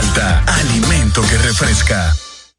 Malta, 0.00 0.42
alimento 0.46 1.20
que 1.22 1.36
refresca. 1.38 2.14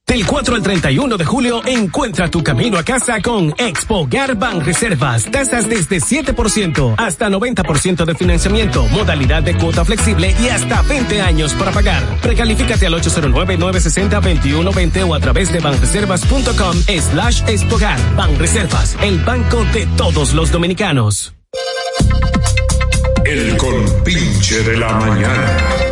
Del 0.05 0.25
4 0.25 0.55
al 0.55 0.61
31 0.61 1.15
de 1.17 1.25
julio, 1.25 1.65
encuentra 1.65 2.29
tu 2.29 2.43
camino 2.43 2.77
a 2.77 2.83
casa 2.83 3.21
con 3.21 3.55
Expo 3.57 4.05
Garban 4.09 4.59
Reservas. 4.63 5.31
Tasas 5.31 5.69
desde 5.69 5.99
7% 5.99 6.95
hasta 6.97 7.29
90% 7.29 8.05
de 8.05 8.13
financiamiento, 8.13 8.85
modalidad 8.89 9.41
de 9.41 9.55
cuota 9.55 9.85
flexible 9.85 10.35
y 10.39 10.49
hasta 10.49 10.81
20 10.81 11.21
años 11.21 11.53
para 11.53 11.71
pagar. 11.71 12.03
Precalifícate 12.21 12.87
al 12.87 12.93
809-960-2120 12.95 15.09
o 15.09 15.15
a 15.15 15.19
través 15.19 15.53
de 15.53 15.61
banreservas.com 15.61 16.75
slash 16.75 17.43
Expogar. 17.47 17.97
Banreservas, 18.15 18.97
el 19.01 19.19
banco 19.19 19.63
de 19.73 19.85
todos 19.95 20.33
los 20.33 20.51
dominicanos. 20.51 21.33
El 23.23 23.55
compinche 23.55 24.61
de 24.63 24.77
la 24.77 24.91
mañana. 24.91 25.90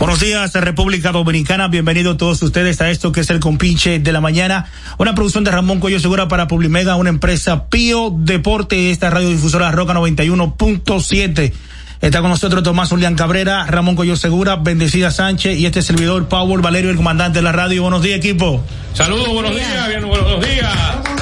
Buenos 0.00 0.18
días, 0.18 0.54
República 0.54 1.12
Dominicana. 1.12 1.68
Bienvenidos 1.68 2.16
todos 2.16 2.42
ustedes 2.42 2.80
a 2.80 2.88
esto 2.88 3.12
que 3.12 3.20
es 3.20 3.28
el 3.28 3.38
compinche 3.38 3.98
de 3.98 4.12
la 4.12 4.22
mañana. 4.22 4.64
Una 4.96 5.14
producción 5.14 5.44
de 5.44 5.50
Ramón 5.50 5.78
Cuello 5.78 6.00
Segura 6.00 6.26
para 6.26 6.48
Publimega, 6.48 6.96
una 6.96 7.10
empresa 7.10 7.66
Pío 7.66 8.10
Deporte, 8.10 8.92
esta 8.92 9.10
radiodifusora 9.10 9.70
Roca 9.72 9.92
91.7. 9.92 11.52
Está 12.00 12.22
con 12.22 12.30
nosotros 12.30 12.62
Tomás 12.62 12.88
Julián 12.88 13.14
Cabrera, 13.14 13.66
Ramón 13.66 13.94
Cuello 13.94 14.16
Segura, 14.16 14.56
Bendecida 14.56 15.10
Sánchez 15.10 15.58
y 15.58 15.66
este 15.66 15.82
servidor 15.82 16.28
Power 16.28 16.62
Valerio, 16.62 16.88
el 16.90 16.96
comandante 16.96 17.40
de 17.40 17.42
la 17.42 17.52
radio. 17.52 17.82
Buenos 17.82 18.02
días, 18.02 18.16
equipo. 18.16 18.64
Saludos, 18.94 19.28
buenos 19.28 19.54
días, 19.54 19.86
bien, 19.86 20.08
buenos 20.08 20.40
días. 20.40 21.19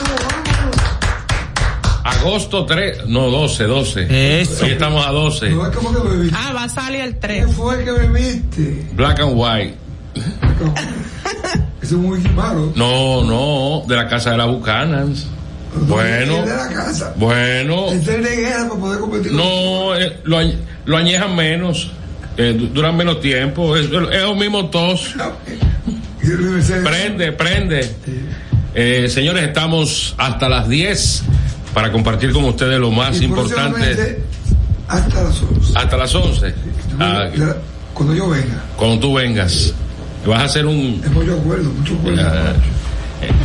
Agosto 2.09 2.65
3, 2.65 3.07
no 3.07 3.29
12, 3.31 3.65
12. 3.65 4.41
Eso. 4.41 4.65
Hoy 4.65 4.71
estamos 4.73 5.07
a 5.07 5.11
12. 5.11 5.51
No 5.51 5.67
es 5.67 5.77
como 5.77 5.93
que 6.03 6.09
bebiste. 6.09 6.37
Ah, 6.39 6.53
va 6.55 6.65
a 6.65 6.69
salir 6.69 7.01
el 7.01 7.17
3. 7.19 7.47
¿Qué 7.47 7.53
fue 7.53 7.85
que 7.85 7.91
bebiste? 7.93 8.87
Black 8.93 9.21
and 9.21 9.33
white. 9.35 9.75
Eso 11.83 11.95
es 11.97 12.01
muy 12.01 12.19
malo. 12.21 12.73
No, 12.75 13.25
no, 13.25 13.83
de 13.87 13.97
la 13.97 14.09
casa 14.09 14.31
de 14.33 14.39
la 14.39 14.47
Buchanans. 14.47 15.27
Bueno, 15.87 16.45
De 16.45 16.57
la 16.57 16.69
casa. 16.69 17.13
bueno. 17.17 17.87
Para 17.87 18.69
poder 18.71 19.01
competir. 19.01 19.33
No, 19.33 19.95
eh, 19.95 20.19
lo, 20.25 20.39
lo 20.87 20.97
añejan 20.97 21.37
menos. 21.37 21.91
eh, 22.37 22.55
du- 22.59 22.69
duran 22.69 22.97
menos 22.97 23.21
tiempo. 23.21 23.77
Es, 23.77 23.87
es 23.87 23.93
el 24.23 24.37
mismo 24.37 24.67
tos. 24.71 25.15
Prende, 26.85 27.33
prende. 27.33 27.91
Eh, 28.75 29.09
señores, 29.09 29.45
estamos 29.45 30.15
hasta 30.19 30.49
las 30.49 30.69
10 30.69 31.23
para 31.79 31.93
compartir 31.93 32.33
con 32.33 32.43
ustedes 32.45 32.77
lo 32.81 32.91
más 32.91 33.21
Y 33.21 33.27
importante. 33.27 34.19
Hasta 34.89 35.23
las 35.23 35.41
11. 35.43 35.73
Hasta 35.79 35.97
las 35.97 36.13
11. 36.13 36.55
Ah, 36.99 37.29
Cuando 37.95 38.15
yo 38.17 38.29
venga. 38.29 38.65
cuando 38.77 38.99
tú 38.99 39.15
vengas. 39.15 39.73
Vas 40.27 40.41
a 40.41 40.45
hacer 40.47 40.67
un. 40.67 41.01
Hemos 41.07 41.25
de 41.25 41.33
acuerdo, 41.35 41.71
mucho 41.71 41.95
acuerdo. 41.95 42.23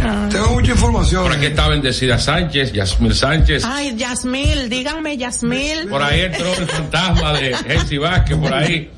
Ah, 0.04 0.28
Tengo 0.32 0.52
mucha 0.54 0.72
información. 0.72 1.22
por 1.24 1.32
aquí 1.34 1.46
está 1.46 1.68
Bendecida 1.68 2.18
Sánchez, 2.18 2.74
Yasmil 2.74 3.14
Sánchez. 3.14 3.66
Ay, 3.66 3.96
Yasmil, 3.96 4.68
díganme 4.68 5.16
Yasmil. 5.16 5.88
Por 5.90 6.02
ahí 6.02 6.22
entró 6.22 6.52
el 6.58 6.66
fantasma 6.68 7.34
de 7.34 7.56
Elsie 7.68 8.00
Vázquez, 8.00 8.36
por 8.38 8.52
ahí. 8.52 8.90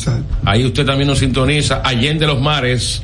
Ahí 0.45 0.65
usted 0.67 0.85
también 0.87 1.09
nos 1.09 1.19
sintoniza. 1.19 1.81
Allende 1.85 2.27
los 2.27 2.41
Mares. 2.41 3.03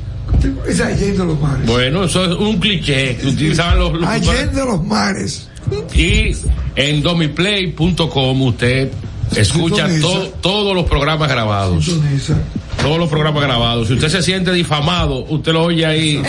Es 0.69 0.81
Allende 0.81 1.25
los 1.25 1.41
Mares. 1.41 1.67
Bueno, 1.67 2.05
eso 2.05 2.25
es 2.25 2.31
un 2.37 2.59
cliché 2.59 3.17
que 3.17 3.27
utilizaban 3.29 3.79
los, 3.79 3.93
los 3.95 4.09
Allende 4.09 4.65
los 4.65 4.85
Mares. 4.85 5.49
Y 5.95 6.33
en 6.77 7.03
domiplay.com 7.03 8.43
usted 8.43 8.91
escucha 9.37 9.87
to- 10.01 10.33
todos 10.41 10.75
los 10.75 10.85
programas 10.87 11.29
grabados. 11.31 11.85
Sintoniza. 11.85 12.37
Todos 12.83 12.99
los 12.99 13.09
programas 13.09 13.43
grabados. 13.43 13.89
Si 13.89 13.95
usted 13.95 14.09
se 14.09 14.23
siente 14.23 14.53
difamado, 14.53 15.25
usted 15.29 15.53
lo 15.53 15.65
oye 15.65 15.85
ahí. 15.85 16.23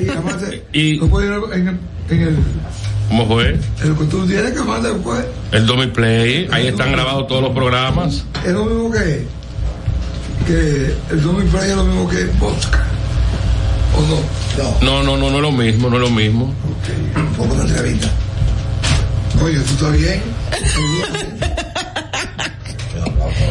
Y 0.00 0.08
además, 0.08 0.36
Y, 0.72 0.96
lo 0.96 1.08
puede 1.08 1.26
ir 1.28 1.32
en 1.54 1.68
el, 1.68 1.78
en 2.10 2.22
el, 2.22 2.36
¿Cómo 3.08 3.26
fue? 3.26 3.58
en 3.82 3.88
lo 3.88 3.98
que 3.98 4.04
tú 4.06 4.26
tienes 4.26 4.52
que 4.52 4.60
mandar 4.60 4.92
después. 4.92 5.24
El 5.52 5.66
Domiplay. 5.66 6.48
Ahí 6.52 6.68
están 6.68 6.92
grabados 6.92 7.26
todos 7.26 7.42
los 7.42 7.52
programas. 7.52 8.24
Es 8.44 8.52
lo 8.52 8.64
mismo 8.66 8.90
que. 8.90 9.26
que 10.46 10.94
el 11.10 11.22
Domingo 11.22 11.50
Play 11.50 11.70
es 11.70 11.76
lo 11.76 11.84
mismo 11.84 12.08
que 12.08 12.24
Vodka. 12.38 12.84
¿O 13.96 14.00
no? 14.02 14.82
No, 14.82 15.02
no, 15.02 15.16
no, 15.16 15.30
no 15.30 15.36
es 15.36 15.42
lo 15.42 15.52
mismo, 15.52 15.88
no 15.90 15.96
es 15.96 16.02
lo 16.02 16.10
mismo. 16.10 16.54
Un 17.16 17.26
poco 17.34 17.54
de 17.56 17.62
entrevista. 17.62 18.10
Oye, 19.42 19.58
¿tú 19.60 19.72
estás 19.74 19.92
bien? 19.96 20.22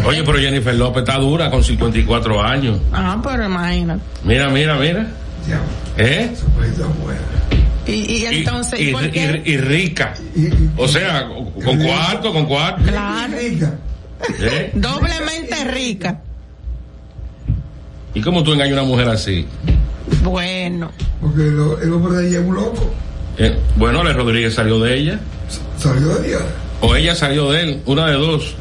Oye, 0.05 0.23
pero 0.23 0.37
Jennifer 0.39 0.73
López 0.75 1.03
está 1.03 1.17
dura 1.19 1.49
con 1.49 1.63
54 1.63 2.41
años. 2.41 2.79
Ah, 2.91 3.19
pero 3.23 3.45
imagínate. 3.45 4.01
Mira, 4.23 4.49
mira, 4.49 4.75
mira. 4.77 5.07
¿Eh? 5.97 6.31
Y, 7.85 7.91
y 7.91 8.17
Y, 8.23 8.25
entonces, 8.25 8.79
y- 8.79 8.91
¿por 8.91 9.09
qué? 9.11 9.41
y- 9.45 9.51
y 9.51 9.57
rica. 9.57 10.13
O 10.77 10.87
sea, 10.87 11.27
con, 11.27 11.77
cuarto, 11.79 12.31
con 12.33 12.45
cuarto. 12.45 12.83
Claro. 12.83 13.33
¿Eh? 14.39 14.71
Doblemente 14.73 15.63
rica. 15.65 16.19
¿Y 18.13 18.21
cómo 18.21 18.43
tú 18.43 18.53
engañas 18.53 18.77
a 18.77 18.81
una 18.83 18.89
mujer 18.89 19.09
así? 19.09 19.45
Bueno. 20.23 20.91
Porque 21.19 21.43
lo- 21.43 21.81
el 21.81 21.91
hombre 21.91 22.17
de 22.21 22.27
ella 22.29 22.39
es 22.39 22.45
un 22.45 22.55
loco. 22.55 22.93
Eh, 23.37 23.57
bueno, 23.75 24.01
Ale 24.01 24.13
Rodríguez 24.13 24.53
salió 24.53 24.79
de 24.79 24.95
ella. 24.95 25.19
Salió 25.77 26.07
de 26.19 26.29
ella. 26.29 26.39
O 26.81 26.95
ella 26.95 27.15
salió 27.15 27.51
de 27.51 27.61
él, 27.61 27.81
una 27.85 28.07
de 28.07 28.13
dos. 28.13 28.55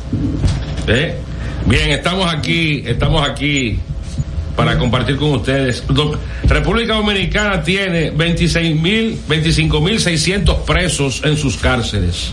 ¿Eh? 0.86 1.16
Bien, 1.66 1.90
estamos 1.90 2.32
aquí, 2.32 2.82
estamos 2.86 3.28
aquí 3.28 3.78
para 4.56 4.78
compartir 4.78 5.16
con 5.16 5.32
ustedes. 5.32 5.82
República 6.44 6.94
Dominicana 6.94 7.62
tiene 7.62 8.10
26 8.10 8.80
mil, 8.80 9.20
25 9.28 9.80
mil 9.80 10.00
600 10.00 10.58
presos 10.58 11.22
en 11.24 11.36
sus 11.36 11.56
cárceles. 11.56 12.32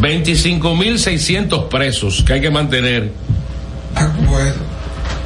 25 0.00 0.76
mil 0.76 0.98
600 0.98 1.64
presos 1.64 2.22
que 2.22 2.34
hay 2.34 2.40
que 2.40 2.50
mantener. 2.50 3.10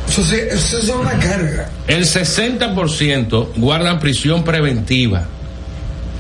Eso, 0.08 0.25
sí, 0.25 0.37
eso 0.50 0.78
es 0.78 0.88
una 0.88 1.19
carga. 1.19 1.70
El 1.87 2.05
60% 2.05 3.49
guardan 3.56 3.99
prisión 3.99 4.44
preventiva. 4.44 5.26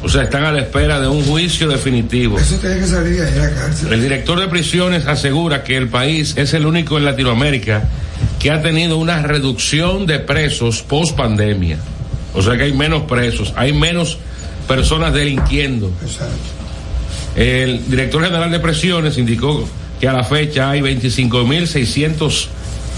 O 0.04 0.08
sea, 0.08 0.24
están 0.24 0.44
a 0.44 0.50
la 0.52 0.60
espera 0.60 1.00
de 1.00 1.06
un 1.06 1.22
juicio 1.24 1.68
definitivo. 1.68 2.36
Eso 2.38 2.56
tiene 2.56 2.80
que 2.80 2.86
salir 2.86 3.20
de 3.24 3.38
la 3.38 3.50
cárcel. 3.54 3.92
El 3.92 4.02
director 4.02 4.40
de 4.40 4.48
prisiones 4.48 5.06
asegura 5.06 5.62
que 5.62 5.76
el 5.76 5.88
país 5.88 6.34
es 6.36 6.54
el 6.54 6.66
único 6.66 6.98
en 6.98 7.04
Latinoamérica 7.04 7.84
que 8.40 8.50
ha 8.50 8.60
tenido 8.62 8.96
una 8.98 9.22
reducción 9.22 10.06
de 10.06 10.18
presos 10.18 10.82
post 10.82 11.16
pandemia. 11.16 11.78
O 12.34 12.42
sea 12.42 12.56
que 12.56 12.64
hay 12.64 12.72
menos 12.72 13.02
presos, 13.02 13.52
hay 13.56 13.72
menos 13.72 14.18
personas 14.66 15.12
delinquiendo. 15.14 15.92
El 17.36 17.88
director 17.88 18.24
general 18.24 18.50
de 18.50 18.58
presiones 18.60 19.16
indicó 19.18 19.68
que 20.00 20.08
a 20.08 20.12
la 20.12 20.24
fecha 20.24 20.70
hay 20.70 20.80
25.600 20.80 22.46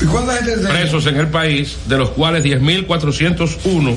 ¿Y 0.03 0.05
cuánta 0.07 0.35
gente 0.37 0.57
se- 0.63 0.69
presos 0.69 1.07
en 1.07 1.17
el 1.19 1.29
país, 1.29 1.77
de 1.87 1.99
los 1.99 2.11
cuales 2.11 2.43
10.401 2.45 3.95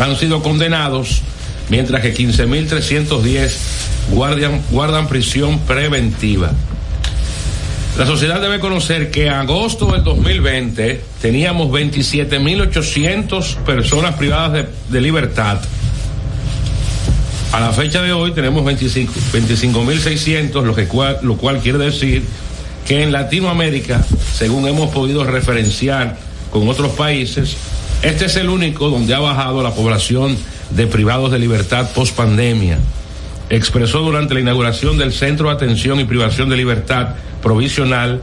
han 0.00 0.16
sido 0.16 0.42
condenados, 0.42 1.22
mientras 1.70 2.02
que 2.02 2.14
15.310 2.14 3.50
guardan, 4.10 4.60
guardan 4.70 5.08
prisión 5.08 5.60
preventiva. 5.60 6.52
La 7.96 8.06
sociedad 8.06 8.40
debe 8.40 8.60
conocer 8.60 9.10
que 9.10 9.26
en 9.26 9.32
agosto 9.32 9.92
del 9.92 10.04
2020 10.04 11.00
teníamos 11.20 11.68
27.800 11.68 13.56
personas 13.56 14.14
privadas 14.14 14.66
de, 14.88 15.00
libertad. 15.00 15.60
A 17.52 17.60
la 17.60 17.72
fecha 17.72 18.00
de 18.00 18.12
hoy 18.12 18.32
tenemos 18.32 18.64
25 18.64 19.12
25.600, 19.32 20.62
lo, 20.62 20.74
lo 21.22 21.36
cual 21.36 21.58
quiere 21.58 21.78
decir 21.78 22.22
que 22.86 23.02
en 23.02 23.12
Latinoamérica, 23.12 24.04
según 24.34 24.66
hemos 24.68 24.90
podido 24.90 25.24
referenciar 25.24 26.16
con 26.50 26.68
otros 26.68 26.92
países, 26.92 27.56
este 28.02 28.26
es 28.26 28.36
el 28.36 28.48
único 28.48 28.88
donde 28.88 29.14
ha 29.14 29.20
bajado 29.20 29.62
la 29.62 29.74
población 29.74 30.38
de 30.70 30.86
privados 30.86 31.30
de 31.30 31.38
libertad 31.38 31.90
post 31.94 32.16
pandemia. 32.16 32.78
Expresó 33.48 34.00
durante 34.00 34.34
la 34.34 34.40
inauguración 34.40 34.98
del 34.98 35.12
Centro 35.12 35.48
de 35.48 35.54
Atención 35.54 35.98
y 36.00 36.04
Privación 36.04 36.48
de 36.48 36.56
Libertad 36.56 37.14
Provisional 37.42 38.22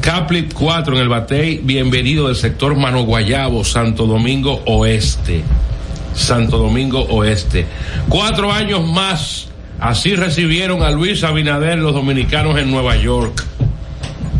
Caplit 0.00 0.52
4 0.54 0.96
en 0.96 1.02
el 1.02 1.08
Batey, 1.08 1.60
bienvenido 1.62 2.26
del 2.26 2.36
sector 2.36 2.74
Mano 2.74 3.02
Guayabo, 3.02 3.62
Santo 3.62 4.06
Domingo 4.06 4.62
Oeste. 4.64 5.44
Santo 6.14 6.58
Domingo 6.58 7.02
Oeste. 7.02 7.66
Cuatro 8.08 8.50
años 8.50 8.86
más, 8.86 9.48
así 9.78 10.16
recibieron 10.16 10.82
a 10.82 10.90
Luis 10.90 11.22
Abinader 11.22 11.78
los 11.78 11.94
dominicanos 11.94 12.58
en 12.58 12.70
Nueva 12.70 12.96
York. 12.96 13.44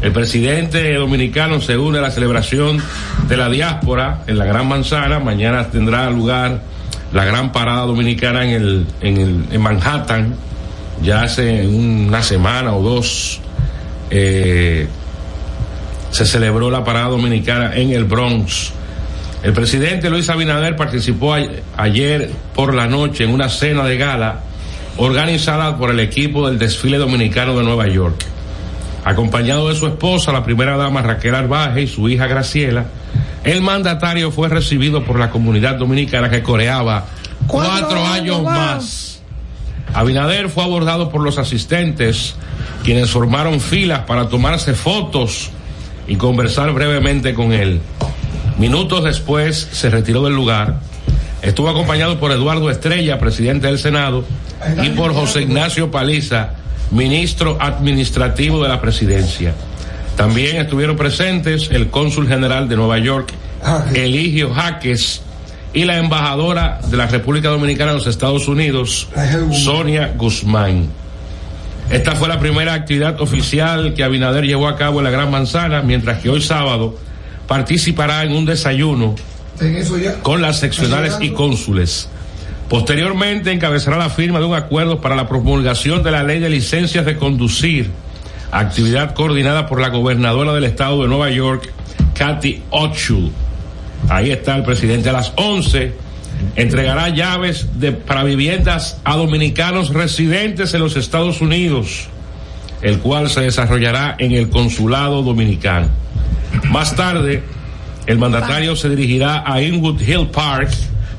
El 0.00 0.10
presidente 0.10 0.94
dominicano 0.94 1.60
se 1.60 1.76
une 1.76 1.98
a 1.98 2.02
la 2.02 2.10
celebración 2.10 2.82
de 3.28 3.36
la 3.36 3.48
diáspora 3.48 4.24
en 4.26 4.38
la 4.38 4.46
Gran 4.46 4.66
Manzana. 4.66 5.20
Mañana 5.20 5.70
tendrá 5.70 6.10
lugar 6.10 6.62
la 7.12 7.24
gran 7.24 7.52
parada 7.52 7.86
dominicana 7.86 8.44
en, 8.44 8.50
el, 8.50 8.86
en, 9.00 9.16
el, 9.16 9.44
en 9.50 9.60
Manhattan. 9.60 10.34
Ya 11.02 11.22
hace 11.22 11.66
una 11.66 12.22
semana 12.22 12.74
o 12.74 12.82
dos 12.82 13.40
eh, 14.10 14.86
se 16.10 16.26
celebró 16.26 16.70
la 16.70 16.84
parada 16.84 17.08
dominicana 17.08 17.74
en 17.74 17.90
el 17.90 18.04
Bronx. 18.04 18.72
El 19.42 19.52
presidente 19.52 20.08
Luis 20.08 20.28
Abinader 20.28 20.76
participó 20.76 21.34
ayer 21.76 22.30
por 22.54 22.74
la 22.74 22.86
noche 22.86 23.24
en 23.24 23.30
una 23.30 23.48
cena 23.48 23.84
de 23.84 23.96
gala 23.96 24.40
organizada 24.98 25.78
por 25.78 25.90
el 25.90 25.98
equipo 25.98 26.46
del 26.46 26.58
desfile 26.58 26.98
dominicano 26.98 27.56
de 27.56 27.64
Nueva 27.64 27.88
York. 27.88 28.24
Acompañado 29.04 29.68
de 29.68 29.74
su 29.74 29.86
esposa, 29.86 30.30
la 30.30 30.44
primera 30.44 30.76
dama 30.76 31.02
Raquel 31.02 31.34
Arbaje 31.34 31.82
y 31.82 31.86
su 31.88 32.08
hija 32.08 32.28
Graciela, 32.28 32.84
el 33.44 33.60
mandatario 33.60 34.30
fue 34.30 34.48
recibido 34.48 35.04
por 35.04 35.18
la 35.18 35.30
comunidad 35.30 35.76
dominicana 35.76 36.30
que 36.30 36.42
coreaba 36.42 37.06
cuatro, 37.46 38.04
años 38.06 38.42
más. 38.42 39.20
Abinader 39.94 40.48
fue 40.48 40.64
abordado 40.64 41.10
por 41.10 41.22
los 41.22 41.38
asistentes, 41.38 42.34
quienes 42.84 43.10
formaron 43.10 43.60
filas 43.60 44.00
para 44.00 44.28
tomarse 44.28 44.74
fotos 44.74 45.50
y 46.06 46.16
conversar 46.16 46.72
brevemente 46.72 47.34
con 47.34 47.52
él. 47.52 47.80
Minutos 48.58 49.04
después 49.04 49.68
se 49.72 49.90
retiró 49.90 50.22
del 50.24 50.34
lugar. 50.34 50.80
Estuvo 51.42 51.68
acompañado 51.68 52.20
por 52.20 52.30
Eduardo 52.30 52.70
Estrella, 52.70 53.18
presidente 53.18 53.66
del 53.66 53.78
Senado, 53.78 54.24
y 54.82 54.90
por 54.90 55.12
José 55.12 55.42
Ignacio 55.42 55.90
Paliza, 55.90 56.50
ministro 56.92 57.58
administrativo 57.60 58.62
de 58.62 58.68
la 58.68 58.80
presidencia. 58.80 59.52
También 60.16 60.56
estuvieron 60.56 60.96
presentes 60.96 61.68
el 61.70 61.88
cónsul 61.88 62.28
general 62.28 62.68
de 62.68 62.76
Nueva 62.76 62.98
York, 62.98 63.32
Eligio 63.94 64.52
Jaques, 64.52 65.22
y 65.74 65.84
la 65.84 65.96
embajadora 65.96 66.80
de 66.86 66.96
la 66.96 67.06
República 67.06 67.48
Dominicana 67.48 67.92
en 67.92 67.96
los 67.98 68.06
Estados 68.06 68.46
Unidos, 68.46 69.08
Sonia 69.52 70.12
Guzmán. 70.16 70.88
Esta 71.90 72.14
fue 72.14 72.28
la 72.28 72.38
primera 72.38 72.74
actividad 72.74 73.20
oficial 73.20 73.94
que 73.94 74.04
Abinader 74.04 74.44
llevó 74.44 74.68
a 74.68 74.76
cabo 74.76 75.00
en 75.00 75.04
la 75.04 75.10
Gran 75.10 75.30
Manzana, 75.30 75.82
mientras 75.82 76.18
que 76.18 76.28
hoy 76.28 76.40
sábado 76.40 76.96
participará 77.46 78.22
en 78.22 78.32
un 78.32 78.44
desayuno 78.44 79.14
con 80.22 80.40
las 80.42 80.58
seccionales 80.58 81.16
y 81.20 81.30
cónsules. 81.30 82.08
Posteriormente 82.68 83.52
encabezará 83.52 83.98
la 83.98 84.08
firma 84.08 84.38
de 84.38 84.46
un 84.46 84.54
acuerdo 84.54 85.00
para 85.00 85.14
la 85.14 85.28
promulgación 85.28 86.02
de 86.02 86.10
la 86.10 86.22
ley 86.22 86.38
de 86.40 86.48
licencias 86.48 87.04
de 87.04 87.16
conducir, 87.16 87.90
actividad 88.52 89.14
coordinada 89.14 89.66
por 89.66 89.80
la 89.80 89.88
gobernadora 89.88 90.52
del 90.52 90.64
estado 90.64 91.02
de 91.02 91.08
Nueva 91.08 91.30
York, 91.30 91.72
Kathy 92.14 92.62
Hochul. 92.70 93.32
Ahí 94.08 94.30
está 94.30 94.56
el 94.56 94.62
presidente 94.62 95.08
a 95.08 95.12
las 95.12 95.32
11. 95.36 95.94
Entregará 96.56 97.08
llaves 97.08 97.80
de, 97.80 97.92
para 97.92 98.24
viviendas 98.24 99.00
a 99.04 99.16
dominicanos 99.16 99.92
residentes 99.92 100.74
en 100.74 100.80
los 100.80 100.96
Estados 100.96 101.40
Unidos, 101.40 102.08
el 102.82 102.98
cual 102.98 103.30
se 103.30 103.40
desarrollará 103.40 104.16
en 104.18 104.32
el 104.32 104.50
consulado 104.50 105.22
dominicano. 105.22 105.88
Más 106.70 106.94
tarde, 106.94 107.42
el 108.06 108.18
mandatario 108.18 108.76
se 108.76 108.90
dirigirá 108.90 109.44
a 109.46 109.62
Inwood 109.62 110.00
Hill 110.00 110.28
Park 110.28 110.70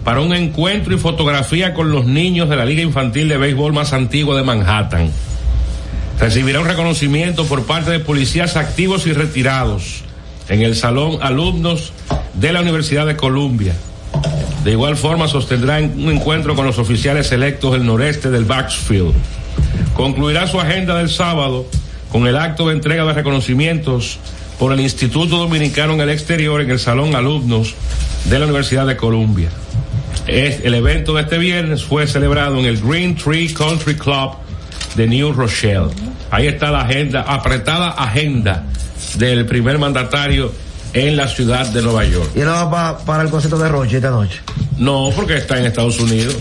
para 0.03 0.21
un 0.21 0.33
encuentro 0.33 0.93
y 0.93 0.99
fotografía 0.99 1.73
con 1.73 1.91
los 1.91 2.05
niños 2.05 2.49
de 2.49 2.57
la 2.57 2.65
Liga 2.65 2.83
Infantil 2.83 3.29
de 3.29 3.37
Béisbol 3.37 3.73
más 3.73 3.93
antigua 3.93 4.35
de 4.35 4.43
Manhattan. 4.43 5.09
Recibirá 6.19 6.59
un 6.59 6.67
reconocimiento 6.67 7.45
por 7.45 7.65
parte 7.65 7.91
de 7.91 7.99
policías 7.99 8.55
activos 8.55 9.07
y 9.07 9.13
retirados 9.13 10.03
en 10.49 10.61
el 10.61 10.75
Salón 10.75 11.19
Alumnos 11.21 11.93
de 12.33 12.53
la 12.53 12.61
Universidad 12.61 13.05
de 13.05 13.15
Columbia. 13.15 13.73
De 14.63 14.71
igual 14.71 14.95
forma, 14.95 15.27
sostendrá 15.27 15.79
un 15.79 16.11
encuentro 16.11 16.55
con 16.55 16.65
los 16.65 16.79
oficiales 16.79 17.31
electos 17.31 17.73
del 17.73 17.85
noreste 17.85 18.29
del 18.29 18.45
Backsfield. 18.45 19.13
Concluirá 19.93 20.47
su 20.47 20.59
agenda 20.59 20.97
del 20.97 21.09
sábado 21.09 21.65
con 22.11 22.27
el 22.27 22.37
acto 22.37 22.67
de 22.67 22.73
entrega 22.73 23.03
de 23.05 23.13
reconocimientos 23.13 24.19
por 24.59 24.71
el 24.71 24.79
Instituto 24.79 25.37
Dominicano 25.37 25.93
en 25.93 26.01
el 26.01 26.09
Exterior 26.09 26.61
en 26.61 26.71
el 26.71 26.79
Salón 26.79 27.15
Alumnos 27.15 27.75
de 28.25 28.39
la 28.39 28.45
Universidad 28.45 28.87
de 28.87 28.95
Columbia. 28.95 29.49
El 30.27 30.73
evento 30.73 31.15
de 31.15 31.23
este 31.23 31.37
viernes 31.37 31.83
fue 31.83 32.07
celebrado 32.07 32.57
en 32.59 32.65
el 32.65 32.79
Green 32.79 33.15
Tree 33.15 33.53
Country 33.53 33.95
Club 33.95 34.31
de 34.95 35.07
New 35.07 35.33
Rochelle. 35.33 35.87
Ahí 36.31 36.47
está 36.47 36.71
la 36.71 36.81
agenda, 36.81 37.21
apretada 37.21 37.89
agenda 37.91 38.63
del 39.17 39.45
primer 39.45 39.77
mandatario 39.79 40.51
en 40.93 41.15
la 41.17 41.27
ciudad 41.27 41.65
de 41.67 41.81
Nueva 41.81 42.05
York. 42.05 42.29
Y 42.35 42.41
él 42.41 42.47
va 42.47 42.69
pa- 42.69 42.97
para 42.99 43.23
el 43.23 43.29
concierto 43.29 43.57
de 43.57 43.69
Roche 43.69 43.97
esta 43.97 44.09
noche. 44.11 44.39
No, 44.77 45.09
porque 45.15 45.37
está 45.37 45.57
en 45.57 45.65
Estados 45.65 45.99
Unidos. 45.99 46.35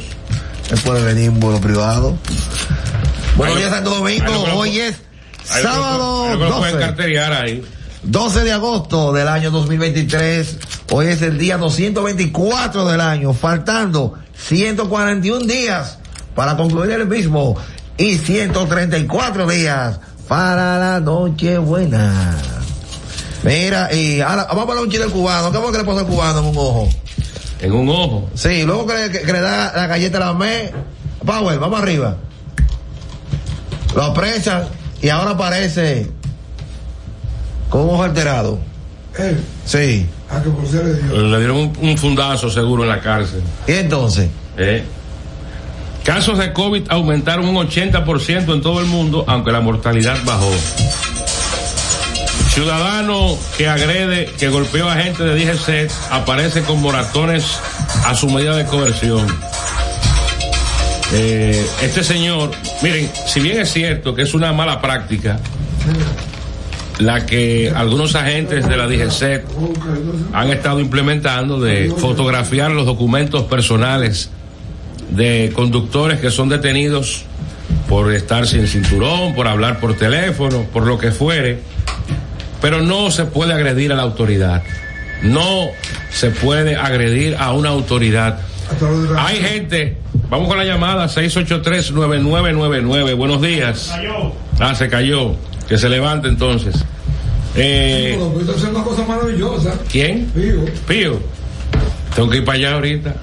Él 0.71 0.79
puede 0.85 1.03
venir 1.05 1.25
en 1.27 1.41
vuelo 1.41 1.61
privado. 1.61 2.17
Buenos 3.37 3.57
días, 3.59 3.71
Santo 3.71 3.91
Domingo. 3.91 4.33
Hoy 4.55 4.79
es 4.79 4.97
sábado 5.45 6.25
ahí 6.25 6.39
lo 6.39 6.59
pueden 6.59 6.75
12. 6.75 6.79
carteriar 6.87 7.33
ahí. 7.33 7.65
12 8.03 8.43
de 8.45 8.53
agosto 8.53 9.13
del 9.13 9.29
año 9.29 9.51
2023. 9.51 10.57
Hoy 10.91 11.07
es 11.07 11.23
el 11.23 11.39
día 11.39 11.57
224 11.59 12.87
del 12.89 13.01
año, 13.01 13.33
faltando 13.33 14.15
141 14.37 15.47
días 15.47 15.99
para 16.35 16.57
concluir 16.57 16.91
el 16.93 17.07
mismo 17.07 17.57
y 18.03 18.19
134 18.19 19.47
días 19.47 20.01
para 20.27 20.77
la 20.77 20.99
noche 20.99 21.57
buena. 21.59 22.37
Mira, 23.45 23.95
y 23.95 24.21
ahora, 24.21 24.47
vamos 24.49 24.65
a 24.65 24.67
poner 24.67 24.83
un 24.83 24.91
chile 24.91 25.07
cubano. 25.07 25.53
¿Qué 25.53 25.59
fue 25.59 25.71
que 25.71 25.79
le 25.79 25.85
puso 25.85 26.01
el 26.01 26.07
cubano 26.07 26.41
en 26.41 26.45
un 26.47 26.57
ojo? 26.57 26.89
En 27.61 27.73
un 27.73 27.89
ojo. 27.89 28.29
Sí, 28.35 28.65
luego 28.65 28.87
que 28.89 28.95
le, 28.95 29.11
que 29.23 29.33
le 29.33 29.41
da 29.41 29.73
la 29.77 29.87
galleta 29.87 30.17
a 30.17 30.21
la 30.21 30.33
me. 30.35 30.73
Power, 31.25 31.61
vamos 31.61 31.81
arriba. 31.81 32.17
Lo 33.95 34.03
apresan 34.03 34.65
y 35.01 35.09
ahora 35.09 35.31
aparece 35.31 36.11
con 37.71 37.83
un 37.83 37.91
ojo 37.91 38.03
alterado. 38.03 38.59
Él. 39.17 39.45
Sí. 39.65 40.09
A 40.29 40.43
que 40.43 40.51
por 40.51 40.67
ser 40.67 40.85
de 40.87 41.03
Dios. 41.03 41.19
Le 41.19 41.39
dieron 41.39 41.57
un, 41.57 41.73
un 41.81 41.97
fundazo 41.97 42.51
seguro 42.51 42.83
en 42.83 42.89
la 42.89 43.01
cárcel. 43.01 43.43
¿Y 43.69 43.73
entonces? 43.75 44.29
¿Eh? 44.57 44.83
Casos 46.05 46.37
de 46.39 46.53
COVID 46.53 46.91
aumentaron 46.91 47.49
un 47.49 47.57
80% 47.57 48.55
en 48.55 48.61
todo 48.61 48.81
el 48.81 48.87
mundo, 48.87 49.25
aunque 49.29 49.53
la 49.53 49.61
mortalidad 49.61 50.19
bajó. 50.25 50.51
Ciudadano 52.49 53.39
que 53.57 53.69
agrede, 53.69 54.27
que 54.39 54.49
golpeó 54.49 54.89
a 54.89 54.97
gente 54.97 55.23
de 55.23 55.35
DGC, 55.37 55.91
aparece 56.11 56.63
con 56.63 56.83
moratones 56.83 57.59
a 58.05 58.15
su 58.15 58.29
medida 58.29 58.57
de 58.57 58.65
coerción. 58.67 59.27
Eh, 61.13 61.67
este 61.83 62.03
señor, 62.03 62.51
miren, 62.83 63.09
si 63.27 63.41
bien 63.41 63.61
es 63.61 63.73
cierto 63.73 64.15
que 64.15 64.23
es 64.23 64.35
una 64.35 64.53
mala 64.53 64.81
práctica, 64.81 65.39
la 66.99 67.27
que 67.27 67.73
algunos 67.75 68.15
agentes 68.17 68.69
de 68.69 68.77
la 68.77 68.87
DGC 68.87 69.45
han 70.33 70.51
estado 70.51 70.81
implementando 70.81 71.61
de 71.61 71.91
fotografiar 71.97 72.73
los 72.73 72.87
documentos 72.87 73.45
personales 73.45 74.31
de 75.15 75.53
conductores 75.55 76.21
que 76.21 76.31
son 76.31 76.49
detenidos 76.49 77.25
por 77.89 78.13
estar 78.13 78.47
sin 78.47 78.67
cinturón, 78.67 79.35
por 79.35 79.49
hablar 79.49 79.81
por 79.81 79.95
teléfono, 79.95 80.67
por 80.73 80.87
lo 80.87 80.99
que 80.99 81.11
fuere. 81.11 81.59
Pero 82.61 82.81
no 82.81 83.11
se 83.11 83.25
puede 83.25 83.53
agredir 83.53 83.93
a 83.93 83.97
la 83.97 84.03
autoridad. 84.03 84.63
No 85.23 85.69
se 86.11 86.31
puede 86.31 86.77
agredir 86.77 87.37
a 87.39 87.53
una 87.53 87.71
autoridad. 87.71 88.39
Hay 89.19 89.37
gente, 89.37 89.99
vamos 90.31 90.49
con 90.49 90.59
la 90.59 90.65
llamada 90.65 91.07
683-9999. 91.07 93.17
Buenos 93.17 93.43
días. 93.43 93.93
Ah, 94.59 94.75
se 94.75 94.89
cayó. 94.89 95.35
Que 95.69 95.79
se 95.79 95.89
levante 95.89 96.29
entonces. 96.29 96.85
Eh, 97.55 98.19
una 98.19 98.83
cosa 98.83 99.05
maravillosa. 99.07 99.79
¿Quién? 99.91 100.27
Pío. 100.27 100.65
Pío. 100.87 101.21
Tengo 102.15 102.31
que 102.31 102.39
ir 102.39 102.45
para 102.45 102.59
allá 102.59 102.75
ahorita. 102.75 103.15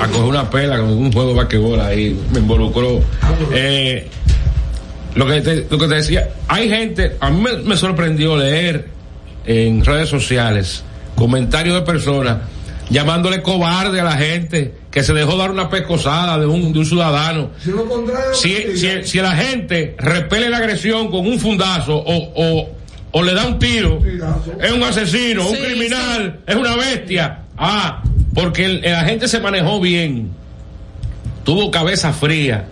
A 0.00 0.08
coger 0.08 0.24
una 0.24 0.48
pela 0.50 0.78
con 0.78 0.88
un 0.88 1.12
juego 1.12 1.30
de 1.30 1.34
basquetbol 1.36 1.80
ahí. 1.80 2.18
Me 2.32 2.40
involucró. 2.40 3.00
Eh, 3.52 4.08
lo, 5.14 5.26
que 5.26 5.40
te, 5.40 5.66
lo 5.70 5.78
que 5.78 5.88
te 5.88 5.94
decía, 5.94 6.28
hay 6.48 6.68
gente, 6.68 7.16
a 7.20 7.30
mí 7.30 7.40
me, 7.40 7.56
me 7.58 7.76
sorprendió 7.76 8.36
leer 8.36 8.88
en 9.44 9.84
redes 9.84 10.08
sociales 10.08 10.84
comentarios 11.14 11.74
de 11.74 11.82
personas 11.82 12.38
llamándole 12.90 13.42
cobarde 13.42 14.00
a 14.00 14.04
la 14.04 14.16
gente 14.16 14.74
que 14.90 15.02
se 15.02 15.12
dejó 15.14 15.36
dar 15.36 15.50
una 15.50 15.70
pescosada 15.70 16.38
de 16.38 16.46
un, 16.46 16.72
de 16.72 16.78
un 16.80 16.86
ciudadano. 16.86 17.50
Si 17.62 17.70
lo 17.70 17.86
contrario, 17.88 18.34
Si, 18.34 18.76
si, 18.76 18.88
si 19.04 19.18
la 19.18 19.32
gente 19.32 19.94
repele 19.98 20.50
la 20.50 20.58
agresión 20.58 21.10
con 21.10 21.26
un 21.26 21.38
fundazo 21.38 21.96
o, 21.96 22.32
o, 22.34 22.70
o 23.12 23.22
le 23.22 23.32
da 23.34 23.46
un 23.46 23.58
tiro, 23.58 23.98
es 24.60 24.72
un 24.72 24.82
asesino, 24.82 25.48
un 25.48 25.56
Sí, 25.56 25.62
criminal, 25.62 26.40
es 26.46 26.54
una 26.56 26.76
bestia. 26.76 27.38
Ah, 27.56 28.02
porque 28.34 28.64
el, 28.64 28.84
el 28.84 28.94
agente 28.94 29.28
se 29.28 29.40
manejó 29.40 29.80
bien, 29.80 30.30
tuvo 31.44 31.70
cabeza 31.70 32.12
fría 32.12 32.66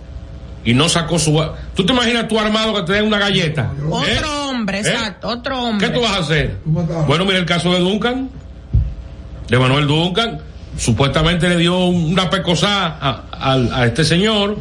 y 0.63 0.73
no 0.73 0.87
sacó 0.89 1.17
su... 1.19 1.41
¿Tú 1.75 1.85
te 1.85 1.93
imaginas 1.93 2.27
tú 2.27 2.39
armado 2.39 2.73
que 2.75 2.83
te 2.83 2.93
den 2.93 3.05
una 3.05 3.17
galleta? 3.19 3.71
¿Eh? 3.77 3.83
Otro 4.17 4.49
hombre, 4.49 4.77
¿Eh? 4.79 4.81
exacto, 4.81 5.27
otro 5.27 5.63
hombre. 5.63 5.87
¿Qué 5.87 5.93
tú 5.93 6.01
vas 6.01 6.11
a 6.13 6.17
hacer? 6.19 6.57
Bueno, 6.65 7.25
mira 7.25 7.37
el 7.39 7.45
caso 7.45 7.71
de 7.73 7.79
Duncan, 7.79 8.29
de 9.49 9.59
Manuel 9.59 9.87
Duncan, 9.87 10.39
supuestamente 10.77 11.49
le 11.49 11.57
dio 11.57 11.77
una 11.85 12.29
pecosada 12.29 12.97
a, 13.01 13.23
a- 13.31 13.81
a 13.81 13.85
este 13.85 14.03
señor. 14.05 14.57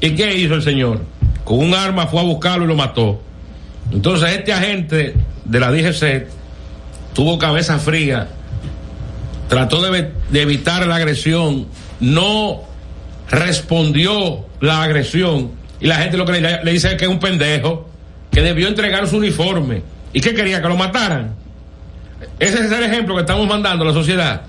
¿Y 0.00 0.10
qué 0.14 0.32
hizo 0.36 0.54
el 0.54 0.62
señor? 0.62 1.00
Con 1.44 1.58
un 1.58 1.74
arma 1.74 2.06
fue 2.06 2.20
a 2.20 2.24
buscarlo 2.24 2.64
y 2.64 2.68
lo 2.68 2.76
mató. 2.76 3.20
Entonces 3.90 4.36
este 4.36 4.52
agente 4.52 5.14
de 5.44 5.60
la 5.60 5.72
DGC 5.72 6.26
tuvo 7.14 7.38
cabeza 7.38 7.78
fría, 7.78 8.28
trató 9.48 9.80
de, 9.80 10.12
evitar 10.34 10.86
la 10.86 10.96
agresión, 10.96 11.66
no 12.00 12.62
respondió 13.30 14.46
la 14.60 14.82
agresión 14.82 15.52
y 15.80 15.86
la 15.86 15.96
gente 15.96 16.16
lo 16.16 16.24
que 16.24 16.40
le, 16.40 16.72
dice 16.72 16.88
es 16.88 16.94
que 16.94 17.04
es 17.04 17.10
un 17.10 17.18
pendejo, 17.18 17.88
que 18.30 18.42
debió 18.42 18.68
entregar 18.68 19.06
su 19.08 19.16
uniforme 19.16 19.82
y 20.12 20.20
que 20.20 20.34
quería 20.34 20.60
que 20.60 20.68
lo 20.68 20.76
mataran. 20.76 21.34
Ese 22.38 22.64
es 22.64 22.72
el 22.72 22.82
ejemplo 22.82 23.14
que 23.14 23.20
estamos 23.22 23.46
mandando 23.46 23.84
a 23.84 23.88
la 23.88 23.94
sociedad. 23.94 24.42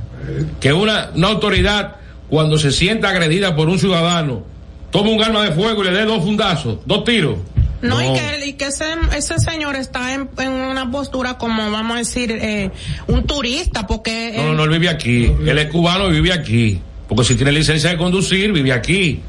Que 0.59 0.73
una, 0.73 1.09
una 1.15 1.27
autoridad, 1.29 1.95
cuando 2.29 2.57
se 2.57 2.71
sienta 2.71 3.09
agredida 3.09 3.55
por 3.55 3.69
un 3.69 3.79
ciudadano, 3.79 4.43
tome 4.91 5.13
un 5.13 5.23
arma 5.23 5.43
de 5.43 5.51
fuego 5.51 5.81
y 5.83 5.85
le 5.85 5.91
dé 5.91 6.05
dos 6.05 6.23
fundazos, 6.23 6.79
dos 6.85 7.03
tiros. 7.03 7.37
No, 7.81 8.01
y 8.01 8.13
que, 8.13 8.47
y 8.47 8.53
que 8.53 8.65
ese, 8.65 8.85
ese 9.15 9.39
señor 9.39 9.75
está 9.75 10.13
en, 10.13 10.29
en 10.37 10.51
una 10.51 10.91
postura 10.91 11.37
como, 11.37 11.71
vamos 11.71 11.95
a 11.95 11.99
decir, 11.99 12.31
eh, 12.31 12.71
un 13.07 13.25
turista, 13.25 13.87
porque... 13.87 14.33
No, 14.35 14.47
no, 14.47 14.53
no, 14.55 14.63
él 14.65 14.69
vive 14.71 14.89
aquí. 14.89 15.31
Él 15.45 15.57
es 15.57 15.67
cubano 15.67 16.09
y 16.09 16.13
vive 16.13 16.33
aquí. 16.33 16.81
Porque 17.07 17.23
si 17.23 17.35
tiene 17.35 17.51
licencia 17.51 17.89
de 17.89 17.97
conducir, 17.97 18.51
vive 18.51 18.71
aquí. 18.71 19.21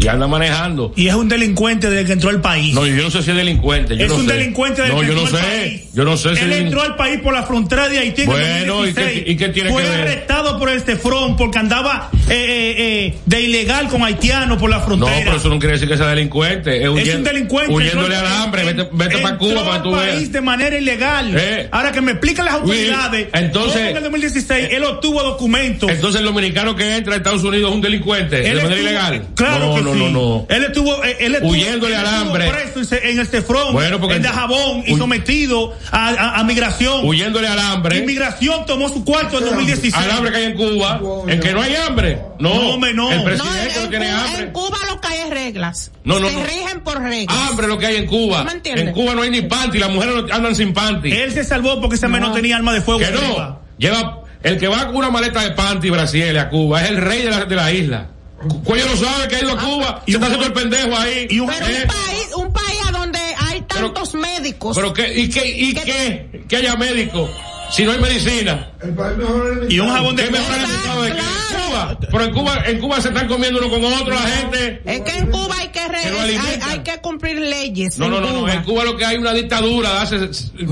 Y 0.00 0.08
anda 0.08 0.26
manejando. 0.26 0.92
Y 0.96 1.06
es 1.08 1.14
un 1.14 1.28
delincuente 1.28 1.88
desde 1.88 2.04
que 2.04 2.12
entró 2.12 2.30
al 2.30 2.40
país. 2.40 2.74
No, 2.74 2.84
yo 2.86 3.02
no 3.02 3.10
sé 3.10 3.22
si 3.22 3.30
es 3.30 3.36
delincuente. 3.36 3.96
Yo 3.96 4.04
es 4.04 4.10
no 4.10 4.16
un 4.16 4.26
sé. 4.26 4.32
delincuente 4.34 4.82
desde 4.82 4.94
No, 4.94 5.00
que 5.00 5.06
yo 5.06 5.14
no 5.14 5.20
entró 5.22 5.38
al 5.38 5.44
sé. 5.44 5.50
país. 5.50 5.82
Yo 5.94 6.04
no 6.04 6.16
sé 6.16 6.34
si 6.36 6.42
Él 6.42 6.52
es- 6.52 6.58
entró 6.62 6.82
al 6.82 6.96
país 6.96 7.20
por 7.22 7.32
la 7.32 7.44
frontera 7.44 7.88
de 7.88 7.98
Haití 8.00 8.22
en 8.22 8.26
Bueno, 8.26 8.44
¿y 8.44 8.48
qué- 8.60 8.66
2016. 8.66 9.22
y 9.26 9.36
qué 9.36 9.48
tiene 9.50 9.70
Fue 9.70 9.82
que 9.82 9.88
ver? 9.88 10.00
arrestado 10.00 10.58
por 10.58 10.68
este 10.68 10.96
front 10.96 11.38
porque 11.38 11.58
andaba 11.58 12.10
eh, 12.28 12.32
eh, 12.34 12.74
eh, 13.06 13.14
de 13.24 13.40
ilegal 13.40 13.88
con 13.88 14.02
haitianos 14.02 14.58
por 14.58 14.68
la 14.68 14.78
No, 14.78 14.84
frontera. 14.84 15.20
pero 15.24 15.36
eso 15.36 15.48
no 15.48 15.58
quiere 15.58 15.74
decir 15.74 15.88
que 15.88 15.96
sea 15.96 16.08
delincuente. 16.08 16.82
Es, 16.82 16.88
un 16.88 17.22
delincuente. 17.24 17.72
Huyéndole 17.72 18.16
al 18.16 18.26
hambre. 18.26 18.64
Vete, 18.64 18.88
vete 18.92 19.18
para 19.18 19.38
Cuba 19.38 19.64
para 19.64 19.82
tú 19.82 19.94
al 19.94 20.02
veas. 20.04 20.16
país 20.16 20.32
de 20.32 20.40
manera 20.40 20.76
ilegal. 20.76 21.40
Ahora 21.70 21.92
que 21.92 22.00
me 22.00 22.12
explican 22.12 22.46
las 22.46 22.54
autoridades. 22.54 23.26
Uy, 23.32 23.40
entonces- 23.40 23.80
en 23.90 23.96
el 23.96 24.02
2016 24.02 24.68
él 24.72 24.84
obtuvo 24.84 25.22
documentos. 25.22 25.88
Entonces 25.90 26.20
el 26.20 26.26
dominicano 26.26 26.74
que 26.74 26.96
entra 26.96 27.14
a 27.14 27.16
Estados 27.18 27.44
Unidos 27.44 27.70
es 27.70 27.74
un 27.76 27.80
delincuente 27.82 28.36
de 28.36 28.48
manera 28.48 28.62
estuvo- 28.68 28.80
ilegal. 28.80 29.22
Claro 29.34 29.73
no, 29.82 29.92
que 29.92 29.98
no, 29.98 30.06
sí. 30.06 30.12
no, 30.12 30.20
no. 30.38 30.46
Él 30.48 30.64
estuvo, 30.64 31.04
eh, 31.04 31.16
él 31.20 31.34
estuvo 31.34 31.50
Huyéndole 31.52 31.94
él 31.94 32.00
al 32.00 32.06
estuvo 32.06 32.20
hambre. 32.34 32.50
preso 32.72 32.94
en 32.96 33.20
este 33.20 33.42
front, 33.42 33.72
Bueno, 33.72 34.00
porque- 34.00 34.16
en 34.16 34.22
Dajabón 34.22 34.84
y 34.86 34.96
sometido 34.96 35.74
a, 35.90 36.08
a- 36.08 36.40
a 36.40 36.44
migración. 36.44 37.04
Huyéndole 37.06 37.48
al 37.48 37.58
hambre. 37.58 37.98
Inmigración 37.98 38.66
tomó 38.66 38.88
su 38.88 39.04
cuarto 39.04 39.38
en 39.38 39.44
2016. 39.44 39.94
Al 39.94 40.10
hambre 40.10 40.30
que 40.32 40.36
hay 40.38 40.44
en 40.44 40.54
Cuba, 40.54 41.00
en 41.28 41.40
que 41.40 41.52
no 41.52 41.62
hay 41.62 41.74
hambre. 41.76 42.20
No, 42.38 42.54
No, 42.54 42.60
hombre, 42.70 42.94
no. 42.94 43.10
El 43.10 43.18
no, 43.18 43.24
presidente 43.24 43.74
no, 43.76 43.82
en, 43.84 43.90
tiene 43.90 44.06
Cuba, 44.06 44.24
hambre. 44.24 44.42
en 44.44 44.52
Cuba 44.52 44.78
lo 44.90 45.00
que 45.00 45.08
hay 45.08 45.18
es 45.20 45.30
reglas. 45.30 45.90
No, 46.04 46.18
no, 46.20 46.28
Se 46.28 46.34
no. 46.36 46.44
rigen 46.44 46.80
por 46.82 47.00
reglas. 47.02 47.36
Hambre 47.48 47.66
lo 47.68 47.78
que 47.78 47.86
hay 47.86 47.96
en 47.96 48.06
Cuba. 48.06 48.38
¿Tú 48.40 48.44
me 48.46 48.52
entiendes? 48.52 48.86
En 48.88 48.92
Cuba 48.92 49.14
no 49.14 49.22
hay 49.22 49.30
ni 49.30 49.42
panty, 49.42 49.78
las 49.78 49.90
mujeres 49.90 50.14
andan 50.32 50.54
sin 50.54 50.72
panty. 50.74 51.10
Él 51.12 51.32
se 51.32 51.44
salvó 51.44 51.80
porque 51.80 51.96
ese 51.96 52.06
hombre 52.06 52.20
no 52.20 52.32
tenía 52.32 52.56
arma 52.56 52.72
de 52.72 52.80
fuego. 52.80 53.00
Que 53.00 53.10
no. 53.10 53.60
Lleva, 53.78 54.20
el 54.42 54.58
que 54.58 54.68
va 54.68 54.86
con 54.86 54.96
una 54.96 55.10
maleta 55.10 55.40
de 55.42 55.50
panty 55.52 55.90
Brasil 55.90 56.36
a 56.38 56.48
Cuba 56.50 56.82
es 56.84 56.90
el 56.90 56.96
rey 56.98 57.22
de 57.22 57.30
la, 57.30 57.44
de 57.44 57.56
la 57.56 57.72
isla. 57.72 58.06
Cu- 58.48 58.62
Cuello 58.62 58.86
no 58.86 58.96
sabe 58.96 59.28
que 59.28 59.36
ha 59.36 59.40
ido 59.40 59.52
a 59.52 59.58
Cuba 59.58 60.02
y 60.06 60.12
se 60.12 60.16
está 60.16 60.26
haciendo 60.26 60.46
el 60.46 60.52
pendejo 60.52 60.96
ahí. 60.96 61.26
Y 61.30 61.40
un- 61.40 61.48
Pero 61.48 61.66
Eh, 61.66 61.82
un 61.82 61.86
país, 61.88 62.28
un 62.36 62.52
país 62.52 62.78
a 62.88 62.92
donde 62.92 63.18
hay 63.18 63.60
tantos 63.62 64.14
médicos. 64.14 64.76
pero 64.76 64.92
que, 64.92 65.12
y 65.20 65.28
que, 65.28 65.46
y 65.48 65.74
qué, 65.74 66.44
que 66.48 66.56
haya 66.56 66.76
médico 66.76 67.28
si 67.70 67.84
no 67.84 67.92
hay 67.92 67.98
medicina. 68.00 68.70
El 68.82 68.94
país 68.94 69.16
mejor 69.16 69.66
Y 69.68 69.78
un 69.80 69.90
jabón 69.90 70.14
de 70.16 70.24
¿Qué 70.24 70.30
me 70.30 70.38
coco. 70.38 70.50
están 70.52 70.64
explicando 70.70 71.02
de? 71.02 71.10
Claro. 71.12 71.28
Cuba. 71.66 71.98
Pero 72.10 72.24
en 72.24 72.32
Cuba, 72.32 72.62
en 72.66 72.78
Cuba 72.80 73.00
se 73.00 73.08
están 73.08 73.26
comiendo 73.26 73.58
uno 73.58 73.68
con 73.70 73.84
otro 73.84 74.14
la 74.14 74.20
gente. 74.20 74.82
Es 74.84 75.00
que 75.00 75.18
en 75.18 75.30
Cuba 75.30 75.56
hay 75.58 75.68
que, 75.68 75.88
re- 75.88 75.98
Que 76.02 76.38
hay, 76.38 76.60
hay 76.62 76.78
que 76.80 76.98
cumplir 77.00 77.36
leyes. 77.38 77.98
No, 77.98 78.08
no, 78.08 78.20
no, 78.20 78.32
no. 78.32 78.48
En 78.48 78.62
Cuba 78.62 78.84
lo 78.84 78.96
que 78.96 79.04
hay 79.04 79.16
una 79.16 79.32
dictadura 79.32 79.90
de 79.94 79.98
hace 79.98 80.18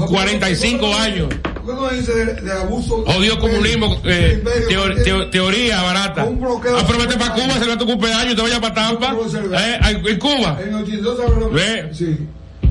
45 0.08 0.94
años. 0.94 1.28
¿Por 1.64 1.74
qué 1.74 1.80
no 1.80 1.88
dice 1.90 2.12
de, 2.12 2.34
de 2.40 2.52
abuso? 2.52 3.04
Jodido 3.06 3.38
comunismo, 3.38 4.00
eh, 4.04 4.32
Imperio, 4.38 4.68
teo- 4.68 4.82
porque- 4.82 5.02
teo- 5.02 5.30
teoría 5.30 5.82
barata. 5.82 6.24
Un 6.24 6.40
bloqueo- 6.40 6.76
Ah, 6.78 6.84
pero 6.86 6.98
vete 6.98 7.16
para 7.18 7.34
Cuba, 7.34 7.54
celebra 7.54 7.78
tu 7.78 7.86
cumpleaños 7.86 8.32
y 8.32 8.36
te 8.36 8.42
vayas 8.42 8.58
para 8.60 8.74
Tampa. 8.74 9.14
Eh, 9.58 9.78
en 10.08 10.18
Cuba. 10.18 10.58
En 10.64 10.74
82 10.74 11.20
habló- 11.20 11.50
Ve. 11.50 11.90
Sí. 11.92 12.18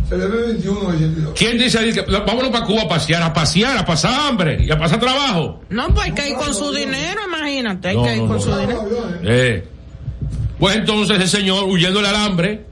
Se 0.09 0.17
le 0.17 0.25
ve 0.27 0.41
21 0.47 0.79
82. 0.87 1.33
¿Quién 1.37 1.57
dice 1.57 1.79
ahí 1.79 1.93
que 1.93 2.01
vámonos 2.01 2.49
para 2.49 2.65
Cuba 2.65 2.81
a 2.81 2.87
pasear, 2.89 3.23
a 3.23 3.31
pasear, 3.33 3.77
a 3.77 3.85
pasar 3.85 4.13
hambre 4.27 4.57
y 4.61 4.69
a 4.69 4.77
pasar 4.77 4.99
trabajo? 4.99 5.61
No, 5.69 5.87
pues 5.93 6.07
hay 6.07 6.11
que 6.11 6.29
ir 6.29 6.35
con 6.35 6.53
su 6.53 6.73
dinero, 6.73 7.21
imagínate. 7.27 7.87
Hay 7.89 7.95
No, 7.95 8.03
que 8.03 8.15
ir 8.15 8.21
no, 8.23 8.27
con 8.27 8.35
no. 8.37 8.41
su 8.41 8.55
dinero. 8.59 8.87
Eh. 9.23 9.67
Pues 10.59 10.75
entonces 10.75 11.17
el 11.17 11.29
señor, 11.29 11.63
huyendo 11.63 12.01
del 12.01 12.09
alambre, 12.09 12.65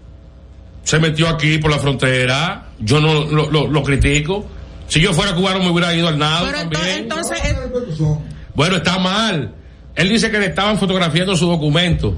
se 0.84 1.00
metió 1.00 1.30
aquí 1.30 1.60
por 1.60 1.72
la 1.72 1.80
frontera. 1.80 2.66
Yo 2.80 3.00
no 3.00 3.24
lo, 3.26 3.50
lo- 3.50 3.68
lo 3.68 3.84
critico. 3.84 4.46
Si 4.90 5.00
yo 5.00 5.14
fuera 5.14 5.34
cubano 5.34 5.60
me 5.60 5.70
hubiera 5.70 5.94
ido 5.94 6.08
al 6.08 6.18
nado 6.18 6.48
Pero 6.48 6.58
también. 6.60 6.98
entonces, 7.04 7.40
Bueno, 8.54 8.76
está 8.78 8.98
mal. 9.00 9.54
Él 9.96 10.10
dice 10.10 10.30
que 10.32 10.40
le 10.40 10.48
estaban 10.48 10.78
fotografiando 10.78 11.36
su 11.38 11.48
documento. 11.48 12.16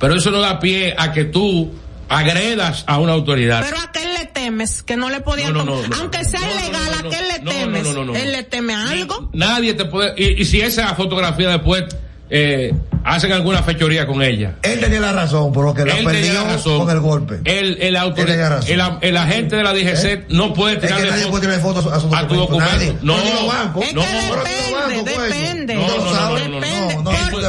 Pero 0.00 0.16
eso 0.16 0.30
no 0.30 0.40
da 0.40 0.58
pie 0.58 0.94
a 0.98 1.12
que 1.12 1.24
tú 1.24 1.72
agredas 2.08 2.84
a 2.86 2.98
una 2.98 3.12
autoridad. 3.12 3.62
pero 3.64 3.78
a 3.80 3.90
qué 3.92 4.04
le 4.18 4.26
temes, 4.26 4.82
que 4.82 4.96
no 4.96 5.08
le 5.10 5.20
podían 5.20 5.52
No, 5.54 5.64
no, 5.64 5.76
no. 5.86 5.96
Aunque 5.96 6.24
sea 6.24 6.40
ilegal, 6.40 6.92
¿a 6.98 7.02
qué 7.08 7.22
le 7.22 7.50
temes? 7.50 7.84
no, 7.84 7.92
no, 7.92 8.04
no. 8.04 8.14
¿Él 8.16 8.32
le 8.32 8.42
teme 8.42 8.74
a 8.74 8.90
algo? 8.90 9.30
Nadie 9.32 9.74
te 9.74 9.84
puede. 9.84 10.12
Y, 10.16 10.42
y 10.42 10.44
si 10.44 10.60
esa 10.60 10.94
fotografía 10.94 11.48
después 11.50 11.84
eh, 12.30 12.72
hacen 13.04 13.32
alguna 13.32 13.62
fechoría 13.62 14.06
con 14.06 14.22
ella. 14.22 14.54
Él 14.62 14.80
tenía 14.80 15.00
la 15.00 15.12
razón, 15.12 15.52
por 15.52 15.64
lo 15.66 15.74
que 15.74 15.84
la 15.84 15.94
perdió 16.04 16.44
razón. 16.44 16.78
con 16.80 16.90
el 16.90 17.00
golpe. 17.00 17.40
El, 17.44 17.80
el, 17.80 17.96
autor- 17.96 18.20
Él 18.20 18.26
tenía 18.26 18.48
razón. 18.48 18.70
el, 18.70 19.08
el 19.08 19.16
agente 19.16 19.56
de 19.56 19.62
la 19.62 19.72
DGC 19.72 20.28
no 20.30 20.52
puede 20.54 20.74
Es 20.74 20.80
que 20.80 20.86
tirarle 20.86 21.10
tirar 21.12 21.60
fotos 21.60 21.86
a 21.86 22.00
su 22.00 22.14
a 22.14 22.26
tu 22.26 22.34
documento. 22.34 22.38
documento. 22.38 22.72
Nadie. 22.74 22.96
No, 23.02 23.16
no, 23.16 23.80
que 23.80 23.86
depende, 23.86 25.10
depende. 25.12 25.74
No, 25.74 25.86
no, 25.88 25.96
no, 25.96 26.04
no, 26.04 26.38
no, 26.38 26.48
no, 26.48 26.60
depende. 26.60 26.94
no, 26.96 27.02
no, 27.02 27.10
algo 27.10 27.40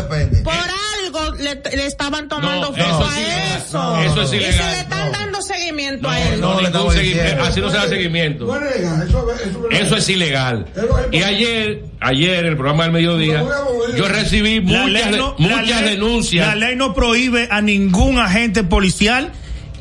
le, 1.39 1.55
le 1.75 1.85
estaban 1.85 2.27
tomando 2.27 2.71
No, 2.71 2.73
foto 2.73 2.77
eso 2.83 3.05
a 3.09 3.19
eso. 3.19 3.21
ilegal. 3.21 4.05
Eso 4.05 4.21
es 4.23 4.33
y 4.33 4.35
ilegal. 4.37 4.53
si 4.53 4.59
le 4.75 4.79
están 4.79 5.11
dando 5.11 5.41
seguimiento 5.41 6.01
No, 6.03 6.09
a 6.09 6.19
él. 6.21 6.41
no, 6.41 6.47
No, 6.47 6.53
le 6.53 6.55
ningún 6.57 6.67
estamos 6.67 6.93
seguimiento. 6.93 7.23
diciendo. 7.23 7.45
Así 7.49 7.61
no 7.61 7.69
se 7.69 7.77
da 7.77 7.87
seguimiento. 7.87 8.55
Eso, 8.55 9.31
eso, 9.33 9.69
Eso 9.71 9.95
es 9.97 10.09
ilegal. 10.09 10.65
Y 11.11 11.21
ayer, 11.23 11.83
ayer 11.99 12.39
en 12.39 12.45
el 12.45 12.55
programa 12.57 12.83
del 12.83 12.93
mediodía, 12.93 13.43
yo 13.97 14.07
recibí 14.07 14.61
La 14.61 14.83
muchas, 14.85 15.11
muchas 15.39 15.81
ley- 15.81 15.89
denuncias. 15.91 16.47
La 16.47 16.55
ley 16.55 16.75
no 16.75 16.93
prohíbe 16.93 17.47
a 17.51 17.61
ningún 17.61 18.19
agente 18.19 18.63
policial 18.63 19.31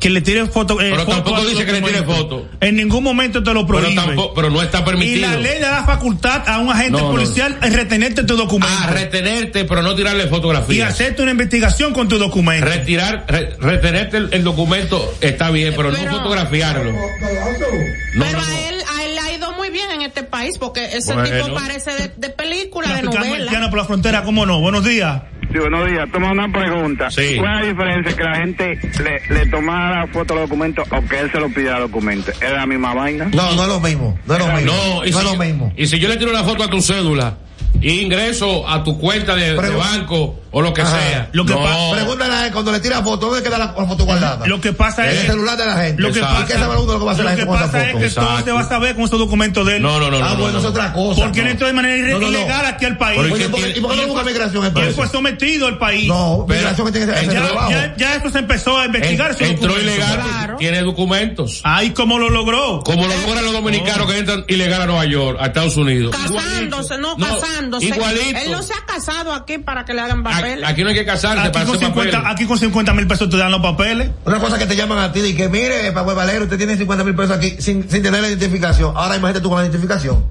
que 0.05 0.09
le 0.11 0.21
tire 0.21 0.45
foto. 0.45 0.79
eh, 0.79 0.89
Pero 0.91 0.97
foto 0.97 1.11
tampoco 1.23 1.45
dice 1.45 1.65
que 1.65 1.71
le 1.71 1.81
tire 1.81 2.03
foto. 2.03 2.47
En 2.61 2.75
ningún 2.75 3.03
momento 3.03 3.41
te 3.41 3.51
lo 3.55 3.65
Pero, 3.65 3.79
prohíbe. 3.79 3.95
tampoco, 3.95 4.33
pero 4.35 4.51
no 4.51 4.61
está 4.61 4.81
y 4.81 4.83
permitido. 4.83 5.27
la 5.31 5.35
ley 5.37 5.53
le 5.55 5.59
da 5.61 5.83
facultad 5.83 6.47
a 6.47 6.59
un 6.59 6.69
agente 6.69 6.91
No, 6.91 7.05
no. 7.07 7.11
policial 7.11 7.57
en 7.63 7.73
retenerte 7.73 8.23
tu 8.23 8.37
documento. 8.37 8.71
Ah, 8.83 8.91
retenerte, 8.91 9.65
pero 9.65 9.81
no 9.81 9.95
tirarle 9.95 10.27
fotografía. 10.27 10.75
y 10.77 10.81
hacerte 10.81 11.23
una 11.23 11.31
investigación 11.31 11.91
con 11.93 12.07
tu 12.07 12.19
documento. 12.19 12.65
Retirar, 12.67 13.25
re- 13.27 13.55
retenerte 13.59 14.17
el, 14.17 14.29
el 14.31 14.43
documento 14.43 15.11
está 15.21 15.49
bien, 15.49 15.73
pero, 15.75 15.89
no 15.91 15.97
fotografiarlo. 15.97 16.91
No, 16.91 16.99
Pero 17.19 18.31
no, 18.31 18.43
a 18.43 18.47
no. 18.47 18.57
él, 18.69 18.75
a 18.95 19.03
él 19.05 19.15
le 19.15 19.19
ha 19.21 19.33
ido 19.33 19.51
muy 19.53 19.69
bien 19.71 19.89
en 19.89 20.03
este 20.03 20.21
país 20.21 20.57
porque 20.59 20.85
ese 20.95 21.13
Bueno. 21.15 21.29
tipo 21.45 21.53
parece 21.55 21.91
de, 21.95 22.11
de 22.15 22.29
película, 22.29 22.93
de 22.93 23.01
novela. 23.01 23.69
por 23.71 23.79
la 23.79 23.85
frontera, 23.85 24.23
¿cómo 24.23 24.45
no? 24.45 24.59
Buenos 24.59 24.85
días. 24.85 25.23
Sí, 25.55 25.61
buenos 25.61 25.89
días. 25.89 26.09
Toma 26.11 26.33
una 26.33 26.51
pregunta. 26.51 27.09
Sí. 27.09 27.37
¿Cuál 27.37 27.59
es 27.59 27.61
la 27.61 27.71
diferencia 27.71 28.17
que 28.17 28.23
la 28.25 28.35
gente 28.35 28.77
le, 29.01 29.35
le 29.35 29.45
tomara 29.45 30.05
foto 30.07 30.33
a 30.33 30.35
los 30.41 30.49
documentos 30.49 30.85
o 30.91 31.07
que 31.07 31.17
él 31.17 31.31
se 31.31 31.39
lo 31.39 31.47
pidiera 31.47 31.79
documentos? 31.79 32.35
¿Es 32.41 32.51
la 32.51 32.65
misma 32.65 32.93
vaina? 32.93 33.29
No, 33.31 33.55
no 33.55 33.61
es 33.61 33.67
lo 33.69 33.79
mismo. 33.79 34.19
No 34.27 34.33
es 34.33 34.39
lo 34.45 34.47
mismo. 34.51 34.73
No, 34.73 35.05
y 35.05 35.11
no 35.11 35.17
si, 35.17 35.25
es 35.25 35.31
lo 35.31 35.37
mismo. 35.41 35.73
y 35.77 35.87
si 35.87 35.97
yo 35.97 36.09
le 36.09 36.17
tiro 36.17 36.31
una 36.31 36.43
foto 36.43 36.61
a 36.61 36.69
tu 36.69 36.81
cédula 36.81 37.37
y 37.79 38.01
ingreso 38.01 38.67
a 38.67 38.83
tu 38.83 38.99
cuenta 38.99 39.33
de, 39.33 39.53
de 39.53 39.69
banco 39.69 40.41
o 40.57 40.61
lo 40.61 40.73
que 40.73 40.81
Ajá. 40.83 40.97
sea. 41.01 41.29
Lo 41.33 41.45
que 41.45 41.53
no. 41.53 41.91
Pregúntale 41.91 42.33
a 42.33 42.45
él 42.47 42.53
cuando 42.53 42.71
le 42.71 42.79
tira 42.79 43.03
foto, 43.03 43.25
¿dónde 43.27 43.43
queda 43.43 43.57
la, 43.57 43.75
la 43.77 43.85
foto 43.85 44.05
guardada? 44.05 44.47
Lo 44.47 44.61
que 44.61 44.71
pasa 44.71 45.05
es. 45.11 45.19
el 45.19 45.27
celular 45.27 45.57
de 45.57 45.65
la 45.65 45.75
gente. 45.75 46.01
Lo 46.01 46.13
que 46.13 46.19
Exacto. 46.19 46.41
¿Y 46.41 46.45
qué 46.45 46.53
sabe 46.53 46.77
uno 46.77 46.93
lo 46.93 46.99
que 46.99 47.05
va 47.05 47.11
a 47.11 47.13
hacer 47.13 47.25
Lo 47.25 47.29
la 47.29 47.35
que 47.35 47.41
gente 47.41 47.47
con 47.51 47.57
esa 47.57 47.65
pasa 47.73 47.89
es 47.89 47.95
que 47.97 48.09
todo 48.21 48.39
se 48.45 48.51
va 48.53 48.59
a 48.61 48.69
saber 48.69 48.95
con 48.95 49.03
esos 49.03 49.19
documentos 49.19 49.67
de 49.67 49.75
él. 49.75 49.81
No, 49.81 49.99
no, 49.99 50.09
no, 50.09 50.17
ah, 50.17 50.29
no, 50.29 50.35
bueno, 50.37 50.53
no, 50.53 50.59
es 50.59 50.65
otra 50.65 50.93
cosa. 50.93 51.23
Porque 51.23 51.41
él 51.41 51.47
entró 51.47 51.67
de 51.67 51.73
manera 51.73 51.97
ilegal 52.17 52.65
aquí 52.67 52.85
al 52.85 52.97
país. 52.97 53.19
Oye, 53.19 53.45
¿y 53.45 53.49
por 53.49 53.59
qué- 53.61 53.69
¿y 53.75 53.81
por 53.81 53.91
qué 53.91 53.97
no 54.01 54.07
busca 54.07 54.23
migración 54.23 54.55
Y 54.55 54.59
él 54.59 54.67
entonces? 54.69 54.95
fue 54.95 55.07
sometido 55.09 55.67
al 55.67 55.77
país. 55.77 56.07
No, 56.07 56.45
Pero- 56.47 56.59
migración 56.61 56.87
que 56.87 56.91
tiene 56.99 57.11
que 57.11 57.19
hacer 57.19 57.95
ya, 57.97 58.15
eso 58.15 58.29
se 58.29 58.39
empezó 58.39 58.77
a 58.79 58.85
investigar. 58.85 59.35
Entró 59.37 59.77
ilegal, 59.77 60.55
tiene 60.57 60.81
documentos. 60.83 61.59
Ay, 61.65 61.89
¿cómo 61.91 62.17
lo 62.17 62.29
logró? 62.29 62.81
Como 62.85 63.05
lo 63.07 63.13
logran 63.17 63.43
los 63.43 63.51
dominicanos 63.53 64.09
que 64.09 64.19
entran 64.19 64.45
ilegal 64.47 64.83
a 64.83 64.85
Nueva 64.85 65.05
York, 65.05 65.37
a 65.41 65.47
Estados 65.47 65.75
Unidos. 65.75 66.15
Casándose, 66.15 66.97
no, 66.97 67.17
No, 67.17 67.25
casándose. 67.27 67.85
igualito. 67.87 68.39
Él 68.39 68.51
no 68.51 68.63
se 68.63 68.73
ha 68.73 68.85
casado 68.85 69.33
aquí 69.33 69.57
para 69.57 69.83
que 69.83 69.93
le 69.93 70.01
hagan 70.01 70.23
papeles. 70.45 70.69
Aquí 70.69 70.83
no 70.83 70.89
hay 70.89 70.95
que 70.95 71.05
casarse 71.05 71.39
Aquí 71.39 71.49
para 71.51 71.65
con, 71.65 71.75
hacer 71.75 71.87
50, 71.87 72.11
papeles. 72.11 72.33
aquí 72.33 72.45
con 72.45 72.57
50 72.57 72.93
mil 72.93 73.07
pesos 73.07 73.29
te 73.29 73.37
dan 73.37 73.51
los 73.51 73.61
papeles. 73.61 74.09
Una 74.25 74.39
cosa 74.39 74.57
que 74.57 74.65
te 74.65 74.75
llaman 74.75 74.99
a 74.99 75.11
ti 75.11 75.19
y 75.21 75.35
que 75.35 75.49
mire, 75.49 75.91
Pablo 75.91 76.15
Valero, 76.15 76.43
usted 76.45 76.57
tiene 76.57 76.77
50 76.77 77.03
mil 77.03 77.15
pesos 77.15 77.35
aquí 77.37 77.55
sin, 77.59 77.89
sin 77.89 78.01
tener 78.03 78.21
la 78.21 78.27
identificación. 78.29 78.93
Ahora 78.95 79.15
imagínate 79.15 79.41
tú 79.41 79.49
con 79.49 79.57
la 79.59 79.65
identificación. 79.65 80.23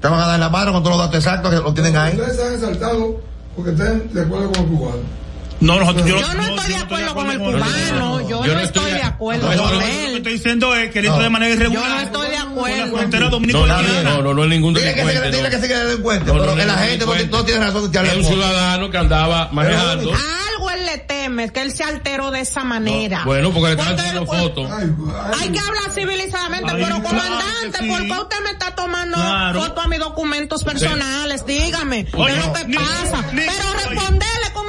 Te 0.00 0.08
van 0.08 0.20
a 0.20 0.26
dar 0.26 0.34
en 0.36 0.40
la 0.40 0.48
mano 0.48 0.72
con 0.72 0.82
todos 0.82 0.96
los 0.96 1.06
datos 1.06 1.18
exactos 1.24 1.50
que 1.50 1.56
lo 1.56 1.74
tienen 1.74 1.96
ahí. 1.96 2.14
Ustedes 2.14 2.36
se 2.36 2.46
han 2.46 2.54
exaltado 2.54 3.20
porque 3.54 3.72
están 3.72 4.12
de 4.12 4.20
acuerdo 4.22 4.50
con 4.52 4.62
el 4.62 4.68
cubano. 4.68 5.19
No, 5.60 5.78
nosotros, 5.78 6.06
yo, 6.06 6.18
Yo 6.18 6.34
no 6.34 6.42
estoy 6.42 6.68
de 6.72 6.76
acuerdo 6.76 7.14
con 7.14 7.30
el 7.30 7.38
cubano, 7.38 8.28
yo 8.28 8.46
no 8.54 8.60
estoy 8.60 8.92
de 8.92 9.02
acuerdo 9.02 9.46
con 9.46 9.56
Lo 9.56 9.78
que 9.78 10.06
él. 10.06 10.16
estoy 10.16 10.32
diciendo 10.34 10.74
es 10.74 10.90
que 10.90 11.00
él 11.00 11.04
de 11.18 11.30
manera 11.30 11.54
irregular. 11.54 11.82
Yo 11.84 11.94
no 11.94 12.00
estoy 12.00 12.30
de 12.30 12.36
Por 12.36 12.68
la 12.68 12.74
acuerdo. 12.76 12.96
frontera 12.96 13.24
No, 13.26 13.30
dominicana. 13.30 13.82
no, 13.82 14.02
no, 14.02 14.22
no, 14.22 14.34
no 14.34 14.42
es 14.44 14.48
ningún 14.50 14.74
Dile 14.74 14.94
que, 14.94 15.00
se, 15.00 15.06
delincuente. 15.06 15.36
dile 15.36 15.50
que 15.50 15.58
se 15.60 15.68
quede 15.68 15.84
delincuente, 15.86 16.32
pero 16.32 16.46
no, 16.46 16.54
que 16.56 16.64
la 16.66 16.78
gente 16.78 17.06
no, 17.30 17.44
tiene 17.44 17.60
razón 17.66 17.90
Es 17.94 18.16
un 18.16 18.24
ciudadano 18.24 18.90
que 18.90 18.98
andaba 18.98 19.48
manejando. 19.52 20.10
Algo 20.12 20.70
él 20.70 20.86
le 20.86 20.98
teme, 20.98 21.48
que 21.50 21.60
él 21.62 21.72
se 21.72 21.84
alteró 21.84 22.30
de 22.30 22.40
esa 22.40 22.64
manera. 22.64 23.22
Bueno, 23.24 23.50
porque 23.52 23.74
le 23.74 23.80
están 23.82 23.96
después- 23.96 24.40
fotos. 24.40 24.70
Ay, 24.72 24.86
ay, 24.88 25.32
Hay 25.40 25.48
que 25.50 25.58
hablar 25.58 25.90
civilizadamente, 25.94 26.72
Ay, 26.74 26.82
pero 26.82 27.02
comandante, 27.02 27.78
sí. 27.80 27.88
¿por 27.88 28.02
qué 28.02 28.12
usted 28.12 28.36
me 28.44 28.50
está 28.50 28.74
tomando 28.74 29.16
Claro. 29.16 29.62
foto 29.62 29.80
a 29.82 29.88
mis 29.88 29.98
documentos 29.98 30.64
personales? 30.64 31.44
Dígame, 31.46 32.04
¿qué 32.06 32.10
es 32.10 32.46
lo 32.46 32.52
que 32.52 32.64
ni- 32.66 32.76
pasa? 32.76 33.22
ni- 33.32 33.40
pero 33.42 33.72
responderle 33.74 33.96
con 33.96 34.20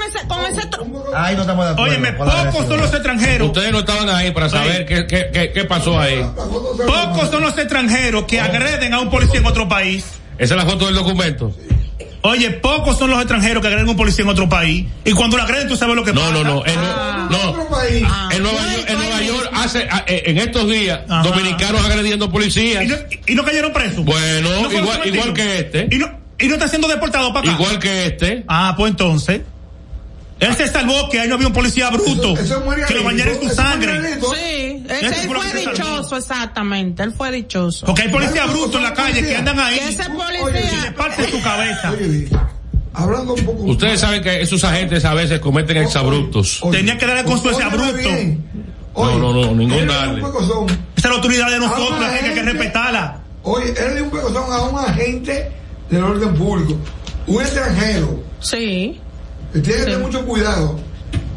ese, 0.08 0.28
con 0.28 0.46
ese 0.46 0.62
Ahí 1.16 1.36
no 1.36 1.42
estamos 1.42 1.66
de 1.66 1.72
acuerdo. 1.72 1.92
Óyeme, 1.92 2.14
pocos 2.14 2.68
son 2.68 2.80
los 2.80 2.94
extranjeros. 2.94 3.48
Ustedes 3.48 3.72
no 3.72 3.80
estaban 3.80 4.10
ahí 4.10 4.32
para 4.32 4.50
saber 4.50 4.86
qué, 4.86 5.06
qué, 5.08 5.30
qué, 5.34 5.52
qué 5.52 5.64
pasó 5.66 6.00
ahí. 6.00 6.24
Pocos 6.86 7.30
son 7.30 7.42
los 7.42 7.58
extranjeros 7.58 8.24
que 8.26 8.40
agreden 8.40 8.94
a 8.94 9.00
un 9.00 9.10
policía 9.10 9.40
en 9.40 9.46
otro 9.46 9.68
país. 9.68 10.06
Esa 10.38 10.56
es 10.56 10.64
la 10.64 10.70
foto 10.70 10.86
del 10.86 10.96
documento. 10.96 11.56
Oye, 12.24 12.52
pocos 12.52 13.00
son 13.00 13.10
los 13.10 13.20
extranjeros 13.20 13.62
que 13.62 13.68
agreden 13.68 13.88
a 13.88 13.92
un 13.92 13.98
policía 13.98 14.24
en 14.24 14.30
otro 14.30 14.48
país. 14.48 14.86
Y 15.04 15.12
cuando 15.14 15.38
lo 15.38 15.44
agreden, 15.44 15.68
tú 15.68 15.76
sabes 15.76 15.96
lo 15.96 16.04
que 16.04 16.14
No, 16.14 16.22
pasa. 16.22 16.34
no, 16.34 16.44
no. 16.44 16.66
En, 16.68 16.78
Ah. 16.78 17.28
no. 17.32 17.50
otro 17.50 17.68
país. 17.68 18.04
Ah. 18.08 18.30
En 18.32 18.44
Nueva 18.44 18.62
No, 18.62 18.72
York, 18.74 18.86
en 18.90 18.98
Nueva 19.00 19.22
York 19.24 19.50
hace, 19.54 19.88
a- 19.90 20.04
eh, 20.08 20.24
en 20.28 20.38
estos 20.38 20.70
días, 20.70 21.00
Ajá. 21.10 21.24
dominicanos 21.28 21.84
agrediendo 21.84 22.32
policías. 22.32 22.84
Y 22.84 22.88
no, 22.88 22.96
y 23.26 23.34
no 23.36 23.44
cayeron 23.44 23.74
presos. 23.74 24.06
Bueno, 24.06 24.50
igual 25.04 25.34
que 25.34 25.60
este. 25.60 25.88
Y 25.90 25.98
no, 25.98 26.12
y 26.38 26.48
no 26.48 26.54
está 26.54 26.68
siendo 26.68 26.88
deportado 26.88 27.34
para 27.34 27.52
acá. 27.52 27.60
Igual 27.60 27.80
que 27.80 28.06
este. 28.06 28.44
Ah, 28.48 28.76
pues 28.78 28.92
entonces. 28.92 29.42
Él 30.42 30.56
se 30.56 30.68
salvó 30.70 31.08
que 31.10 31.20
ahí 31.20 31.28
no 31.28 31.36
había 31.36 31.48
un 31.48 31.54
policía 31.54 31.90
bruto. 31.92 32.34
Eso- 32.34 32.42
eso 32.42 32.58
es 32.60 32.66
muy 32.66 32.76
que 32.84 32.94
lo 32.96 33.04
bañara 33.04 33.32
en 33.32 33.42
su 33.50 33.56
sangre. 33.56 34.02
Sí, 34.20 34.84
Ese 34.90 35.22
él 35.24 35.30
fue 35.30 35.54
dichoso, 35.54 36.18
exactamente, 36.18 37.04
él 37.04 37.14
fue 37.14 37.32
dichoso. 37.32 37.86
Porque 37.86 38.02
hay 38.02 38.10
policías 38.10 38.50
brutos 38.50 38.76
en 38.76 38.84
la 38.84 38.94
calle 38.94 39.24
que 39.24 39.36
andan 39.36 39.60
ahí. 39.60 39.78
Que 39.80 39.90
ese 39.90 40.04
Y 40.04 40.82
le 40.82 40.92
parte 40.94 41.30
su 41.30 41.42
cabeza. 41.42 41.92
Oye, 41.92 42.28
hablando 42.94 43.34
un 43.36 43.46
poco. 43.46 43.64
Ustedes 43.66 44.00
saben 44.00 44.24
que 44.24 44.42
esos 44.42 44.64
agentes 44.64 45.06
a 45.06 45.14
veces 45.14 45.40
cometen 45.40 45.78
exabruptos. 45.78 46.58
Oye, 46.64 46.80
Tenía 46.80 46.98
que 46.98 47.06
darle 47.06 47.24
con 47.24 47.40
su 47.42 47.50
exabrupto. 47.50 48.10
No, 48.96 49.20
no, 49.20 49.34
no, 49.34 49.56
ningún 49.56 49.88
darle. 49.88 50.22
Esa 50.22 50.38
es 50.98 51.04
la 51.06 51.10
autoridad 51.12 51.50
de 51.52 51.60
nosotros, 51.60 52.00
la 52.00 52.10
gente 52.10 52.30
hay 52.30 52.34
que 52.36 52.42
respetarla. 52.44 53.22
Oye, 53.44 53.70
él 53.70 53.76
le 53.90 53.94
dio 53.96 54.04
un 54.06 54.10
pecozón 54.10 54.52
a 54.52 54.62
un 54.64 54.80
agente 54.80 55.52
del 55.90 56.04
orden 56.04 56.34
público. 56.34 56.78
Un 57.28 57.42
extranjero. 57.42 58.24
sí. 58.40 59.00
Tiene 59.54 59.68
que 59.68 59.74
tener 59.84 60.00
mucho 60.00 60.26
cuidado. 60.26 60.80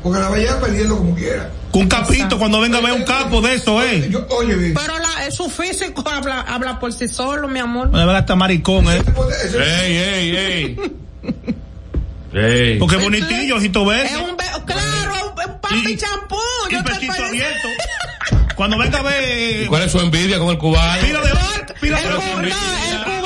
Porque 0.03 0.19
la 0.21 0.29
vaya 0.29 0.61
perdiendo 0.61 0.99
como 0.99 1.15
quiera. 1.15 1.51
Un 1.73 1.89
capito, 1.89 2.39
cuando 2.39 2.61
venga 2.61 2.79
a 2.79 2.81
ver 2.83 2.93
un 2.93 3.03
capo 3.05 3.41
de 3.41 3.55
eso, 3.55 3.83
eh. 3.83 4.07
Yo, 4.11 4.25
oye, 4.31 4.55
Vic, 4.55 4.79
Pero 4.81 4.99
la, 4.99 5.31
su 5.31 5.49
físico 5.51 6.05
habla, 6.09 6.43
habla 6.43 6.79
por 6.79 6.93
sí 6.93 7.09
solo, 7.09 7.49
mi 7.49 7.59
amor. 7.59 7.91
Me 7.91 8.05
va 8.05 8.17
a 8.17 8.21
estar 8.21 8.37
maricón, 8.37 8.87
eh. 8.89 9.03
Ey, 9.59 9.97
ey, 9.97 10.37
ey. 10.37 10.77
Ey. 12.33 12.79
Porque 12.81 12.97
bonitillo, 12.97 13.57
ojito 13.57 13.93
Es 13.93 14.11
verde. 14.11 14.17
un, 14.29 14.37
be- 14.37 14.45
claro, 14.67 15.33
un, 15.37 15.51
un 15.53 15.61
papi 15.61 15.93
Y- 15.93 15.97
champú. 15.97 16.37
Y 16.69 16.73
Yo 16.73 16.83
te 16.83 16.91
pechito 16.93 17.13
abierto. 17.25 17.69
Cuando 18.57 18.77
venga 18.79 18.99
a 18.99 19.03
ver. 19.03 19.63
¿Y 19.63 19.67
¿Cuál 19.67 19.83
es 19.85 19.93
su 19.93 20.01
envidia 20.01 20.39
con 20.41 20.49
el 20.49 20.59
cubano? 20.59 21.01
Pila 21.03 21.21
de 21.21 21.31
pila 21.81 21.99
el, 22.01 22.09
de 22.09 22.11
el 22.11 22.17
cubano 22.17 22.49
es 22.49 22.55
un 23.07 23.24